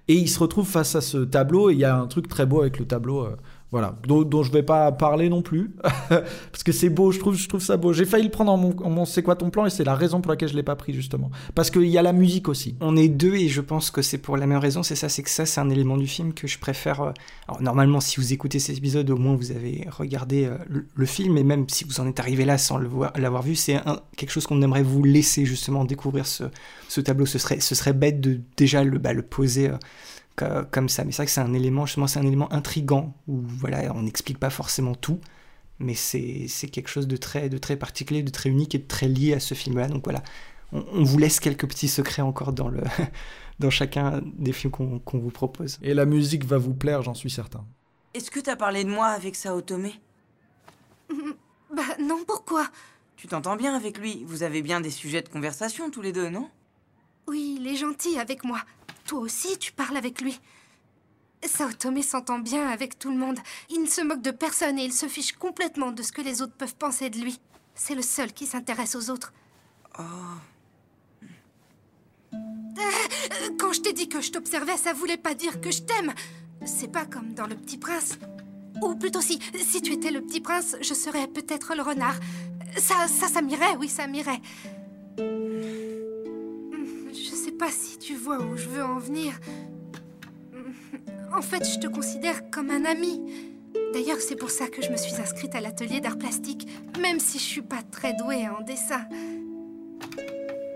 Et 0.08 0.14
il 0.14 0.30
se 0.30 0.38
retrouve 0.38 0.66
face 0.66 0.96
à 0.96 1.02
ce 1.02 1.18
tableau 1.18 1.68
et 1.68 1.74
il 1.74 1.78
y 1.78 1.84
a 1.84 1.94
un 1.94 2.06
truc 2.06 2.26
très 2.26 2.46
beau 2.46 2.62
avec 2.62 2.78
le 2.78 2.86
tableau. 2.86 3.24
euh, 3.24 3.36
voilà, 3.74 3.98
dont, 4.06 4.22
dont 4.22 4.44
je 4.44 4.52
vais 4.52 4.62
pas 4.62 4.92
parler 4.92 5.28
non 5.28 5.42
plus, 5.42 5.74
parce 6.08 6.62
que 6.64 6.70
c'est 6.70 6.90
beau, 6.90 7.10
je 7.10 7.18
trouve, 7.18 7.34
je 7.34 7.48
trouve 7.48 7.60
ça 7.60 7.76
beau. 7.76 7.92
J'ai 7.92 8.04
failli 8.04 8.22
le 8.22 8.30
prendre 8.30 8.52
en 8.52 8.56
mon, 8.56 8.72
mon 8.88 9.04
c'est 9.04 9.24
quoi 9.24 9.34
ton 9.34 9.50
plan 9.50 9.66
et 9.66 9.70
c'est 9.70 9.82
la 9.82 9.96
raison 9.96 10.20
pour 10.20 10.30
laquelle 10.30 10.48
je 10.48 10.54
l'ai 10.54 10.62
pas 10.62 10.76
pris 10.76 10.94
justement, 10.94 11.28
parce 11.56 11.72
qu'il 11.72 11.88
y 11.88 11.98
a 11.98 12.02
la 12.02 12.12
musique 12.12 12.48
aussi. 12.48 12.76
On 12.80 12.96
est 12.96 13.08
deux 13.08 13.34
et 13.34 13.48
je 13.48 13.60
pense 13.60 13.90
que 13.90 14.00
c'est 14.00 14.18
pour 14.18 14.36
la 14.36 14.46
même 14.46 14.58
raison, 14.58 14.84
c'est 14.84 14.94
ça, 14.94 15.08
c'est 15.08 15.24
que 15.24 15.28
ça 15.28 15.44
c'est 15.44 15.60
un 15.60 15.70
élément 15.70 15.96
du 15.96 16.06
film 16.06 16.34
que 16.34 16.46
je 16.46 16.56
préfère. 16.56 17.00
euh, 17.00 17.10
Alors 17.48 17.62
normalement 17.62 17.98
si 17.98 18.20
vous 18.20 18.32
écoutez 18.32 18.60
cet 18.60 18.78
épisode 18.78 19.10
au 19.10 19.16
moins 19.16 19.34
vous 19.34 19.50
avez 19.50 19.88
regardé 19.90 20.44
euh, 20.44 20.56
le, 20.94 21.06
film 21.06 21.36
et 21.36 21.42
même 21.42 21.68
si 21.68 21.82
vous 21.82 21.98
en 21.98 22.06
êtes 22.06 22.20
arrivé 22.20 22.44
là 22.44 22.58
sans 22.58 22.78
l'avoir 22.78 23.42
vu, 23.42 23.56
c'est 23.56 23.80
quelque 24.16 24.30
chose 24.30 24.46
qu'on 24.46 24.62
aimerait 24.62 24.84
vous 24.84 25.02
laisser 25.02 25.46
justement 25.46 25.84
découvrir 25.84 26.26
ce, 26.26 26.44
tableau. 27.00 27.26
Ce 27.26 27.40
serait, 27.40 27.58
ce 27.58 27.74
serait 27.74 27.92
bête 27.92 28.20
de 28.20 28.40
déjà 28.56 28.84
le, 28.84 28.98
bah, 28.98 29.10
poser 29.28 29.70
euh, 29.70 29.78
comme 30.36 30.88
ça, 30.88 31.04
mais 31.04 31.12
c'est 31.12 31.18
vrai 31.18 31.26
que 31.26 31.32
c'est 31.32 31.40
un 31.40 31.52
élément, 31.54 31.86
justement 31.86 32.06
c'est 32.06 32.18
un 32.18 32.26
élément 32.26 32.52
intrigant 32.52 33.14
où 33.28 33.40
voilà 33.40 33.92
on 33.94 34.02
n'explique 34.02 34.38
pas 34.38 34.50
forcément 34.50 34.94
tout. 34.94 35.20
Mais 35.80 35.94
c'est 35.94 36.46
c'est 36.48 36.68
quelque 36.68 36.88
chose 36.88 37.08
de 37.08 37.16
très, 37.16 37.48
de 37.48 37.58
très 37.58 37.76
particulier, 37.76 38.22
de 38.22 38.30
très 38.30 38.48
unique 38.50 38.74
et 38.74 38.78
de 38.78 38.86
très 38.86 39.08
lié 39.08 39.34
à 39.34 39.40
ce 39.40 39.54
film-là. 39.54 39.88
Donc 39.88 40.04
voilà, 40.04 40.22
on, 40.72 40.84
on 40.92 41.02
vous 41.02 41.18
laisse 41.18 41.40
quelques 41.40 41.66
petits 41.68 41.88
secrets 41.88 42.22
encore 42.22 42.52
dans, 42.52 42.68
le, 42.68 42.82
dans 43.58 43.70
chacun 43.70 44.22
des 44.24 44.52
films 44.52 44.70
qu'on 44.70 44.98
qu'on 45.00 45.18
vous 45.18 45.30
propose. 45.30 45.78
Et 45.82 45.94
la 45.94 46.04
musique 46.06 46.44
va 46.44 46.58
vous 46.58 46.74
plaire, 46.74 47.02
j'en 47.02 47.14
suis 47.14 47.30
certain. 47.30 47.64
Est-ce 48.14 48.30
que 48.30 48.38
t'as 48.38 48.54
parlé 48.56 48.84
de 48.84 48.90
moi 48.90 49.06
avec 49.06 49.36
Sao 49.36 49.60
Tomé? 49.60 49.94
Bah 51.74 51.82
non, 52.00 52.20
pourquoi? 52.24 52.68
Tu 53.16 53.26
t'entends 53.26 53.56
bien 53.56 53.74
avec 53.74 53.98
lui 53.98 54.22
Vous 54.28 54.44
avez 54.44 54.62
bien 54.62 54.80
des 54.80 54.90
sujets 54.90 55.22
de 55.22 55.28
conversation 55.28 55.90
tous 55.90 56.02
les 56.02 56.12
deux, 56.12 56.28
non? 56.28 56.48
Oui, 57.26 57.56
il 57.58 57.66
est 57.66 57.74
gentil 57.74 58.16
avec 58.18 58.44
moi. 58.44 58.60
Toi 59.04 59.20
aussi, 59.20 59.58
tu 59.58 59.72
parles 59.72 59.96
avec 59.96 60.20
lui. 60.20 60.40
Saotome 61.44 62.02
s'entend 62.02 62.38
bien 62.38 62.68
avec 62.68 62.98
tout 62.98 63.10
le 63.10 63.18
monde. 63.18 63.38
Il 63.70 63.82
ne 63.82 63.86
se 63.86 64.00
moque 64.00 64.22
de 64.22 64.30
personne 64.30 64.78
et 64.78 64.84
il 64.84 64.92
se 64.92 65.06
fiche 65.06 65.32
complètement 65.32 65.92
de 65.92 66.02
ce 66.02 66.12
que 66.12 66.22
les 66.22 66.40
autres 66.40 66.54
peuvent 66.54 66.74
penser 66.76 67.10
de 67.10 67.18
lui. 67.18 67.38
C'est 67.74 67.94
le 67.94 68.02
seul 68.02 68.32
qui 68.32 68.46
s'intéresse 68.46 68.94
aux 68.94 69.10
autres. 69.10 69.32
Oh. 69.98 70.02
Euh, 72.32 73.50
Quand 73.58 73.72
je 73.72 73.80
t'ai 73.80 73.92
dit 73.92 74.08
que 74.08 74.20
je 74.20 74.30
t'observais, 74.30 74.76
ça 74.76 74.92
voulait 74.92 75.16
pas 75.16 75.34
dire 75.34 75.60
que 75.60 75.70
je 75.70 75.82
t'aime. 75.82 76.14
C'est 76.64 76.90
pas 76.90 77.04
comme 77.04 77.34
dans 77.34 77.46
Le 77.46 77.56
Petit 77.56 77.78
Prince. 77.78 78.18
Ou 78.82 78.94
plutôt 78.96 79.20
si, 79.20 79.38
si 79.62 79.82
tu 79.82 79.92
étais 79.92 80.10
le 80.10 80.22
Petit 80.22 80.40
Prince, 80.40 80.76
je 80.80 80.94
serais 80.94 81.26
peut-être 81.28 81.74
le 81.74 81.82
renard. 81.82 82.16
Ça, 82.78 83.06
ça, 83.06 83.28
ça 83.28 83.42
m'irait, 83.42 83.76
oui, 83.78 83.88
ça 83.88 84.06
m'irait. 84.06 84.40
Pas 87.58 87.70
si 87.70 87.98
tu 87.98 88.16
vois 88.16 88.38
où 88.38 88.56
je 88.56 88.68
veux 88.68 88.82
en 88.82 88.98
venir. 88.98 89.32
En 91.36 91.42
fait, 91.42 91.64
je 91.64 91.78
te 91.78 91.86
considère 91.86 92.50
comme 92.50 92.70
un 92.70 92.84
ami. 92.84 93.20
D'ailleurs, 93.92 94.20
c'est 94.20 94.36
pour 94.36 94.50
ça 94.50 94.68
que 94.68 94.82
je 94.82 94.90
me 94.90 94.96
suis 94.96 95.14
inscrite 95.16 95.54
à 95.54 95.60
l'atelier 95.60 96.00
d'art 96.00 96.18
plastique, 96.18 96.68
même 97.00 97.20
si 97.20 97.38
je 97.38 97.44
suis 97.44 97.62
pas 97.62 97.82
très 97.90 98.12
douée 98.14 98.48
en 98.48 98.62
dessin. 98.62 99.06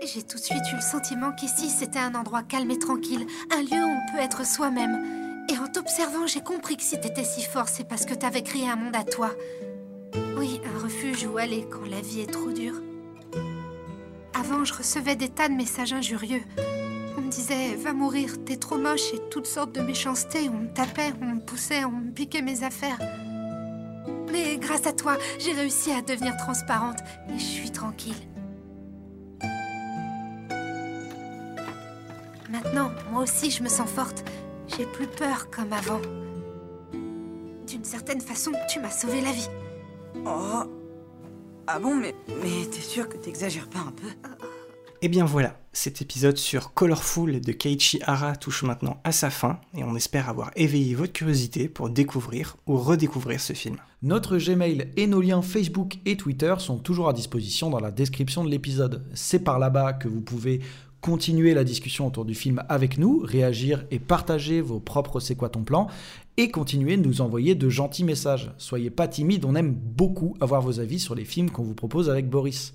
J'ai 0.05 0.23
tout 0.23 0.37
de 0.37 0.43
suite 0.43 0.63
eu 0.71 0.75
le 0.75 0.81
sentiment 0.81 1.31
qu'ici, 1.33 1.69
c'était 1.69 1.99
un 1.99 2.15
endroit 2.15 2.43
calme 2.43 2.71
et 2.71 2.79
tranquille, 2.79 3.25
un 3.51 3.61
lieu 3.61 3.83
où 3.83 3.89
on 3.89 4.11
peut 4.11 4.21
être 4.21 4.45
soi-même. 4.45 5.45
Et 5.49 5.57
en 5.57 5.67
t'observant, 5.67 6.27
j'ai 6.27 6.41
compris 6.41 6.77
que 6.77 6.83
si 6.83 6.99
t'étais 6.99 7.23
si 7.23 7.43
fort, 7.43 7.67
c'est 7.67 7.87
parce 7.87 8.05
que 8.05 8.13
t'avais 8.13 8.43
créé 8.43 8.67
un 8.69 8.75
monde 8.75 8.95
à 8.95 9.03
toi. 9.03 9.31
Oui, 10.37 10.61
un 10.65 10.83
refuge 10.83 11.25
où 11.25 11.37
aller 11.37 11.67
quand 11.69 11.85
la 11.89 12.01
vie 12.01 12.21
est 12.21 12.31
trop 12.31 12.51
dure. 12.51 12.81
Avant, 14.39 14.63
je 14.63 14.73
recevais 14.73 15.17
des 15.17 15.27
tas 15.27 15.49
de 15.49 15.53
messages 15.53 15.91
injurieux. 15.91 16.41
On 17.17 17.21
me 17.21 17.29
disait 17.29 17.75
Va 17.75 17.91
mourir, 17.91 18.37
t'es 18.45 18.55
trop 18.55 18.77
moche 18.77 19.13
et 19.13 19.19
toutes 19.29 19.47
sortes 19.47 19.73
de 19.73 19.81
méchancetés. 19.81 20.47
On 20.47 20.59
me 20.59 20.73
tapait, 20.73 21.11
on 21.21 21.35
me 21.35 21.41
poussait, 21.41 21.83
on 21.83 21.91
me 21.91 22.11
piquait 22.11 22.41
mes 22.41 22.63
affaires. 22.63 22.99
Mais 24.31 24.57
grâce 24.57 24.87
à 24.87 24.93
toi, 24.93 25.17
j'ai 25.39 25.51
réussi 25.51 25.91
à 25.91 26.01
devenir 26.01 26.37
transparente 26.37 26.99
et 27.27 27.37
je 27.37 27.43
suis 27.43 27.71
tranquille. 27.71 28.15
Maintenant, 32.49 32.91
moi 33.11 33.23
aussi, 33.23 33.51
je 33.51 33.61
me 33.61 33.69
sens 33.69 33.89
forte. 33.89 34.23
J'ai 34.67 34.85
plus 34.85 35.07
peur 35.07 35.49
comme 35.51 35.73
avant. 35.73 36.01
D'une 37.67 37.83
certaine 37.83 38.21
façon, 38.21 38.51
tu 38.71 38.79
m'as 38.79 38.89
sauvé 38.89 39.19
la 39.19 39.33
vie. 39.33 39.49
Oh. 40.25 40.78
Ah 41.71 41.77
bon, 41.77 41.93
mais, 41.93 42.15
mais 42.41 42.65
t'es 42.65 42.81
sûr 42.81 43.07
que 43.07 43.15
t'exagères 43.15 43.69
pas 43.69 43.77
un 43.77 43.91
peu? 43.91 44.07
Et 45.03 45.07
bien 45.07 45.23
voilà, 45.23 45.55
cet 45.71 46.01
épisode 46.01 46.37
sur 46.37 46.73
Colorful 46.73 47.39
de 47.41 47.51
Keiichi 47.51 47.99
Hara 48.01 48.35
touche 48.35 48.63
maintenant 48.63 48.99
à 49.03 49.11
sa 49.11 49.29
fin 49.29 49.61
et 49.77 49.83
on 49.83 49.95
espère 49.95 50.29
avoir 50.29 50.49
éveillé 50.55 50.95
votre 50.95 51.13
curiosité 51.13 51.69
pour 51.69 51.91
découvrir 51.91 52.57
ou 52.65 52.75
redécouvrir 52.75 53.39
ce 53.39 53.53
film. 53.53 53.77
Notre 54.01 54.39
Gmail 54.39 54.89
et 54.97 55.05
nos 55.05 55.21
liens 55.21 55.43
Facebook 55.43 55.99
et 56.07 56.17
Twitter 56.17 56.55
sont 56.57 56.79
toujours 56.79 57.07
à 57.07 57.13
disposition 57.13 57.69
dans 57.69 57.79
la 57.79 57.91
description 57.91 58.43
de 58.43 58.49
l'épisode. 58.49 59.05
C'est 59.13 59.43
par 59.43 59.59
là-bas 59.59 59.93
que 59.93 60.07
vous 60.07 60.21
pouvez 60.21 60.61
continuer 61.01 61.53
la 61.53 61.63
discussion 61.63 62.07
autour 62.07 62.25
du 62.25 62.33
film 62.33 62.63
avec 62.67 62.97
nous, 62.97 63.19
réagir 63.23 63.85
et 63.91 63.99
partager 63.99 64.59
vos 64.59 64.79
propres 64.79 65.19
C'est 65.19 65.35
quoi 65.35 65.49
ton 65.49 65.63
plan 65.63 65.87
et 66.39 66.51
continuer 66.51 66.95
de 66.95 67.05
nous 67.05 67.19
envoyer 67.19 67.53
de 67.53 67.67
gentils 67.67 68.05
messages. 68.05 68.53
Soyez 68.57 68.89
pas 68.89 69.09
timides, 69.09 69.43
on 69.43 69.55
aime 69.55 69.73
beaucoup 69.73 70.37
avoir 70.39 70.61
vos 70.61 70.79
avis 70.79 70.97
sur 70.97 71.13
les 71.13 71.25
films 71.25 71.49
qu'on 71.49 71.63
vous 71.63 71.75
propose 71.75 72.09
avec 72.09 72.29
Boris. 72.29 72.73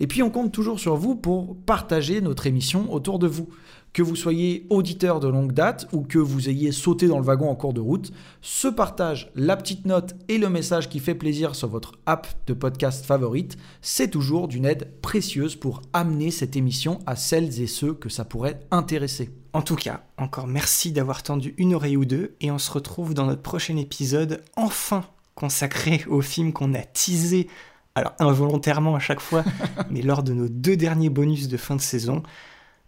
Et 0.00 0.06
puis 0.06 0.22
on 0.22 0.30
compte 0.30 0.50
toujours 0.50 0.80
sur 0.80 0.96
vous 0.96 1.14
pour 1.14 1.56
partager 1.56 2.22
notre 2.22 2.46
émission 2.46 2.92
autour 2.92 3.18
de 3.18 3.26
vous. 3.26 3.48
Que 3.92 4.02
vous 4.02 4.16
soyez 4.16 4.66
auditeur 4.70 5.20
de 5.20 5.28
longue 5.28 5.52
date 5.52 5.88
ou 5.92 6.02
que 6.02 6.18
vous 6.18 6.48
ayez 6.48 6.72
sauté 6.72 7.06
dans 7.06 7.18
le 7.18 7.24
wagon 7.24 7.50
en 7.50 7.54
cours 7.54 7.74
de 7.74 7.80
route, 7.80 8.12
ce 8.40 8.68
partage, 8.68 9.30
la 9.34 9.56
petite 9.56 9.84
note 9.84 10.14
et 10.28 10.38
le 10.38 10.48
message 10.48 10.88
qui 10.88 11.00
fait 11.00 11.14
plaisir 11.14 11.54
sur 11.54 11.68
votre 11.68 11.92
app 12.06 12.28
de 12.46 12.54
podcast 12.54 13.04
favorite, 13.04 13.58
c'est 13.82 14.08
toujours 14.08 14.48
d'une 14.48 14.64
aide 14.64 14.90
précieuse 15.02 15.56
pour 15.56 15.82
amener 15.92 16.30
cette 16.30 16.56
émission 16.56 17.00
à 17.04 17.14
celles 17.14 17.60
et 17.60 17.66
ceux 17.66 17.92
que 17.92 18.08
ça 18.08 18.24
pourrait 18.24 18.60
intéresser. 18.70 19.30
En 19.52 19.62
tout 19.62 19.76
cas, 19.76 20.04
encore 20.16 20.46
merci 20.46 20.92
d'avoir 20.92 21.22
tendu 21.22 21.54
une 21.58 21.74
oreille 21.74 21.96
ou 21.96 22.04
deux 22.04 22.36
et 22.40 22.50
on 22.50 22.58
se 22.58 22.70
retrouve 22.70 23.12
dans 23.12 23.26
notre 23.26 23.42
prochain 23.42 23.76
épisode 23.76 24.44
enfin 24.56 25.04
consacré 25.34 26.04
au 26.08 26.20
film 26.20 26.52
qu'on 26.52 26.74
a 26.74 26.82
teasé 26.82 27.48
alors 27.94 28.14
involontairement 28.18 28.94
à 28.94 29.00
chaque 29.00 29.20
fois, 29.20 29.44
mais 29.90 30.02
lors 30.02 30.22
de 30.22 30.32
nos 30.32 30.48
deux 30.48 30.76
derniers 30.76 31.10
bonus 31.10 31.48
de 31.48 31.56
fin 31.56 31.76
de 31.76 31.80
saison. 31.80 32.22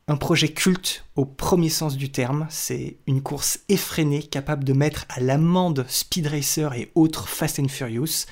Un 0.08 0.16
projet 0.16 0.48
culte 0.48 1.04
au 1.14 1.24
premier 1.24 1.68
sens 1.68 1.96
du 1.96 2.10
terme, 2.10 2.46
c'est 2.50 2.96
une 3.06 3.22
course 3.22 3.60
effrénée 3.68 4.22
capable 4.22 4.64
de 4.64 4.72
mettre 4.72 5.06
à 5.08 5.20
l'amende 5.20 5.84
Speed 5.88 6.26
Racer 6.26 6.74
et 6.74 6.90
autres 6.96 7.28
Fast 7.28 7.60
and 7.60 7.68
Furious, 7.68 8.26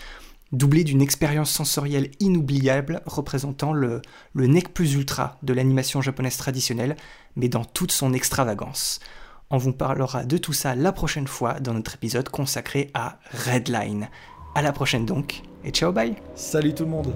doublée 0.50 0.82
d'une 0.82 1.00
expérience 1.00 1.50
sensorielle 1.50 2.10
inoubliable 2.18 3.02
représentant 3.06 3.72
le, 3.72 4.02
le 4.34 4.46
nec 4.48 4.74
plus 4.74 4.94
ultra 4.94 5.38
de 5.44 5.52
l'animation 5.52 6.02
japonaise 6.02 6.36
traditionnelle, 6.36 6.96
mais 7.36 7.48
dans 7.48 7.64
toute 7.64 7.92
son 7.92 8.12
extravagance. 8.12 8.98
On 9.50 9.58
vous 9.58 9.72
parlera 9.72 10.24
de 10.24 10.38
tout 10.38 10.52
ça 10.52 10.74
la 10.74 10.92
prochaine 10.92 11.28
fois 11.28 11.60
dans 11.60 11.74
notre 11.74 11.94
épisode 11.94 12.28
consacré 12.28 12.90
à 12.94 13.18
Redline. 13.46 14.08
À 14.54 14.62
la 14.62 14.72
prochaine 14.72 15.06
donc, 15.06 15.42
et 15.64 15.70
ciao 15.70 15.92
bye. 15.92 16.14
Salut 16.34 16.74
tout 16.74 16.84
le 16.84 16.90
monde. 16.90 17.12